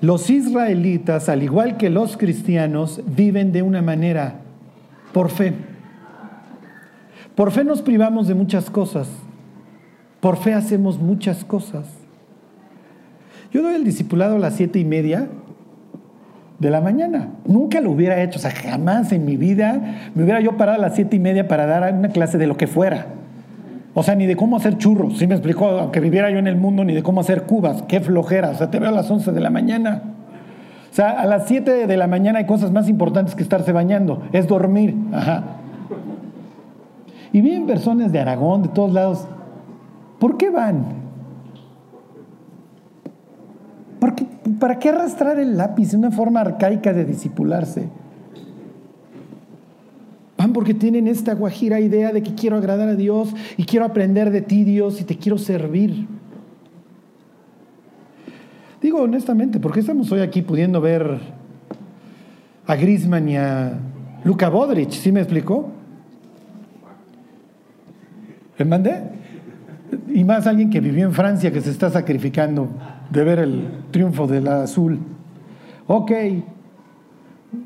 Los 0.00 0.30
israelitas, 0.30 1.28
al 1.28 1.42
igual 1.42 1.76
que 1.76 1.90
los 1.90 2.16
cristianos, 2.16 3.00
viven 3.06 3.52
de 3.52 3.62
una 3.62 3.82
manera 3.82 4.40
por 5.12 5.30
fe. 5.30 5.54
Por 7.34 7.52
fe 7.52 7.62
nos 7.62 7.82
privamos 7.82 8.26
de 8.26 8.34
muchas 8.34 8.68
cosas. 8.68 9.08
Por 10.20 10.36
fe 10.36 10.54
hacemos 10.54 10.98
muchas 10.98 11.44
cosas. 11.44 11.86
Yo 13.52 13.62
doy 13.62 13.74
el 13.74 13.84
discipulado 13.84 14.36
a 14.36 14.38
las 14.38 14.56
siete 14.56 14.78
y 14.78 14.84
media 14.84 15.28
de 16.62 16.70
la 16.70 16.80
mañana. 16.80 17.28
Nunca 17.44 17.80
lo 17.80 17.90
hubiera 17.90 18.22
hecho, 18.22 18.38
o 18.38 18.40
sea, 18.40 18.52
jamás 18.52 19.12
en 19.12 19.24
mi 19.24 19.36
vida 19.36 19.96
me 20.14 20.22
hubiera 20.22 20.40
yo 20.40 20.56
parado 20.56 20.78
a 20.78 20.80
las 20.80 20.94
siete 20.94 21.16
y 21.16 21.18
media 21.18 21.48
para 21.48 21.66
dar 21.66 21.92
una 21.92 22.08
clase 22.08 22.38
de 22.38 22.46
lo 22.46 22.56
que 22.56 22.68
fuera. 22.68 23.06
O 23.94 24.02
sea, 24.02 24.14
ni 24.14 24.26
de 24.26 24.36
cómo 24.36 24.56
hacer 24.56 24.78
churros, 24.78 25.18
si 25.18 25.26
me 25.26 25.34
explicó, 25.34 25.66
aunque 25.66 26.00
viviera 26.00 26.30
yo 26.30 26.38
en 26.38 26.46
el 26.46 26.56
mundo, 26.56 26.84
ni 26.84 26.94
de 26.94 27.02
cómo 27.02 27.20
hacer 27.20 27.42
cubas, 27.42 27.82
qué 27.82 28.00
flojera, 28.00 28.50
o 28.50 28.54
sea, 28.54 28.70
te 28.70 28.78
veo 28.78 28.88
a 28.88 28.92
las 28.92 29.10
11 29.10 29.32
de 29.32 29.40
la 29.40 29.50
mañana. 29.50 30.02
O 30.90 30.94
sea, 30.94 31.10
a 31.10 31.26
las 31.26 31.46
7 31.48 31.86
de 31.86 31.96
la 31.96 32.06
mañana 32.06 32.38
hay 32.38 32.46
cosas 32.46 32.70
más 32.70 32.88
importantes 32.88 33.34
que 33.34 33.42
estarse 33.42 33.72
bañando, 33.72 34.22
es 34.32 34.46
dormir. 34.46 34.94
Ajá. 35.12 35.42
Y 37.32 37.40
vienen 37.40 37.66
personas 37.66 38.12
de 38.12 38.20
Aragón, 38.20 38.62
de 38.62 38.68
todos 38.68 38.92
lados. 38.92 39.26
¿Por 40.20 40.36
qué 40.36 40.48
van? 40.50 41.01
¿Para 44.58 44.78
qué 44.78 44.88
arrastrar 44.88 45.38
el 45.38 45.56
lápiz? 45.56 45.94
Una 45.94 46.10
forma 46.10 46.40
arcaica 46.40 46.92
de 46.92 47.04
disipularse. 47.04 47.88
Van 50.36 50.52
porque 50.52 50.74
tienen 50.74 51.06
esta 51.06 51.34
guajira 51.34 51.78
idea 51.78 52.12
de 52.12 52.22
que 52.22 52.34
quiero 52.34 52.56
agradar 52.56 52.88
a 52.88 52.96
Dios 52.96 53.32
y 53.56 53.64
quiero 53.64 53.84
aprender 53.84 54.30
de 54.32 54.42
ti, 54.42 54.64
Dios, 54.64 55.00
y 55.00 55.04
te 55.04 55.16
quiero 55.16 55.38
servir. 55.38 56.08
Digo 58.80 59.02
honestamente, 59.02 59.60
¿por 59.60 59.72
qué 59.72 59.80
estamos 59.80 60.10
hoy 60.10 60.20
aquí 60.20 60.42
pudiendo 60.42 60.80
ver 60.80 61.20
a 62.66 62.74
Grisman 62.74 63.28
y 63.28 63.36
a 63.36 63.78
Luka 64.24 64.48
Bodrich? 64.48 64.90
¿Sí 64.90 65.12
me 65.12 65.20
explicó? 65.20 65.70
¿Me 68.58 68.64
mandé? 68.64 69.02
Y 70.08 70.24
más 70.24 70.48
alguien 70.48 70.70
que 70.70 70.80
vivió 70.80 71.06
en 71.06 71.12
Francia 71.12 71.52
que 71.52 71.60
se 71.60 71.70
está 71.70 71.90
sacrificando 71.90 72.68
de 73.12 73.24
ver 73.24 73.38
el 73.40 73.68
triunfo 73.90 74.26
del 74.26 74.48
azul. 74.48 74.98
Ok, 75.86 76.12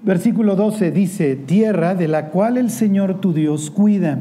versículo 0.03 0.57
12 0.57 0.91
dice, 0.91 1.37
tierra 1.37 1.95
de 1.95 2.09
la 2.09 2.31
cual 2.31 2.59
el 2.59 2.71
Señor 2.71 3.21
tu 3.21 3.33
Dios 3.33 3.71
cuida. 3.71 4.21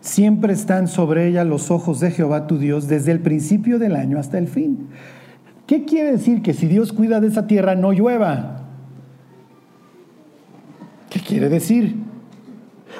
Siempre 0.00 0.52
están 0.52 0.88
sobre 0.88 1.28
ella 1.28 1.44
los 1.44 1.70
ojos 1.70 2.00
de 2.00 2.10
Jehová 2.10 2.46
tu 2.46 2.58
Dios 2.58 2.88
desde 2.88 3.12
el 3.12 3.20
principio 3.20 3.78
del 3.78 3.94
año 3.94 4.18
hasta 4.18 4.38
el 4.38 4.48
fin. 4.48 4.88
¿Qué 5.66 5.84
quiere 5.84 6.12
decir 6.12 6.42
que 6.42 6.54
si 6.54 6.66
Dios 6.66 6.92
cuida 6.92 7.20
de 7.20 7.28
esa 7.28 7.46
tierra 7.46 7.74
no 7.74 7.92
llueva? 7.92 8.64
¿Qué 11.10 11.20
quiere 11.20 11.48
decir? 11.48 11.96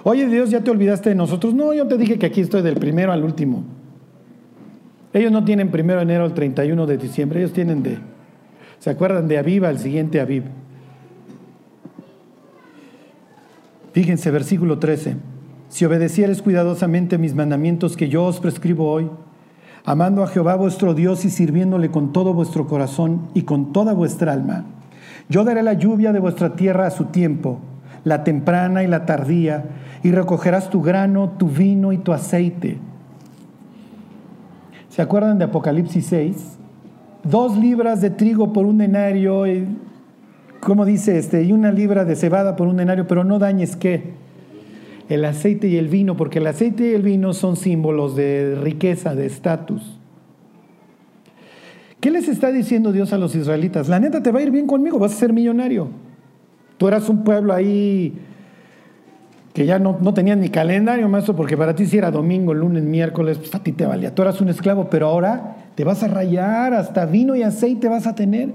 Oye 0.05 0.27
Dios, 0.29 0.51
¿ya 0.51 0.63
te 0.63 0.71
olvidaste 0.71 1.11
de 1.11 1.15
nosotros? 1.17 1.55
No, 1.55 1.75
yo 1.75 1.87
te 1.89 1.97
dije 1.97 2.19
que 2.19 2.27
aquí 2.27 2.41
estoy 2.41 2.63
del 2.63 2.77
primero 2.77 3.13
al 3.13 3.25
último. 3.25 3.76
Ellos 5.17 5.33
no 5.33 5.47
tienen 5.47 5.71
primero 5.71 6.01
de 6.01 6.03
enero 6.03 6.25
al 6.25 6.35
31 6.35 6.85
de 6.85 6.99
diciembre, 6.99 7.41
ellos 7.41 7.55
tienen 7.55 7.83
de, 7.83 7.97
¿se 8.79 8.91
acuerdan 8.91 9.27
de 9.29 9.39
Aviv 9.39 9.65
al 9.65 9.79
siguiente 9.79 10.21
Aviv? 10.21 10.43
Fíjense, 13.95 14.31
versículo 14.31 14.79
13. 14.79 15.17
Si 15.71 15.87
obedecieres 15.87 16.43
cuidadosamente 16.43 17.17
mis 17.17 17.35
mandamientos 17.35 17.97
que 17.97 18.11
yo 18.11 18.25
os 18.25 18.41
prescribo 18.41 18.91
hoy, 18.91 19.09
amando 19.87 20.23
a 20.23 20.27
Jehová 20.27 20.55
vuestro 20.55 20.93
Dios 20.93 21.25
y 21.25 21.31
sirviéndole 21.31 21.91
con 21.91 22.13
todo 22.13 22.35
vuestro 22.35 22.67
corazón 22.67 23.29
y 23.33 23.45
con 23.45 23.73
toda 23.73 23.95
vuestra 23.95 24.35
alma, 24.35 24.67
yo 25.31 25.45
daré 25.45 25.63
la 25.63 25.73
lluvia 25.73 26.13
de 26.13 26.21
vuestra 26.21 26.57
tierra 26.57 26.87
a 26.87 26.91
su 26.91 27.07
tiempo, 27.07 27.61
la 28.05 28.23
temprana 28.23 28.85
y 28.85 28.87
la 28.87 29.07
tardía, 29.07 29.65
y 30.03 30.11
recogerás 30.11 30.69
tu 30.69 30.83
grano, 30.83 31.37
tu 31.39 31.49
vino 31.49 31.95
y 31.95 31.97
tu 31.97 32.13
aceite 32.13 32.81
¿Se 34.97 35.03
acuerdan 35.03 35.37
de 35.37 35.45
Apocalipsis 35.45 36.07
6? 36.07 36.37
Dos 37.23 37.59
libras 37.59 38.01
de 38.01 38.09
trigo 38.09 38.55
por 38.55 38.65
un 38.65 38.79
denario, 38.79 39.45
¿cómo 40.61 40.87
dice 40.87 41.19
este? 41.19 41.43
Y 41.43 41.53
una 41.53 41.71
libra 41.71 42.07
de 42.07 42.17
cebada 42.17 42.57
por 42.57 42.67
un 42.67 42.79
denario, 42.79 43.07
pero 43.07 43.23
no 43.23 43.39
dañes 43.39 43.77
qué? 43.77 44.15
El 45.11 45.27
aceite 45.27 45.69
y 45.69 45.77
el 45.77 45.89
vino, 45.89 46.17
porque 46.17 46.39
el 46.39 46.47
aceite 46.47 46.93
y 46.93 46.95
el 46.95 47.03
vino 47.03 47.35
son 47.35 47.57
símbolos 47.57 48.17
de 48.17 48.59
riqueza, 48.59 49.15
de 49.15 49.27
estatus. 49.27 49.99
¿Qué 52.01 52.11
les 52.11 52.27
está 52.27 52.51
diciendo 52.51 52.91
Dios 52.91 53.13
a 53.13 53.19
los 53.19 53.35
israelitas? 53.35 53.91
La 53.91 54.01
neta 54.01 54.23
te 54.23 54.33
va 54.33 54.39
a 54.39 54.45
ir 54.45 54.51
bien 54.51 54.67
conmigo, 54.67 54.99
vas 54.99 55.13
a 55.13 55.17
ser 55.17 55.35
millonario. 55.35 55.89
Tú 56.79 56.89
eras 56.89 57.11
un 57.11 57.23
pueblo 57.23 57.53
ahí 57.53 58.19
que 59.57 59.65
ya 59.65 59.79
no, 59.79 59.97
no 60.03 60.13
tenías 60.13 60.37
ni 60.37 60.51
calendario, 60.51 61.09
maestro, 61.09 61.35
porque 61.35 61.57
para 61.57 61.75
ti 61.75 61.87
si 61.87 61.97
era 61.97 62.11
domingo, 62.11 62.53
lunes, 62.53 62.83
miércoles, 62.83 63.39
pues 63.39 63.55
a 63.55 63.63
ti 63.63 63.73
te 63.73 63.87
valía. 63.87 64.15
Tú 64.15 64.21
eras 64.21 64.39
un 64.43 64.51
esclavo, 64.51 64.91
pero 64.91 65.07
ahora 65.07 65.57
te 65.75 65.83
vas 65.83 66.03
a 66.03 66.09
rayar, 66.09 66.75
hasta 66.75 67.07
vino 67.07 67.35
y 67.35 67.43
aceite 67.43 67.89
vas 67.89 68.07
a 68.07 68.15
tener. 68.15 68.51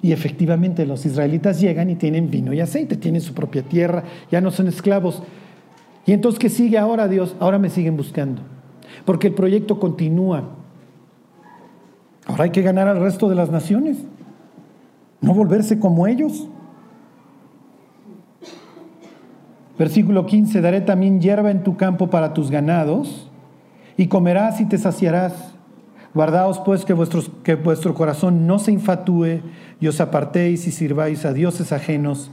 Y 0.00 0.12
efectivamente 0.12 0.86
los 0.86 1.04
israelitas 1.04 1.60
llegan 1.60 1.90
y 1.90 1.96
tienen 1.96 2.30
vino 2.30 2.52
y 2.52 2.60
aceite, 2.60 2.96
tienen 2.96 3.20
su 3.20 3.34
propia 3.34 3.62
tierra, 3.62 4.04
ya 4.30 4.40
no 4.40 4.52
son 4.52 4.68
esclavos. 4.68 5.24
Y 6.06 6.12
entonces, 6.12 6.38
¿qué 6.38 6.50
sigue 6.50 6.78
ahora 6.78 7.08
Dios? 7.08 7.34
Ahora 7.40 7.58
me 7.58 7.68
siguen 7.68 7.96
buscando, 7.96 8.40
porque 9.04 9.26
el 9.26 9.34
proyecto 9.34 9.80
continúa. 9.80 10.50
Ahora 12.26 12.44
hay 12.44 12.50
que 12.50 12.62
ganar 12.62 12.86
al 12.86 13.00
resto 13.00 13.28
de 13.28 13.34
las 13.34 13.50
naciones, 13.50 13.96
no 15.20 15.34
volverse 15.34 15.80
como 15.80 16.06
ellos. 16.06 16.46
Versículo 19.78 20.26
15, 20.26 20.60
daré 20.60 20.80
también 20.80 21.20
hierba 21.20 21.50
en 21.50 21.62
tu 21.62 21.76
campo 21.76 22.10
para 22.10 22.34
tus 22.34 22.50
ganados, 22.50 23.30
y 23.96 24.08
comerás 24.08 24.60
y 24.60 24.66
te 24.66 24.78
saciarás. 24.78 25.54
Guardaos 26.14 26.58
pues 26.60 26.84
que, 26.84 26.96
que 27.44 27.54
vuestro 27.54 27.94
corazón 27.94 28.46
no 28.46 28.58
se 28.58 28.72
infatúe, 28.72 29.40
y 29.80 29.86
os 29.86 30.00
apartéis 30.00 30.66
y 30.66 30.72
sirváis 30.72 31.24
a 31.24 31.32
dioses 31.32 31.72
ajenos, 31.72 32.30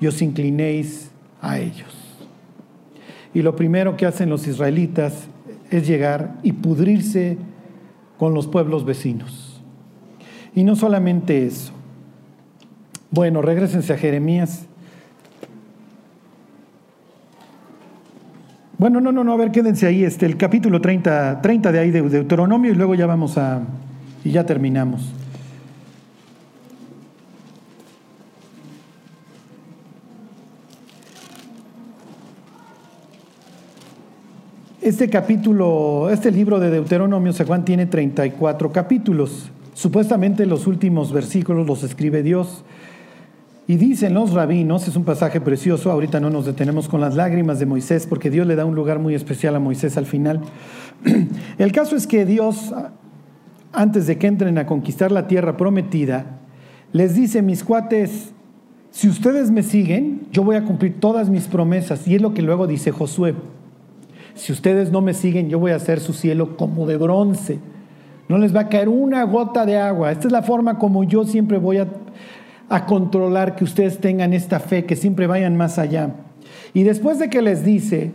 y 0.00 0.06
os 0.06 0.22
inclinéis 0.22 1.10
a 1.40 1.58
ellos. 1.58 1.94
y 3.34 3.42
lo 3.42 3.54
primero 3.54 3.98
que 3.98 4.06
hacen 4.06 4.30
los 4.30 4.46
israelitas 4.46 5.28
es 5.70 5.86
llegar 5.86 6.36
y 6.42 6.52
pudrirse 6.52 7.36
con 8.18 8.32
los 8.32 8.46
pueblos 8.46 8.86
vecinos. 8.86 9.60
Y 10.54 10.64
no 10.64 10.74
solamente 10.74 11.46
eso. 11.46 11.72
Bueno, 13.10 13.42
regresense 13.42 13.92
a 13.92 13.98
Jeremías. 13.98 14.66
Bueno, 18.78 19.00
no, 19.00 19.10
no, 19.10 19.24
no, 19.24 19.32
a 19.32 19.36
ver, 19.36 19.52
quédense 19.52 19.86
ahí, 19.86 20.04
este, 20.04 20.26
el 20.26 20.36
capítulo 20.36 20.82
30, 20.82 21.40
30 21.40 21.72
de 21.72 21.78
ahí 21.78 21.90
de 21.90 22.02
Deuteronomio 22.02 22.72
y 22.72 22.74
luego 22.74 22.94
ya 22.94 23.06
vamos 23.06 23.38
a, 23.38 23.62
y 24.22 24.30
ya 24.30 24.44
terminamos. 24.44 25.14
Este 34.82 35.08
capítulo, 35.08 36.10
este 36.10 36.30
libro 36.30 36.60
de 36.60 36.70
Deuteronomio, 36.70 37.32
se 37.32 37.46
Juan, 37.46 37.64
tiene 37.64 37.86
34 37.86 38.72
capítulos. 38.72 39.50
Supuestamente 39.72 40.44
los 40.44 40.66
últimos 40.66 41.12
versículos 41.12 41.66
los 41.66 41.82
escribe 41.82 42.22
Dios. 42.22 42.62
Y 43.68 43.76
dicen 43.76 44.14
los 44.14 44.32
rabinos, 44.32 44.86
es 44.86 44.94
un 44.94 45.04
pasaje 45.04 45.40
precioso, 45.40 45.90
ahorita 45.90 46.20
no 46.20 46.30
nos 46.30 46.46
detenemos 46.46 46.88
con 46.88 47.00
las 47.00 47.16
lágrimas 47.16 47.58
de 47.58 47.66
Moisés, 47.66 48.06
porque 48.06 48.30
Dios 48.30 48.46
le 48.46 48.54
da 48.54 48.64
un 48.64 48.74
lugar 48.74 49.00
muy 49.00 49.14
especial 49.14 49.56
a 49.56 49.60
Moisés 49.60 49.96
al 49.96 50.06
final. 50.06 50.40
El 51.58 51.72
caso 51.72 51.96
es 51.96 52.06
que 52.06 52.24
Dios, 52.24 52.72
antes 53.72 54.06
de 54.06 54.18
que 54.18 54.28
entren 54.28 54.56
a 54.58 54.66
conquistar 54.66 55.10
la 55.10 55.26
tierra 55.26 55.56
prometida, 55.56 56.38
les 56.92 57.14
dice, 57.14 57.42
mis 57.42 57.64
cuates, 57.64 58.32
si 58.92 59.08
ustedes 59.08 59.50
me 59.50 59.62
siguen, 59.62 60.28
yo 60.30 60.44
voy 60.44 60.56
a 60.56 60.64
cumplir 60.64 61.00
todas 61.00 61.28
mis 61.28 61.48
promesas. 61.48 62.06
Y 62.06 62.14
es 62.14 62.22
lo 62.22 62.34
que 62.34 62.42
luego 62.42 62.66
dice 62.66 62.92
Josué 62.92 63.34
si 64.36 64.52
ustedes 64.52 64.92
no 64.92 65.00
me 65.00 65.14
siguen, 65.14 65.48
yo 65.48 65.58
voy 65.58 65.72
a 65.72 65.76
hacer 65.76 65.98
su 65.98 66.12
cielo 66.12 66.56
como 66.58 66.86
de 66.86 66.98
bronce. 66.98 67.58
No 68.28 68.36
les 68.36 68.54
va 68.54 68.60
a 68.60 68.68
caer 68.68 68.88
una 68.88 69.24
gota 69.24 69.64
de 69.64 69.78
agua. 69.78 70.12
Esta 70.12 70.28
es 70.28 70.32
la 70.32 70.42
forma 70.42 70.78
como 70.78 71.04
yo 71.04 71.24
siempre 71.24 71.58
voy 71.58 71.78
a, 71.78 71.88
controlar 72.86 73.56
que 73.56 73.64
ustedes 73.64 73.98
tengan 73.98 74.32
esta 74.32 74.60
fe, 74.60 74.84
que 74.84 74.96
siempre 74.96 75.26
vayan 75.26 75.56
más 75.56 75.78
allá. 75.78 76.10
Y 76.74 76.82
después 76.82 77.18
de 77.18 77.30
que 77.30 77.42
les 77.42 77.64
dice, 77.64 78.12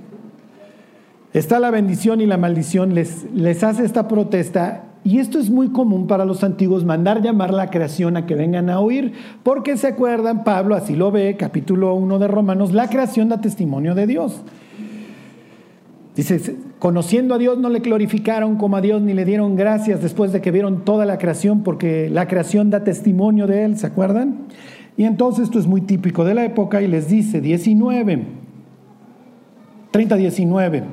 está 1.33 1.59
la 1.59 1.71
bendición 1.71 2.21
y 2.21 2.25
la 2.25 2.37
maldición, 2.37 2.93
les, 2.93 3.25
les 3.33 3.63
hace 3.63 3.85
esta 3.85 4.07
protesta. 4.07 4.83
Y 5.03 5.17
esto 5.17 5.39
es 5.39 5.49
muy 5.49 5.69
común 5.69 6.05
para 6.05 6.25
los 6.25 6.43
antiguos, 6.43 6.85
mandar 6.85 7.21
llamar 7.21 7.53
la 7.53 7.71
creación 7.71 8.17
a 8.17 8.27
que 8.27 8.35
vengan 8.35 8.69
a 8.69 8.79
oír, 8.79 9.13
porque 9.41 9.75
se 9.77 9.87
acuerdan, 9.87 10.43
Pablo 10.43 10.75
así 10.75 10.95
lo 10.95 11.11
ve, 11.11 11.35
capítulo 11.37 11.95
1 11.95 12.19
de 12.19 12.27
Romanos, 12.27 12.71
la 12.71 12.87
creación 12.87 13.29
da 13.29 13.41
testimonio 13.41 13.95
de 13.95 14.05
Dios. 14.05 14.43
Dice, 16.15 16.57
conociendo 16.79 17.35
a 17.35 17.37
Dios 17.37 17.57
no 17.57 17.69
le 17.69 17.79
glorificaron 17.79 18.57
como 18.57 18.75
a 18.75 18.81
Dios 18.81 19.01
ni 19.01 19.13
le 19.13 19.23
dieron 19.23 19.55
gracias 19.55 20.01
después 20.01 20.33
de 20.33 20.41
que 20.41 20.51
vieron 20.51 20.83
toda 20.83 21.05
la 21.05 21.17
creación, 21.17 21.63
porque 21.63 22.09
la 22.09 22.27
creación 22.27 22.69
da 22.69 22.83
testimonio 22.83 23.47
de 23.47 23.63
Él, 23.63 23.77
¿se 23.77 23.87
acuerdan? 23.87 24.47
Y 24.97 25.05
entonces 25.05 25.45
esto 25.45 25.57
es 25.57 25.67
muy 25.67 25.81
típico 25.81 26.25
de 26.25 26.33
la 26.33 26.43
época 26.43 26.81
y 26.81 26.87
les 26.87 27.07
dice 27.07 27.39
19, 27.39 28.25
30, 29.91 30.15
19. 30.17 30.83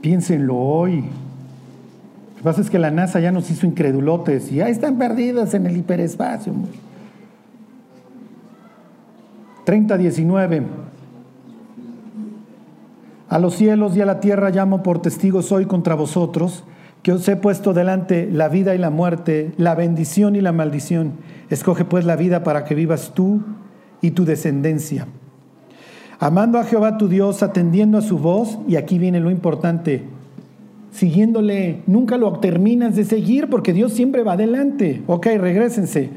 Piénsenlo 0.00 0.56
hoy. 0.56 0.96
Lo 1.00 2.36
que 2.36 2.42
pasa 2.42 2.60
es 2.60 2.70
que 2.70 2.78
la 2.78 2.90
NASA 2.90 3.20
ya 3.20 3.30
nos 3.30 3.50
hizo 3.50 3.66
incredulotes 3.66 4.50
y 4.50 4.56
ya 4.56 4.68
están 4.68 4.98
perdidas 4.98 5.54
en 5.54 5.66
el 5.66 5.76
hiperespacio. 5.76 6.52
30:19. 9.68 10.62
A 13.28 13.38
los 13.38 13.54
cielos 13.54 13.94
y 13.94 14.00
a 14.00 14.06
la 14.06 14.18
tierra 14.18 14.48
llamo 14.48 14.82
por 14.82 15.02
testigos 15.02 15.52
hoy 15.52 15.66
contra 15.66 15.94
vosotros, 15.94 16.64
que 17.02 17.12
os 17.12 17.28
he 17.28 17.36
puesto 17.36 17.74
delante 17.74 18.30
la 18.32 18.48
vida 18.48 18.74
y 18.74 18.78
la 18.78 18.88
muerte, 18.88 19.52
la 19.58 19.74
bendición 19.74 20.36
y 20.36 20.40
la 20.40 20.52
maldición. 20.52 21.12
Escoge 21.50 21.84
pues 21.84 22.06
la 22.06 22.16
vida 22.16 22.44
para 22.44 22.64
que 22.64 22.74
vivas 22.74 23.12
tú 23.14 23.42
y 24.00 24.12
tu 24.12 24.24
descendencia. 24.24 25.06
Amando 26.18 26.58
a 26.58 26.64
Jehová 26.64 26.96
tu 26.96 27.06
Dios, 27.06 27.42
atendiendo 27.42 27.98
a 27.98 28.02
su 28.02 28.18
voz, 28.18 28.58
y 28.66 28.76
aquí 28.76 28.98
viene 28.98 29.20
lo 29.20 29.30
importante, 29.30 30.04
siguiéndole, 30.92 31.82
nunca 31.86 32.16
lo 32.16 32.32
terminas 32.38 32.96
de 32.96 33.04
seguir 33.04 33.50
porque 33.50 33.74
Dios 33.74 33.92
siempre 33.92 34.22
va 34.22 34.32
adelante. 34.32 35.02
Ok, 35.06 35.26
regresense. 35.38 36.08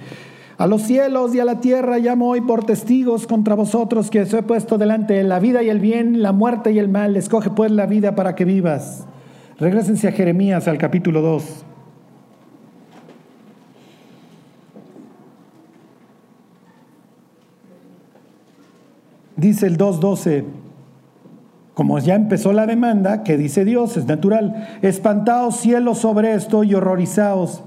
A 0.62 0.68
los 0.68 0.84
cielos 0.84 1.34
y 1.34 1.40
a 1.40 1.46
la 1.46 1.60
tierra 1.60 1.98
llamo 1.98 2.30
hoy 2.30 2.42
por 2.42 2.64
testigos 2.64 3.26
contra 3.26 3.56
vosotros 3.56 4.12
que 4.12 4.22
os 4.22 4.32
he 4.32 4.44
puesto 4.44 4.78
delante 4.78 5.24
la 5.24 5.40
vida 5.40 5.64
y 5.64 5.70
el 5.70 5.80
bien, 5.80 6.22
la 6.22 6.34
muerte 6.34 6.72
y 6.72 6.78
el 6.78 6.88
mal. 6.88 7.18
Escoge 7.18 7.50
pues 7.50 7.72
la 7.72 7.88
vida 7.88 8.14
para 8.14 8.36
que 8.36 8.46
vivas. 8.46 9.08
Regrésense 9.58 10.08
a 10.08 10.12
Jeremías 10.12 10.68
al 10.68 10.78
capítulo 10.78 11.24
2. 11.24 11.66
Dice 19.38 19.66
el 19.66 19.80
2.12, 19.80 20.44
como 21.74 21.98
ya 21.98 22.14
empezó 22.14 22.54
la 22.54 22.68
demanda, 22.68 23.24
que 23.24 23.36
dice 23.36 23.66
Dios, 23.66 23.98
es 23.98 24.06
natural, 24.06 24.78
espantaos 24.84 25.56
cielos 25.56 25.98
sobre 25.98 26.36
esto 26.36 26.64
y 26.64 26.76
horrorizaos 26.76 27.64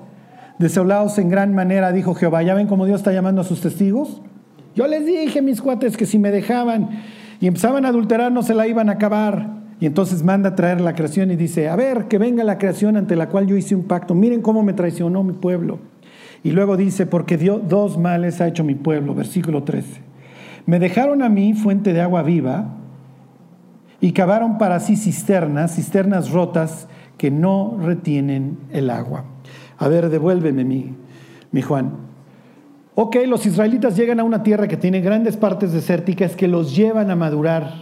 Desolados 0.58 1.18
en 1.18 1.28
gran 1.28 1.54
manera, 1.54 1.92
dijo 1.92 2.14
Jehová. 2.14 2.42
¿Ya 2.42 2.54
ven 2.54 2.66
cómo 2.66 2.86
Dios 2.86 3.00
está 3.00 3.12
llamando 3.12 3.40
a 3.40 3.44
sus 3.44 3.60
testigos? 3.60 4.22
Yo 4.74 4.86
les 4.86 5.06
dije, 5.06 5.42
mis 5.42 5.60
cuates, 5.60 5.96
que 5.96 6.06
si 6.06 6.18
me 6.18 6.30
dejaban 6.30 6.90
y 7.40 7.46
empezaban 7.46 7.84
a 7.84 7.88
adulterar, 7.88 8.32
no 8.32 8.42
se 8.42 8.54
la 8.54 8.66
iban 8.66 8.88
a 8.88 8.92
acabar. 8.92 9.62
Y 9.80 9.86
entonces 9.86 10.22
manda 10.22 10.50
a 10.50 10.54
traer 10.54 10.80
la 10.80 10.94
creación 10.94 11.30
y 11.30 11.36
dice, 11.36 11.68
a 11.68 11.76
ver, 11.76 12.06
que 12.06 12.18
venga 12.18 12.44
la 12.44 12.58
creación 12.58 12.96
ante 12.96 13.16
la 13.16 13.28
cual 13.28 13.46
yo 13.46 13.56
hice 13.56 13.74
un 13.74 13.84
pacto. 13.84 14.14
Miren 14.14 14.42
cómo 14.42 14.62
me 14.62 14.72
traicionó 14.72 15.22
mi 15.24 15.32
pueblo. 15.32 15.78
Y 16.42 16.52
luego 16.52 16.76
dice, 16.76 17.06
porque 17.06 17.36
dio 17.36 17.58
dos 17.58 17.98
males 17.98 18.40
ha 18.40 18.46
hecho 18.46 18.64
mi 18.64 18.74
pueblo. 18.74 19.14
Versículo 19.14 19.64
13. 19.64 20.02
Me 20.66 20.78
dejaron 20.78 21.22
a 21.22 21.28
mí 21.28 21.54
fuente 21.54 21.92
de 21.92 22.00
agua 22.00 22.22
viva 22.22 22.76
y 24.00 24.12
cavaron 24.12 24.58
para 24.58 24.80
sí 24.80 24.96
cisternas, 24.96 25.74
cisternas 25.74 26.30
rotas 26.30 26.88
que 27.18 27.30
no 27.30 27.78
retienen 27.82 28.58
el 28.72 28.90
agua. 28.90 29.24
A 29.78 29.88
ver, 29.88 30.08
devuélveme 30.08 30.64
mi, 30.64 30.94
mi 31.50 31.62
Juan. 31.62 31.92
Ok, 32.94 33.16
los 33.26 33.44
israelitas 33.44 33.96
llegan 33.96 34.20
a 34.20 34.24
una 34.24 34.42
tierra 34.42 34.68
que 34.68 34.76
tiene 34.76 35.00
grandes 35.00 35.36
partes 35.36 35.72
desérticas 35.72 36.36
que 36.36 36.46
los 36.46 36.76
llevan 36.76 37.10
a 37.10 37.16
madurar. 37.16 37.72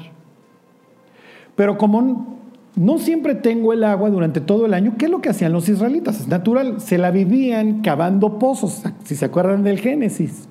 Pero 1.54 1.76
como 1.76 2.38
no 2.74 2.98
siempre 2.98 3.34
tengo 3.34 3.74
el 3.74 3.84
agua 3.84 4.08
durante 4.08 4.40
todo 4.40 4.64
el 4.64 4.72
año, 4.72 4.94
¿qué 4.96 5.04
es 5.04 5.10
lo 5.10 5.20
que 5.20 5.28
hacían 5.28 5.52
los 5.52 5.68
israelitas? 5.68 6.20
Es 6.20 6.28
natural, 6.28 6.80
se 6.80 6.96
la 6.96 7.10
vivían 7.10 7.82
cavando 7.82 8.38
pozos, 8.38 8.82
si 9.04 9.14
se 9.14 9.26
acuerdan 9.26 9.62
del 9.62 9.78
Génesis. 9.78 10.48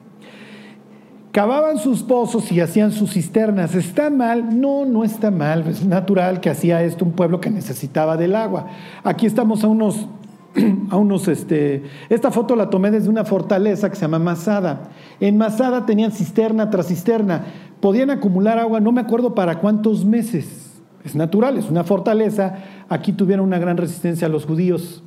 Cavaban 1.31 1.77
sus 1.77 2.03
pozos 2.03 2.51
y 2.51 2.59
hacían 2.59 2.91
sus 2.91 3.13
cisternas. 3.13 3.73
¿Está 3.73 4.09
mal? 4.09 4.59
No, 4.59 4.85
no 4.85 5.05
está 5.05 5.31
mal. 5.31 5.65
Es 5.65 5.85
natural 5.85 6.41
que 6.41 6.49
hacía 6.49 6.83
esto 6.83 7.05
un 7.05 7.13
pueblo 7.13 7.39
que 7.39 7.49
necesitaba 7.49 8.17
del 8.17 8.35
agua. 8.35 8.67
Aquí 9.03 9.25
estamos 9.25 9.63
a 9.63 9.69
unos 9.69 10.07
a 10.89 10.97
unos, 10.97 11.27
este, 11.27 11.83
esta 12.09 12.31
foto 12.31 12.55
la 12.55 12.69
tomé 12.69 12.91
desde 12.91 13.09
una 13.09 13.25
fortaleza 13.25 13.89
que 13.89 13.95
se 13.95 14.01
llama 14.01 14.19
Masada. 14.19 14.89
En 15.19 15.37
Masada 15.37 15.85
tenían 15.85 16.11
cisterna 16.11 16.69
tras 16.69 16.87
cisterna, 16.87 17.45
podían 17.79 18.09
acumular 18.09 18.59
agua, 18.59 18.79
no 18.79 18.91
me 18.91 19.01
acuerdo 19.01 19.35
para 19.35 19.59
cuántos 19.59 20.05
meses. 20.05 20.67
Es 21.03 21.15
natural, 21.15 21.57
es 21.57 21.69
una 21.69 21.83
fortaleza. 21.83 22.57
Aquí 22.89 23.13
tuvieron 23.13 23.45
una 23.45 23.59
gran 23.59 23.77
resistencia 23.77 24.27
a 24.27 24.29
los 24.29 24.45
judíos. 24.45 25.03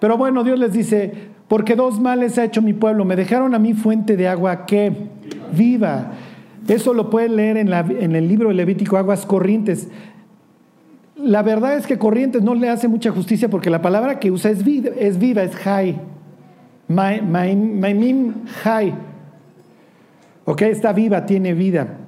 Pero 0.00 0.16
bueno, 0.16 0.44
Dios 0.44 0.58
les 0.58 0.72
dice, 0.72 1.12
porque 1.48 1.74
dos 1.74 2.00
males 2.00 2.38
ha 2.38 2.44
hecho 2.44 2.62
mi 2.62 2.72
pueblo, 2.72 3.04
me 3.04 3.16
dejaron 3.16 3.54
a 3.54 3.58
mí 3.58 3.74
fuente 3.74 4.16
de 4.16 4.28
agua 4.28 4.66
que 4.66 4.92
viva. 5.56 6.12
Eso 6.68 6.94
lo 6.94 7.10
pueden 7.10 7.36
leer 7.36 7.56
en, 7.56 7.70
la, 7.70 7.80
en 7.80 8.14
el 8.14 8.28
libro 8.28 8.48
de 8.48 8.54
Levítico, 8.54 8.96
aguas 8.96 9.26
corrientes 9.26 9.88
la 11.22 11.42
verdad 11.42 11.76
es 11.76 11.86
que 11.86 11.98
Corrientes 11.98 12.42
no 12.42 12.54
le 12.54 12.68
hace 12.68 12.88
mucha 12.88 13.10
justicia 13.10 13.48
porque 13.48 13.70
la 13.70 13.82
palabra 13.82 14.18
que 14.18 14.30
usa 14.30 14.50
es 14.50 14.64
viva, 14.64 14.90
es, 14.98 15.18
viva, 15.18 15.42
es 15.42 15.54
high. 15.56 16.00
Maimim 16.88 18.44
high. 18.62 18.94
Ok, 20.44 20.62
está 20.62 20.92
viva, 20.92 21.24
tiene 21.24 21.54
vida. 21.54 21.98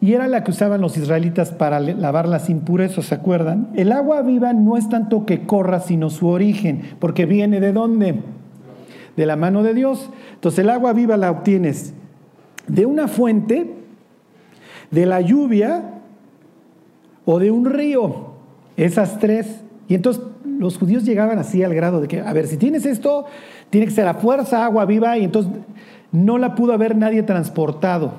Y 0.00 0.14
era 0.14 0.26
la 0.26 0.42
que 0.42 0.50
usaban 0.50 0.80
los 0.80 0.96
israelitas 0.96 1.52
para 1.52 1.78
lavar 1.78 2.26
las 2.26 2.50
impurezas, 2.50 3.06
¿se 3.06 3.14
acuerdan? 3.14 3.70
El 3.76 3.92
agua 3.92 4.22
viva 4.22 4.52
no 4.52 4.76
es 4.76 4.88
tanto 4.88 5.26
que 5.26 5.46
corra, 5.46 5.78
sino 5.78 6.10
su 6.10 6.26
origen, 6.26 6.96
porque 6.98 7.24
viene 7.24 7.60
de 7.60 7.72
dónde? 7.72 8.16
De 9.16 9.26
la 9.26 9.36
mano 9.36 9.62
de 9.62 9.74
Dios. 9.74 10.10
Entonces 10.34 10.60
el 10.60 10.70
agua 10.70 10.92
viva 10.92 11.16
la 11.16 11.30
obtienes 11.30 11.94
de 12.66 12.86
una 12.86 13.06
fuente, 13.06 13.74
de 14.90 15.06
la 15.06 15.20
lluvia 15.20 16.00
o 17.24 17.38
de 17.38 17.50
un 17.50 17.66
río. 17.66 18.31
Esas 18.76 19.18
tres. 19.18 19.60
Y 19.88 19.94
entonces 19.94 20.22
los 20.44 20.78
judíos 20.78 21.04
llegaban 21.04 21.38
así 21.38 21.62
al 21.62 21.74
grado 21.74 22.00
de 22.00 22.08
que, 22.08 22.20
a 22.20 22.32
ver, 22.32 22.46
si 22.46 22.56
tienes 22.56 22.86
esto, 22.86 23.26
tiene 23.70 23.86
que 23.86 23.92
ser 23.92 24.06
a 24.06 24.14
fuerza 24.14 24.64
agua 24.64 24.84
viva 24.84 25.18
y 25.18 25.24
entonces 25.24 25.52
no 26.12 26.38
la 26.38 26.54
pudo 26.54 26.72
haber 26.72 26.96
nadie 26.96 27.22
transportado. 27.22 28.12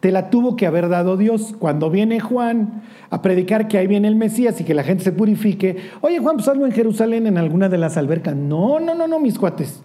te 0.00 0.10
la 0.10 0.30
tuvo 0.30 0.56
que 0.56 0.66
haber 0.66 0.88
dado 0.88 1.16
Dios. 1.16 1.54
Cuando 1.58 1.88
viene 1.88 2.18
Juan 2.18 2.82
a 3.08 3.22
predicar 3.22 3.68
que 3.68 3.78
ahí 3.78 3.86
viene 3.86 4.08
el 4.08 4.16
Mesías 4.16 4.60
y 4.60 4.64
que 4.64 4.74
la 4.74 4.82
gente 4.82 5.04
se 5.04 5.12
purifique, 5.12 5.76
oye 6.00 6.18
Juan, 6.18 6.36
pues 6.36 6.48
algo 6.48 6.66
en 6.66 6.72
Jerusalén 6.72 7.28
en 7.28 7.38
alguna 7.38 7.68
de 7.68 7.78
las 7.78 7.96
albercas. 7.96 8.34
No, 8.34 8.80
no, 8.80 8.96
no, 8.96 9.06
no, 9.06 9.20
mis 9.20 9.38
cuates. 9.38 9.80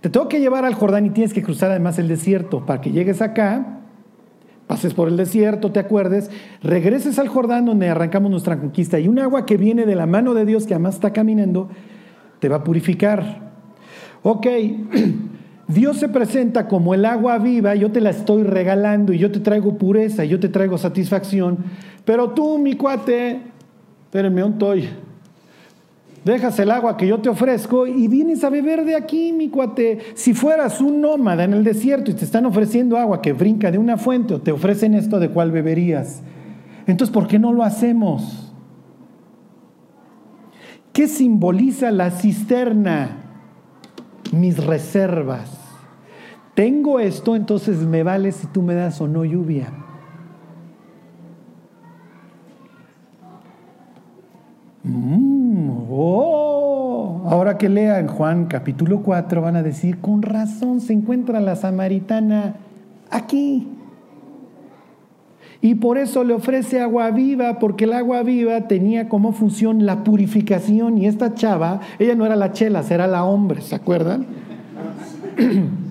Te 0.00 0.08
tengo 0.08 0.28
que 0.28 0.38
llevar 0.38 0.64
al 0.64 0.74
Jordán 0.74 1.06
y 1.06 1.10
tienes 1.10 1.32
que 1.32 1.42
cruzar 1.42 1.72
además 1.72 1.98
el 1.98 2.06
desierto 2.06 2.64
para 2.64 2.80
que 2.80 2.92
llegues 2.92 3.20
acá, 3.20 3.80
pases 4.66 4.94
por 4.94 5.08
el 5.08 5.16
desierto, 5.16 5.70
te 5.70 5.80
acuerdes, 5.80 6.30
regreses 6.62 7.18
al 7.18 7.28
Jordán 7.28 7.64
donde 7.64 7.88
arrancamos 7.88 8.30
nuestra 8.30 8.58
conquista 8.58 8.98
y 8.98 9.08
un 9.08 9.18
agua 9.18 9.46
que 9.46 9.56
viene 9.56 9.86
de 9.86 9.94
la 9.94 10.06
mano 10.06 10.34
de 10.34 10.44
Dios 10.44 10.66
que 10.66 10.74
además 10.74 10.96
está 10.96 11.12
caminando, 11.12 11.68
te 12.40 12.48
va 12.48 12.56
a 12.56 12.64
purificar. 12.64 13.52
Ok, 14.22 14.46
Dios 15.68 15.98
se 15.98 16.08
presenta 16.08 16.66
como 16.66 16.94
el 16.94 17.04
agua 17.04 17.38
viva, 17.38 17.74
yo 17.74 17.90
te 17.92 18.00
la 18.00 18.10
estoy 18.10 18.42
regalando 18.42 19.12
y 19.12 19.18
yo 19.18 19.30
te 19.30 19.40
traigo 19.40 19.78
pureza, 19.78 20.24
yo 20.24 20.40
te 20.40 20.48
traigo 20.48 20.78
satisfacción, 20.78 21.58
pero 22.04 22.30
tú, 22.30 22.58
mi 22.58 22.74
cuate, 22.74 23.40
espérenme 24.04 24.42
un 24.42 24.58
toy, 24.58 24.88
dejas 26.32 26.58
el 26.58 26.70
agua 26.72 26.96
que 26.96 27.06
yo 27.06 27.20
te 27.20 27.28
ofrezco 27.28 27.86
y 27.86 28.08
vienes 28.08 28.42
a 28.42 28.50
beber 28.50 28.84
de 28.84 28.96
aquí, 28.96 29.32
mi 29.32 29.48
cuate. 29.48 29.98
Si 30.14 30.34
fueras 30.34 30.80
un 30.80 31.00
nómada 31.00 31.44
en 31.44 31.54
el 31.54 31.62
desierto 31.62 32.10
y 32.10 32.14
te 32.14 32.24
están 32.24 32.46
ofreciendo 32.46 32.98
agua 32.98 33.22
que 33.22 33.32
brinca 33.32 33.70
de 33.70 33.78
una 33.78 33.96
fuente 33.96 34.34
o 34.34 34.40
te 34.40 34.50
ofrecen 34.50 34.94
esto, 34.94 35.20
¿de 35.20 35.30
cuál 35.30 35.52
beberías? 35.52 36.22
Entonces, 36.86 37.14
¿por 37.14 37.28
qué 37.28 37.38
no 37.38 37.52
lo 37.52 37.62
hacemos? 37.62 38.52
¿Qué 40.92 41.06
simboliza 41.06 41.90
la 41.90 42.10
cisterna? 42.10 43.18
Mis 44.32 44.64
reservas. 44.64 45.50
Tengo 46.54 46.98
esto, 46.98 47.36
entonces 47.36 47.78
me 47.78 48.02
vale 48.02 48.32
si 48.32 48.46
tú 48.48 48.62
me 48.62 48.74
das 48.74 49.00
o 49.00 49.06
no 49.06 49.24
lluvia. 49.24 49.68
Mm, 54.82 55.35
oh. 55.90 57.22
Ahora 57.28 57.58
que 57.58 57.68
lean 57.68 58.06
Juan 58.06 58.46
capítulo 58.46 59.02
4 59.02 59.42
van 59.42 59.56
a 59.56 59.62
decir, 59.62 59.98
con 59.98 60.22
razón 60.22 60.80
se 60.80 60.92
encuentra 60.92 61.40
la 61.40 61.56
samaritana 61.56 62.56
aquí. 63.10 63.68
Y 65.60 65.76
por 65.76 65.98
eso 65.98 66.22
le 66.22 66.34
ofrece 66.34 66.80
agua 66.80 67.10
viva, 67.10 67.58
porque 67.58 67.84
el 67.84 67.92
agua 67.92 68.22
viva 68.22 68.68
tenía 68.68 69.08
como 69.08 69.32
función 69.32 69.86
la 69.86 70.04
purificación. 70.04 70.98
Y 70.98 71.06
esta 71.06 71.34
chava, 71.34 71.80
ella 71.98 72.14
no 72.14 72.26
era 72.26 72.36
la 72.36 72.52
chela, 72.52 72.84
era 72.88 73.06
la 73.06 73.24
hombre, 73.24 73.62
¿se 73.62 73.74
acuerdan? 73.74 74.26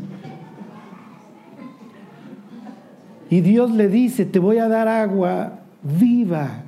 Y 3.30 3.41
Dios 3.41 3.72
le 3.72 3.88
dice, 3.88 4.26
te 4.26 4.39
voy 4.39 4.60
a 4.60 4.68
dar 4.68 4.88
agua 4.88 5.60
viva. 5.82 6.64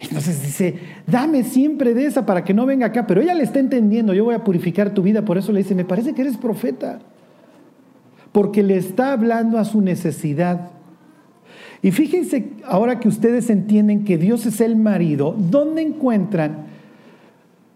Entonces 0.00 0.42
dice, 0.42 0.78
dame 1.06 1.42
siempre 1.42 1.92
de 1.92 2.06
esa 2.06 2.24
para 2.24 2.44
que 2.44 2.54
no 2.54 2.66
venga 2.66 2.86
acá. 2.86 3.06
Pero 3.06 3.20
ella 3.20 3.34
le 3.34 3.42
está 3.42 3.58
entendiendo, 3.58 4.14
yo 4.14 4.24
voy 4.24 4.34
a 4.34 4.44
purificar 4.44 4.94
tu 4.94 5.02
vida. 5.02 5.24
Por 5.24 5.38
eso 5.38 5.52
le 5.52 5.58
dice, 5.58 5.74
me 5.74 5.84
parece 5.84 6.14
que 6.14 6.22
eres 6.22 6.36
profeta. 6.36 7.00
Porque 8.30 8.62
le 8.62 8.76
está 8.76 9.12
hablando 9.12 9.58
a 9.58 9.64
su 9.64 9.80
necesidad. 9.80 10.70
Y 11.82 11.90
fíjense, 11.90 12.50
ahora 12.64 13.00
que 13.00 13.08
ustedes 13.08 13.50
entienden 13.50 14.04
que 14.04 14.18
Dios 14.18 14.46
es 14.46 14.60
el 14.60 14.76
marido, 14.76 15.34
¿dónde 15.36 15.82
encuentran 15.82 16.66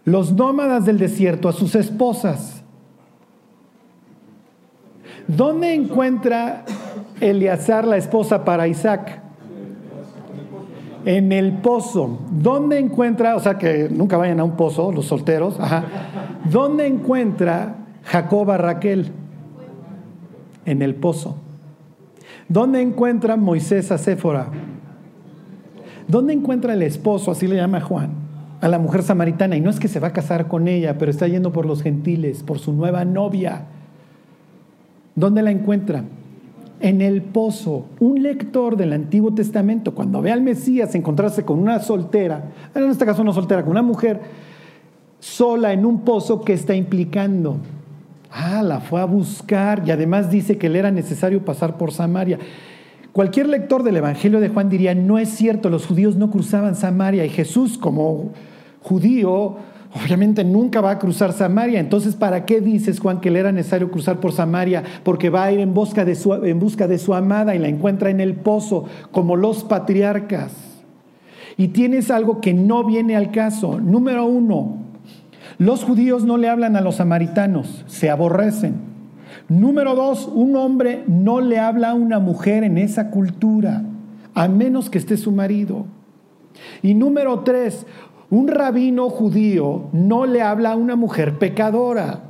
los 0.05 0.33
nómadas 0.33 0.85
del 0.85 0.99
desierto 0.99 1.49
a 1.49 1.53
sus 1.53 1.75
esposas? 1.75 2.63
¿Dónde 5.27 5.75
encuentra 5.75 6.65
Eleazar 7.21 7.87
la 7.87 7.97
esposa 7.97 8.45
para 8.45 8.67
Isaac? 8.67 9.22
En 11.05 11.33
el 11.33 11.53
pozo. 11.53 12.21
¿Dónde 12.31 12.79
encuentra, 12.79 13.37
o 13.37 13.41
sea 13.41 13.59
que 13.59 13.89
nunca 13.91 14.17
vayan 14.17 14.41
a 14.41 14.45
un 14.45 14.57
pozo, 14.57 14.93
los 14.93 15.07
solteros. 15.07 15.59
¿Dónde 16.51 16.87
encuentra 16.87 17.77
Jacob 18.05 18.51
a 18.51 18.59
Raquel? 18.59 19.11
En 20.65 20.83
el 20.83 20.95
pozo. 20.95 21.37
¿Dónde 22.49 22.81
encuentra 22.81 23.37
Moisés 23.37 23.91
a 23.91 23.99
Séfora? 23.99 24.49
¿Dónde 26.07 26.33
encuentra 26.33 26.75
el 26.75 26.83
esposo, 26.83 27.31
así 27.31 27.47
le 27.47 27.57
llama 27.57 27.81
Juan, 27.81 28.11
a 28.61 28.69
la 28.69 28.79
mujer 28.79 29.03
samaritana? 29.03 29.57
Y 29.57 29.61
no 29.61 29.71
es 29.71 29.81
que 29.81 29.89
se 29.89 30.01
va 30.01 30.09
a 30.09 30.13
casar 30.13 30.49
con 30.49 30.69
ella, 30.69 30.99
pero 30.99 31.11
está 31.11 31.27
yendo 31.27 31.53
por 31.53 31.67
los 31.67 31.83
gentiles, 31.83 32.43
por 32.43 32.59
su 32.59 32.73
nueva 32.73 33.05
novia. 33.05 33.67
¿Dónde 35.15 35.43
la 35.43 35.51
encuentra? 35.51 36.05
En 36.83 37.01
el 37.01 37.23
pozo. 37.23 37.87
Un 38.01 38.23
lector 38.23 38.77
del 38.77 38.93
Antiguo 38.93 39.33
Testamento, 39.33 39.95
cuando 39.95 40.21
ve 40.21 40.33
al 40.33 40.43
Mesías 40.43 40.95
encontrarse 40.95 41.45
con 41.45 41.59
una 41.59 41.79
soltera, 41.79 42.45
en 42.75 42.91
este 42.91 43.07
caso 43.07 43.25
no 43.25 43.33
soltera, 43.33 43.63
con 43.63 43.71
una 43.71 43.83
mujer 43.83 44.21
sola 45.21 45.73
en 45.73 45.87
un 45.87 46.01
pozo, 46.01 46.43
¿qué 46.43 46.53
está 46.53 46.75
implicando? 46.75 47.57
Ah, 48.31 48.63
la 48.63 48.81
fue 48.81 49.01
a 49.01 49.05
buscar 49.05 49.85
y 49.87 49.93
además 49.93 50.31
dice 50.31 50.59
que 50.59 50.69
le 50.69 50.81
era 50.81 50.91
necesario 50.91 51.45
pasar 51.45 51.79
por 51.79 51.93
Samaria. 51.93 52.39
Cualquier 53.13 53.49
lector 53.49 53.83
del 53.83 53.99
Evangelio 53.99 54.41
de 54.41 54.49
Juan 54.49 54.69
diría, 54.69 54.95
no 54.95 55.19
es 55.19 55.29
cierto, 55.29 55.71
los 55.71 55.87
judíos 55.87 56.17
no 56.17 56.31
cruzaban 56.31 56.75
Samaria 56.75 57.25
y 57.25 57.29
Jesús 57.29 57.79
como 57.79 58.31
judío 58.81 59.57
Obviamente 59.95 60.43
nunca 60.43 60.81
va 60.81 60.93
a 60.93 60.99
cruzar 60.99 61.33
Samaria. 61.33 61.79
Entonces, 61.79 62.17
¿para 62.17 62.47
qué 62.47 62.61
dices, 62.61 62.99
Juan, 62.99 63.21
que 63.21 63.31
le 63.31 63.41
era 63.41 63.53
necesario 63.53 63.91
cruzar 63.91 64.21
por 64.21 64.33
Samaria? 64.33 64.83
Porque 65.05 65.29
va 65.29 65.45
a 65.45 65.53
ir 65.53 65.61
en 65.61 65.75
busca, 65.75 66.05
de 66.05 66.15
su, 66.15 66.33
en 66.33 66.59
busca 66.59 66.89
de 66.89 66.99
su 66.99 67.15
amada 67.15 67.55
y 67.55 67.59
la 67.59 67.69
encuentra 67.69 68.09
en 68.09 68.21
el 68.21 68.35
pozo, 68.35 68.87
como 69.11 69.37
los 69.37 69.65
patriarcas. 69.65 70.55
Y 71.59 71.69
tienes 71.69 72.11
algo 72.11 72.41
que 72.41 72.55
no 72.55 72.85
viene 72.85 73.17
al 73.17 73.31
caso. 73.33 73.79
Número 73.81 74.25
uno, 74.25 74.79
los 75.59 75.85
judíos 75.85 76.25
no 76.25 76.39
le 76.39 76.49
hablan 76.49 76.77
a 76.77 76.81
los 76.81 76.97
samaritanos, 76.97 77.85
se 77.87 78.09
aborrecen. 78.09 78.77
Número 79.49 79.95
dos, 79.95 80.31
un 80.33 80.57
hombre 80.57 81.05
no 81.07 81.43
le 81.43 81.59
habla 81.59 81.91
a 81.91 81.95
una 81.95 82.19
mujer 82.19 82.65
en 82.65 82.79
esa 82.79 83.11
cultura, 83.11 83.83
a 84.33 84.49
menos 84.49 84.89
que 84.89 84.97
esté 84.97 85.19
su 85.19 85.33
marido. 85.33 85.85
Y 86.83 86.95
número 86.95 87.41
tres, 87.41 87.87
un 88.33 88.49
rabino 88.49 89.11
judío 89.11 89.91
no 89.93 90.25
le 90.25 90.41
habla 90.41 90.73
a 90.73 90.77
una 90.77 90.97
mujer 90.97 91.39
pecadora. 91.39 92.23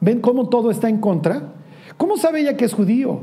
¿Ven 0.00 0.20
cómo 0.20 0.48
todo 0.48 0.72
está 0.72 0.88
en 0.88 0.98
contra? 0.98 1.52
¿Cómo 1.96 2.16
sabe 2.16 2.40
ella 2.40 2.56
que 2.56 2.64
es 2.64 2.74
judío? 2.74 3.20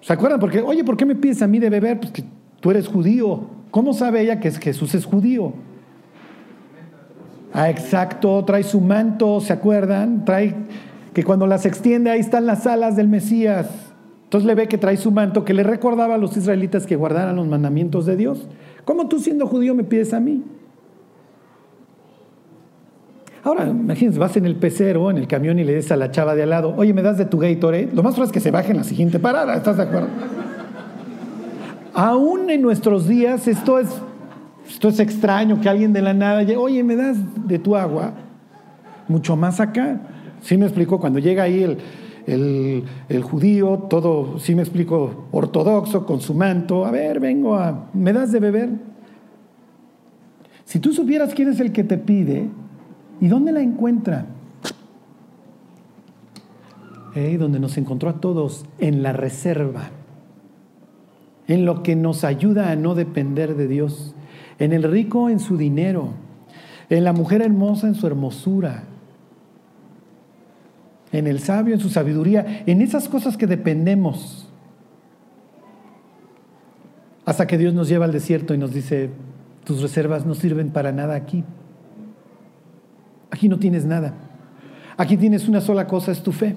¿Se 0.00 0.12
acuerdan? 0.12 0.40
Porque, 0.40 0.60
oye, 0.62 0.82
¿por 0.82 0.96
qué 0.96 1.06
me 1.06 1.14
pides 1.14 1.42
a 1.42 1.46
mí 1.46 1.60
de 1.60 1.70
beber? 1.70 2.00
Pues 2.00 2.10
que 2.10 2.24
tú 2.58 2.72
eres 2.72 2.88
judío. 2.88 3.42
¿Cómo 3.70 3.92
sabe 3.92 4.22
ella 4.22 4.40
que 4.40 4.50
Jesús 4.50 4.96
es 4.96 5.04
judío? 5.04 5.52
Ah, 7.52 7.70
exacto, 7.70 8.44
trae 8.44 8.64
su 8.64 8.80
manto, 8.80 9.40
¿se 9.40 9.52
acuerdan? 9.52 10.24
Trae 10.24 10.56
que 11.14 11.22
cuando 11.22 11.46
las 11.46 11.66
extiende 11.66 12.10
ahí 12.10 12.18
están 12.18 12.46
las 12.46 12.66
alas 12.66 12.96
del 12.96 13.06
Mesías. 13.06 13.68
Entonces 14.24 14.44
le 14.44 14.56
ve 14.56 14.66
que 14.66 14.76
trae 14.76 14.96
su 14.96 15.12
manto 15.12 15.44
que 15.44 15.54
le 15.54 15.62
recordaba 15.62 16.16
a 16.16 16.18
los 16.18 16.36
israelitas 16.36 16.84
que 16.84 16.96
guardaran 16.96 17.36
los 17.36 17.46
mandamientos 17.46 18.06
de 18.06 18.16
Dios. 18.16 18.48
¿Cómo 18.86 19.08
tú 19.08 19.18
siendo 19.18 19.48
judío 19.48 19.74
me 19.74 19.82
pides 19.82 20.14
a 20.14 20.20
mí? 20.20 20.44
Ahora, 23.42 23.66
imagínense, 23.66 24.16
vas 24.16 24.36
en 24.36 24.46
el 24.46 24.54
pecero, 24.54 25.10
en 25.10 25.18
el 25.18 25.26
camión 25.26 25.58
y 25.58 25.64
le 25.64 25.74
dices 25.74 25.90
a 25.90 25.96
la 25.96 26.12
chava 26.12 26.36
de 26.36 26.44
al 26.44 26.50
lado, 26.50 26.72
oye, 26.76 26.94
¿me 26.94 27.02
das 27.02 27.18
de 27.18 27.24
tu 27.24 27.38
Gatorade? 27.38 27.90
Lo 27.92 28.04
más 28.04 28.14
probable 28.14 28.26
es 28.26 28.32
que 28.32 28.40
se 28.40 28.52
baje 28.52 28.70
en 28.70 28.76
la 28.76 28.84
siguiente 28.84 29.18
parada, 29.18 29.56
¿estás 29.56 29.76
de 29.76 29.82
acuerdo? 29.82 30.06
Aún 31.94 32.48
en 32.48 32.62
nuestros 32.62 33.08
días 33.08 33.48
esto 33.48 33.80
es, 33.80 33.88
esto 34.68 34.88
es 34.88 35.00
extraño 35.00 35.60
que 35.60 35.68
alguien 35.68 35.92
de 35.92 36.02
la 36.02 36.14
nada, 36.14 36.44
oye, 36.56 36.84
¿me 36.84 36.94
das 36.94 37.16
de 37.48 37.58
tu 37.58 37.74
agua? 37.74 38.12
Mucho 39.08 39.34
más 39.34 39.58
acá. 39.58 40.00
¿Sí 40.42 40.56
me 40.56 40.66
explico? 40.66 41.00
Cuando 41.00 41.18
llega 41.18 41.42
ahí 41.42 41.64
el, 41.64 41.78
el, 42.26 43.22
judío, 43.22 43.86
todo, 43.88 44.38
si 44.38 44.54
me 44.54 44.62
explico, 44.62 45.26
ortodoxo, 45.30 46.04
con 46.04 46.20
su 46.20 46.34
manto, 46.34 46.84
a 46.84 46.90
ver, 46.90 47.20
vengo 47.20 47.54
a, 47.54 47.88
¿me 47.94 48.12
das 48.12 48.32
de 48.32 48.40
beber? 48.40 48.70
Si 50.64 50.80
tú 50.80 50.92
supieras 50.92 51.34
quién 51.34 51.48
es 51.48 51.60
el 51.60 51.72
que 51.72 51.84
te 51.84 51.98
pide, 51.98 52.48
¿y 53.20 53.28
dónde 53.28 53.52
la 53.52 53.60
encuentra? 53.60 54.26
donde 57.38 57.58
nos 57.58 57.78
encontró 57.78 58.10
a 58.10 58.20
todos, 58.20 58.66
en 58.78 59.02
la 59.02 59.14
reserva, 59.14 59.88
en 61.48 61.64
lo 61.64 61.82
que 61.82 61.96
nos 61.96 62.24
ayuda 62.24 62.70
a 62.70 62.76
no 62.76 62.94
depender 62.94 63.56
de 63.56 63.68
Dios, 63.68 64.14
en 64.58 64.74
el 64.74 64.82
rico 64.82 65.30
en 65.30 65.40
su 65.40 65.56
dinero, 65.56 66.10
en 66.90 67.04
la 67.04 67.14
mujer 67.14 67.40
hermosa 67.40 67.86
en 67.86 67.94
su 67.94 68.06
hermosura, 68.06 68.84
en 71.16 71.26
el 71.26 71.40
sabio, 71.40 71.74
en 71.74 71.80
su 71.80 71.88
sabiduría, 71.88 72.64
en 72.66 72.82
esas 72.82 73.08
cosas 73.08 73.36
que 73.36 73.46
dependemos. 73.46 74.48
Hasta 77.24 77.46
que 77.46 77.58
Dios 77.58 77.74
nos 77.74 77.88
lleva 77.88 78.04
al 78.04 78.12
desierto 78.12 78.54
y 78.54 78.58
nos 78.58 78.72
dice, 78.72 79.10
tus 79.64 79.82
reservas 79.82 80.26
no 80.26 80.34
sirven 80.34 80.70
para 80.70 80.92
nada 80.92 81.14
aquí. 81.14 81.44
Aquí 83.30 83.48
no 83.48 83.58
tienes 83.58 83.84
nada. 83.84 84.14
Aquí 84.96 85.16
tienes 85.16 85.48
una 85.48 85.60
sola 85.60 85.86
cosa, 85.86 86.12
es 86.12 86.22
tu 86.22 86.32
fe. 86.32 86.54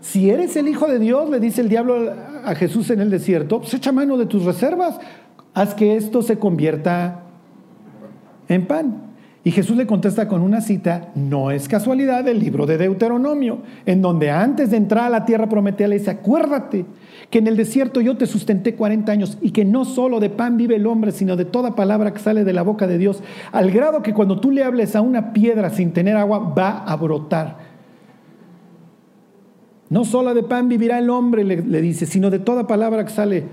Si 0.00 0.30
eres 0.30 0.56
el 0.56 0.68
Hijo 0.68 0.86
de 0.86 0.98
Dios, 0.98 1.30
le 1.30 1.40
dice 1.40 1.60
el 1.60 1.68
diablo 1.68 2.12
a 2.44 2.54
Jesús 2.54 2.90
en 2.90 3.00
el 3.00 3.10
desierto, 3.10 3.60
pues 3.60 3.74
echa 3.74 3.90
mano 3.90 4.16
de 4.16 4.26
tus 4.26 4.44
reservas, 4.44 4.98
haz 5.54 5.74
que 5.74 5.96
esto 5.96 6.22
se 6.22 6.38
convierta 6.38 7.22
en 8.48 8.66
pan. 8.66 9.13
Y 9.46 9.50
Jesús 9.50 9.76
le 9.76 9.86
contesta 9.86 10.26
con 10.26 10.40
una 10.40 10.62
cita, 10.62 11.10
no 11.14 11.50
es 11.50 11.68
casualidad, 11.68 12.24
del 12.24 12.40
libro 12.40 12.64
de 12.64 12.78
Deuteronomio, 12.78 13.58
en 13.84 14.00
donde 14.00 14.30
antes 14.30 14.70
de 14.70 14.78
entrar 14.78 15.04
a 15.04 15.10
la 15.10 15.26
tierra 15.26 15.50
prometida 15.50 15.86
le 15.86 15.98
dice, 15.98 16.12
acuérdate 16.12 16.86
que 17.28 17.40
en 17.40 17.46
el 17.46 17.56
desierto 17.58 18.00
yo 18.00 18.16
te 18.16 18.24
sustenté 18.26 18.74
40 18.74 19.12
años 19.12 19.36
y 19.42 19.50
que 19.50 19.66
no 19.66 19.84
solo 19.84 20.18
de 20.18 20.30
pan 20.30 20.56
vive 20.56 20.76
el 20.76 20.86
hombre, 20.86 21.12
sino 21.12 21.36
de 21.36 21.44
toda 21.44 21.76
palabra 21.76 22.14
que 22.14 22.20
sale 22.20 22.42
de 22.42 22.54
la 22.54 22.62
boca 22.62 22.86
de 22.86 22.96
Dios, 22.96 23.22
al 23.52 23.70
grado 23.70 24.02
que 24.02 24.14
cuando 24.14 24.40
tú 24.40 24.50
le 24.50 24.64
hables 24.64 24.96
a 24.96 25.02
una 25.02 25.34
piedra 25.34 25.68
sin 25.68 25.92
tener 25.92 26.16
agua, 26.16 26.38
va 26.38 26.82
a 26.82 26.96
brotar. 26.96 27.58
No 29.90 30.06
solo 30.06 30.32
de 30.32 30.42
pan 30.42 30.70
vivirá 30.70 30.98
el 30.98 31.10
hombre, 31.10 31.44
le, 31.44 31.60
le 31.60 31.82
dice, 31.82 32.06
sino 32.06 32.30
de 32.30 32.38
toda 32.38 32.66
palabra 32.66 33.04
que 33.04 33.12
sale 33.12 33.44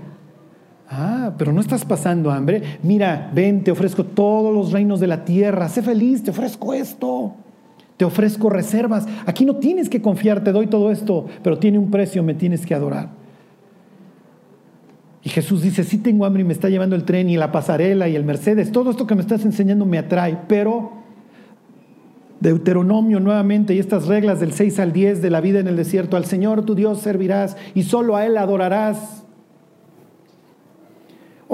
Ah, 0.94 1.32
pero 1.38 1.54
no 1.54 1.62
estás 1.62 1.86
pasando 1.86 2.30
hambre. 2.30 2.62
Mira, 2.82 3.30
ven, 3.34 3.64
te 3.64 3.70
ofrezco 3.70 4.04
todos 4.04 4.54
los 4.54 4.72
reinos 4.72 5.00
de 5.00 5.06
la 5.06 5.24
tierra. 5.24 5.70
Sé 5.70 5.80
feliz, 5.80 6.22
te 6.22 6.32
ofrezco 6.32 6.74
esto. 6.74 7.32
Te 7.96 8.04
ofrezco 8.04 8.50
reservas. 8.50 9.06
Aquí 9.24 9.46
no 9.46 9.56
tienes 9.56 9.88
que 9.88 10.02
confiar, 10.02 10.44
te 10.44 10.52
doy 10.52 10.66
todo 10.66 10.90
esto, 10.90 11.26
pero 11.42 11.58
tiene 11.58 11.78
un 11.78 11.90
precio, 11.90 12.22
me 12.22 12.34
tienes 12.34 12.66
que 12.66 12.74
adorar. 12.74 13.08
Y 15.22 15.30
Jesús 15.30 15.62
dice, 15.62 15.82
sí 15.82 15.96
tengo 15.96 16.26
hambre 16.26 16.42
y 16.42 16.44
me 16.44 16.52
está 16.52 16.68
llevando 16.68 16.94
el 16.94 17.04
tren 17.04 17.30
y 17.30 17.38
la 17.38 17.52
pasarela 17.52 18.08
y 18.08 18.16
el 18.16 18.24
Mercedes. 18.24 18.70
Todo 18.70 18.90
esto 18.90 19.06
que 19.06 19.14
me 19.14 19.22
estás 19.22 19.46
enseñando 19.46 19.86
me 19.86 19.96
atrae, 19.96 20.36
pero 20.46 20.92
Deuteronomio 22.40 23.18
nuevamente 23.18 23.74
y 23.74 23.78
estas 23.78 24.08
reglas 24.08 24.40
del 24.40 24.52
6 24.52 24.78
al 24.80 24.92
10 24.92 25.22
de 25.22 25.30
la 25.30 25.40
vida 25.40 25.60
en 25.60 25.68
el 25.68 25.76
desierto, 25.76 26.18
al 26.18 26.26
Señor 26.26 26.66
tu 26.66 26.74
Dios 26.74 27.00
servirás 27.00 27.56
y 27.74 27.84
solo 27.84 28.16
a 28.16 28.26
Él 28.26 28.36
adorarás. 28.36 29.21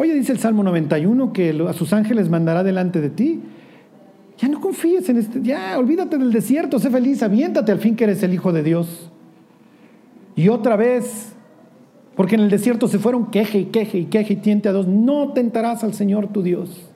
Oye, 0.01 0.14
dice 0.14 0.30
el 0.30 0.38
Salmo 0.38 0.62
91 0.62 1.32
que 1.32 1.51
a 1.68 1.72
sus 1.72 1.92
ángeles 1.92 2.28
mandará 2.28 2.62
delante 2.62 3.01
de 3.01 3.11
ti. 3.11 3.40
Ya 4.38 4.46
no 4.46 4.61
confíes 4.61 5.09
en 5.09 5.16
este, 5.16 5.42
ya 5.42 5.76
olvídate 5.76 6.18
del 6.18 6.30
desierto, 6.30 6.78
sé 6.78 6.88
feliz, 6.88 7.20
aviéntate 7.24 7.72
al 7.72 7.80
fin 7.80 7.96
que 7.96 8.05
eres 8.05 8.22
el 8.22 8.32
Hijo 8.32 8.53
de 8.53 8.62
Dios. 8.62 9.11
Y 10.36 10.51
otra 10.51 10.76
vez, 10.76 11.32
porque 12.14 12.36
en 12.36 12.42
el 12.42 12.49
desierto 12.49 12.86
se 12.86 13.01
fueron 13.01 13.32
queje 13.32 13.59
y 13.59 13.64
queje 13.64 13.99
y 13.99 14.05
queje 14.05 14.34
y 14.34 14.36
tiente 14.36 14.68
a 14.68 14.72
dos, 14.72 14.86
no 14.86 15.32
tentarás 15.32 15.82
al 15.82 15.94
Señor 15.94 16.28
tu 16.28 16.44
Dios. 16.44 16.92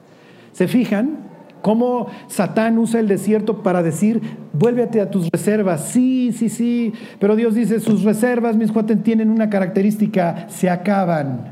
¿Se 0.53 0.69
fijan? 0.69 1.29
Cómo 1.61 2.07
Satán 2.29 2.79
usa 2.79 3.01
el 3.01 3.09
desierto 3.09 3.65
para 3.65 3.83
decir, 3.83 4.21
vuélvete 4.53 5.01
a 5.01 5.11
tus 5.11 5.29
reservas. 5.29 5.89
Sí, 5.89 6.31
sí, 6.31 6.49
sí. 6.49 6.93
Pero 7.19 7.35
Dios 7.35 7.57
dice, 7.57 7.81
sus 7.81 8.05
reservas, 8.05 8.57
mis 8.57 8.71
cuates, 8.71 9.03
tienen 9.03 9.29
una 9.29 9.51
característica, 9.51 10.47
se 10.49 10.71
acaban. 10.71 11.52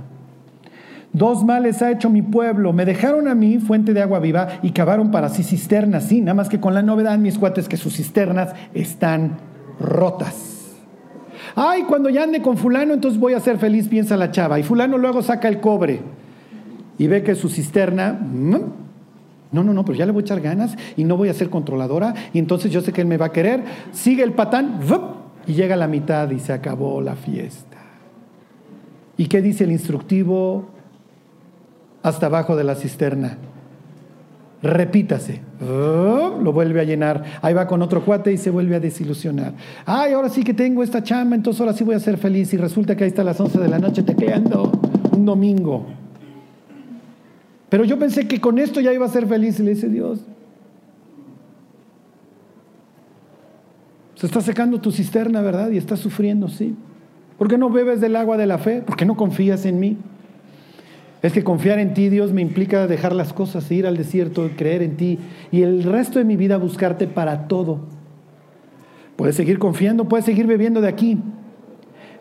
Dos 1.13 1.45
males 1.45 1.83
ha 1.83 1.91
hecho 1.91 2.09
mi 2.09 2.23
pueblo. 2.23 2.73
Me 2.73 2.85
dejaron 2.85 3.27
a 3.27 3.35
mí 3.35 3.59
fuente 3.59 3.93
de 3.93 4.03
agua 4.03 4.21
viva 4.21 4.61
y 4.63 4.71
cavaron 4.71 5.11
para 5.11 5.29
sí 5.29 5.43
cisternas. 5.43 6.05
Sí, 6.05 6.21
nada 6.21 6.35
más 6.35 6.49
que 6.49 6.61
con 6.61 6.75
la 6.75 6.83
novedad, 6.83 7.19
mis 7.19 7.39
cuates, 7.39 7.69
que 7.69 7.77
sus 7.77 7.97
cisternas 7.97 8.55
están 8.75 9.39
rotas. 9.81 10.77
Ay, 11.57 11.83
cuando 11.83 12.09
ya 12.11 12.23
ande 12.23 12.43
con 12.43 12.57
fulano, 12.57 12.95
entonces 12.95 13.19
voy 13.19 13.35
a 13.35 13.41
ser 13.41 13.59
feliz, 13.59 13.89
piensa 13.89 14.17
la 14.17 14.31
chava. 14.31 14.59
Y 14.61 14.63
fulano 14.63 14.99
luego 14.99 15.23
saca 15.23 15.49
el 15.49 15.61
cobre 15.61 16.01
y 16.99 17.07
ve 17.07 17.23
que 17.23 17.35
su 17.35 17.49
cisterna... 17.49 18.19
No, 19.53 19.65
no, 19.65 19.73
no, 19.73 19.85
pero 19.85 19.99
ya 19.99 20.07
le 20.07 20.13
voy 20.13 20.23
a 20.23 20.25
echar 20.25 20.41
ganas 20.41 20.77
y 20.97 21.03
no 21.03 21.17
voy 21.17 21.29
a 21.29 21.35
ser 21.35 21.51
controladora 21.51 22.15
y 22.33 22.39
entonces 22.39 22.71
yo 22.71 22.83
sé 22.83 22.93
que 22.93 23.01
él 23.01 23.09
me 23.09 23.17
va 23.17 23.27
a 23.27 23.33
querer. 23.33 23.65
Sigue 23.91 24.23
el 24.23 24.33
patán 24.33 24.79
y 25.45 25.55
llega 25.55 25.75
a 25.75 25.77
la 25.77 25.89
mitad 25.89 26.31
y 26.31 26.39
se 26.39 26.53
acabó 26.53 27.01
la 27.01 27.17
fiesta. 27.17 27.79
¿Y 29.17 29.27
qué 29.27 29.43
dice 29.43 29.65
el 29.65 29.73
instructivo? 29.73 30.69
Hasta 32.03 32.27
abajo 32.27 32.57
de 32.57 32.65
la 32.65 32.75
cisterna. 32.75 33.39
Repítase. 34.63 35.41
Oh, 35.63 36.39
lo 36.43 36.53
vuelve 36.53 36.81
a 36.81 36.85
llenar. 36.85 37.25
Ahí 37.41 37.55
va 37.55 37.67
con 37.67 37.81
otro 37.81 38.05
cuate 38.05 38.33
y 38.33 38.37
se 38.37 38.51
vuelve 38.51 38.77
a 38.77 38.81
desilusionar. 38.81 39.55
Ay, 39.87 40.13
ahora 40.13 40.29
sí 40.29 40.45
que 40.45 40.53
tengo 40.53 40.83
esta 40.83 41.03
chamba, 41.03 41.35
entonces 41.35 41.61
ahora 41.61 41.73
sí 41.73 41.83
voy 41.83 41.95
a 41.95 42.01
ser 42.01 42.19
feliz. 42.19 42.53
Y 42.53 42.59
resulta 42.59 42.95
que 42.95 43.05
ahí 43.05 43.09
está 43.09 43.23
a 43.23 43.25
las 43.25 43.41
11 43.41 43.59
de 43.59 43.69
la 43.69 43.79
noche 43.79 44.03
tecleando 44.03 44.71
un 45.13 45.25
domingo. 45.25 45.87
Pero 47.71 47.85
yo 47.85 47.99
pensé 47.99 48.29
que 48.29 48.41
con 48.41 48.59
esto 48.59 48.81
ya 48.81 48.93
iba 48.93 49.07
a 49.07 49.09
ser 49.09 49.27
feliz. 49.27 49.59
Y 49.61 49.63
le 49.63 49.75
dice 49.75 49.89
Dios. 49.89 50.21
Se 54.17 54.27
está 54.27 54.43
secando 54.43 54.79
tu 54.79 54.93
cisterna, 54.93 55.41
¿verdad? 55.41 55.71
Y 55.71 55.79
estás 55.79 56.01
sufriendo, 56.01 56.49
sí. 56.49 56.75
¿Por 57.39 57.49
qué 57.49 57.57
no 57.57 57.71
bebes 57.71 58.03
del 58.03 58.17
agua 58.17 58.37
de 58.37 58.47
la 58.47 58.59
fe? 58.59 58.83
¿Por 58.83 58.95
qué 58.95 59.07
no 59.07 59.17
confías 59.17 59.65
en 59.65 59.81
mí? 59.81 59.97
Es 61.23 61.33
que 61.33 61.45
confiar 61.45 61.79
en 61.79 61.93
ti, 61.93 62.09
Dios, 62.09 62.33
me 62.33 62.41
implica 62.41 62.87
dejar 62.87 63.15
las 63.15 63.33
cosas, 63.33 63.71
ir 63.71 63.87
al 63.87 63.97
desierto, 63.97 64.49
creer 64.57 64.83
en 64.83 64.97
ti 64.97 65.19
y 65.51 65.63
el 65.63 65.83
resto 65.83 66.19
de 66.19 66.25
mi 66.25 66.37
vida 66.37 66.57
buscarte 66.57 67.07
para 67.07 67.47
todo. 67.47 67.81
Puedes 69.17 69.37
seguir 69.37 69.59
confiando, 69.59 70.09
puedes 70.09 70.25
seguir 70.25 70.47
bebiendo 70.47 70.81
de 70.81 70.89
aquí. 70.89 71.21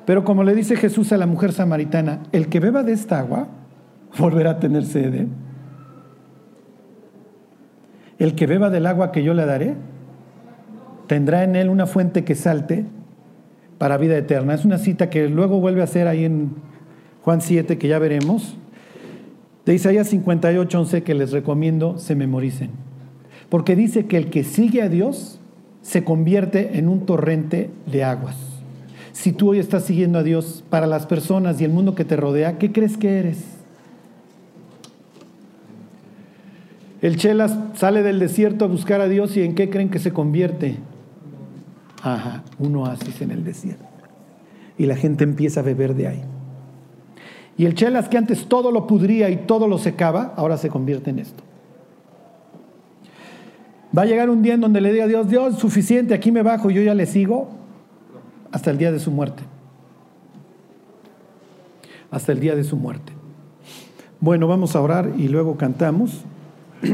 Pero 0.05 0.25
como 0.25 0.43
le 0.43 0.53
dice 0.53 0.75
Jesús 0.75 1.13
a 1.13 1.17
la 1.17 1.27
mujer 1.27 1.53
samaritana, 1.53 2.23
el 2.33 2.49
que 2.49 2.59
beba 2.59 2.83
de 2.83 2.91
esta 2.91 3.19
agua 3.19 3.47
volverá 4.17 4.51
a 4.51 4.59
tener 4.59 4.83
sed. 4.83 5.27
El 8.17 8.35
que 8.35 8.47
beba 8.47 8.69
del 8.69 8.85
agua 8.85 9.13
que 9.13 9.23
yo 9.23 9.33
le 9.33 9.45
daré 9.45 9.75
tendrá 11.07 11.43
en 11.43 11.55
él 11.55 11.69
una 11.69 11.87
fuente 11.87 12.25
que 12.25 12.35
salte 12.35 12.85
para 13.77 13.97
vida 13.97 14.17
eterna. 14.17 14.53
Es 14.53 14.65
una 14.65 14.77
cita 14.77 15.09
que 15.09 15.29
luego 15.29 15.61
vuelve 15.61 15.81
a 15.81 15.85
hacer 15.85 16.07
ahí 16.07 16.25
en 16.25 16.51
Juan 17.21 17.39
7, 17.39 17.77
que 17.77 17.87
ya 17.87 17.97
veremos. 17.97 18.57
De 19.69 19.75
Isaías 19.75 20.07
58, 20.07 20.79
11 20.79 21.03
que 21.03 21.13
les 21.13 21.31
recomiendo 21.31 21.99
se 21.99 22.15
memoricen. 22.15 22.71
Porque 23.49 23.75
dice 23.75 24.07
que 24.07 24.17
el 24.17 24.31
que 24.31 24.43
sigue 24.43 24.81
a 24.81 24.89
Dios 24.89 25.39
se 25.83 26.03
convierte 26.03 26.79
en 26.79 26.89
un 26.89 27.05
torrente 27.05 27.69
de 27.85 28.03
aguas. 28.03 28.35
Si 29.11 29.31
tú 29.31 29.51
hoy 29.51 29.59
estás 29.59 29.83
siguiendo 29.83 30.17
a 30.17 30.23
Dios 30.23 30.63
para 30.71 30.87
las 30.87 31.05
personas 31.05 31.61
y 31.61 31.65
el 31.65 31.71
mundo 31.71 31.93
que 31.93 32.03
te 32.03 32.15
rodea, 32.15 32.57
¿qué 32.57 32.71
crees 32.71 32.97
que 32.97 33.19
eres? 33.19 33.43
El 37.03 37.17
Chelas 37.17 37.55
sale 37.75 38.01
del 38.01 38.17
desierto 38.17 38.65
a 38.65 38.69
buscar 38.69 39.01
a 39.01 39.07
Dios 39.07 39.37
y 39.37 39.43
¿en 39.43 39.53
qué 39.53 39.69
creen 39.69 39.89
que 39.89 39.99
se 39.99 40.11
convierte? 40.11 40.77
Ajá, 42.01 42.43
un 42.57 42.75
oasis 42.75 43.21
en 43.21 43.29
el 43.29 43.43
desierto. 43.43 43.85
Y 44.79 44.87
la 44.87 44.95
gente 44.95 45.25
empieza 45.25 45.59
a 45.59 45.63
beber 45.63 45.93
de 45.93 46.07
ahí. 46.07 46.23
Y 47.59 47.65
el 47.65 47.75
chelas 47.75 48.07
que 48.07 48.17
antes 48.17 48.45
todo 48.45 48.71
lo 48.71 48.87
pudría 48.87 49.29
y 49.29 49.35
todo 49.35 49.67
lo 49.67 49.77
secaba, 49.77 50.33
ahora 50.37 50.55
se 50.55 50.69
convierte 50.69 51.09
en 51.09 51.19
esto. 51.19 51.43
Va 53.95 54.03
a 54.03 54.05
llegar 54.05 54.29
un 54.29 54.41
día 54.41 54.53
en 54.53 54.61
donde 54.61 54.79
le 54.79 54.93
diga 54.93 55.03
a 55.03 55.07
Dios, 55.09 55.27
Dios, 55.27 55.59
suficiente, 55.59 56.13
aquí 56.13 56.31
me 56.31 56.41
bajo, 56.41 56.69
yo 56.69 56.81
ya 56.81 56.93
le 56.93 57.05
sigo 57.05 57.49
hasta 58.53 58.71
el 58.71 58.77
día 58.77 58.93
de 58.93 58.99
su 58.99 59.11
muerte. 59.11 59.43
Hasta 62.09 62.31
el 62.31 62.39
día 62.39 62.55
de 62.55 62.63
su 62.63 62.77
muerte. 62.77 63.11
Bueno, 64.21 64.47
vamos 64.47 64.77
a 64.77 64.81
orar 64.81 65.11
y 65.17 65.27
luego 65.27 65.57
cantamos. 65.57 66.23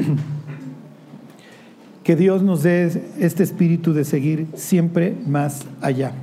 que 2.03 2.15
Dios 2.15 2.41
nos 2.41 2.63
dé 2.63 3.03
este 3.19 3.43
espíritu 3.43 3.93
de 3.93 4.03
seguir 4.03 4.47
siempre 4.55 5.15
más 5.27 5.67
allá. 5.79 6.13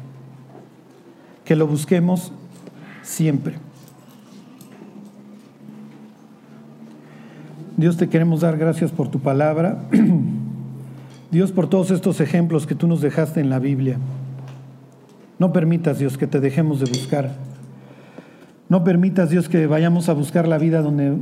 Que 1.45 1.55
lo 1.55 1.69
busquemos 1.69 2.33
siempre. 3.03 3.55
Dios 7.83 7.97
te 7.97 8.09
queremos 8.09 8.43
dar 8.43 8.59
gracias 8.59 8.93
por 8.93 9.09
tu 9.09 9.19
palabra. 9.19 9.83
Dios 11.33 11.51
por 11.51 11.69
todos 11.69 11.91
estos 11.91 12.21
ejemplos 12.21 12.65
que 12.65 12.77
tú 12.77 12.87
nos 12.87 13.01
dejaste 13.01 13.41
en 13.41 13.51
la 13.51 13.59
Biblia. 13.59 13.97
No 15.41 15.53
permitas, 15.53 15.99
Dios, 15.99 16.17
que 16.17 16.29
te 16.29 16.39
dejemos 16.39 16.79
de 16.79 16.87
buscar. 16.87 17.33
No 18.69 18.85
permitas, 18.85 19.31
Dios, 19.31 19.49
que 19.49 19.67
vayamos 19.67 20.09
a 20.09 20.13
buscar 20.13 20.47
la 20.47 20.59
vida 20.59 20.81
donde 20.81 21.17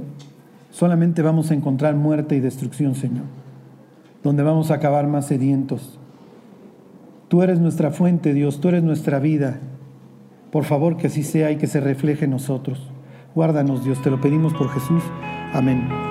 solamente 0.70 1.22
vamos 1.22 1.50
a 1.50 1.54
encontrar 1.54 1.94
muerte 1.94 2.36
y 2.36 2.40
destrucción, 2.40 2.94
Señor. 2.94 3.24
Donde 4.22 4.42
vamos 4.42 4.70
a 4.70 4.74
acabar 4.74 5.06
más 5.06 5.28
sedientos. 5.28 5.98
Tú 7.28 7.42
eres 7.42 7.58
nuestra 7.58 7.90
fuente, 7.90 8.34
Dios, 8.34 8.60
tú 8.60 8.68
eres 8.68 8.82
nuestra 8.82 9.18
vida. 9.18 9.60
Por 10.52 10.64
favor, 10.64 10.98
que 10.98 11.06
así 11.06 11.22
sea 11.22 11.52
y 11.52 11.56
que 11.56 11.68
se 11.68 11.80
refleje 11.80 12.26
en 12.26 12.32
nosotros. 12.32 12.86
Guárdanos, 13.34 13.82
Dios, 13.82 14.02
te 14.02 14.10
lo 14.10 14.20
pedimos 14.20 14.52
por 14.52 14.68
Jesús. 14.68 15.02
Amén. 15.54 16.09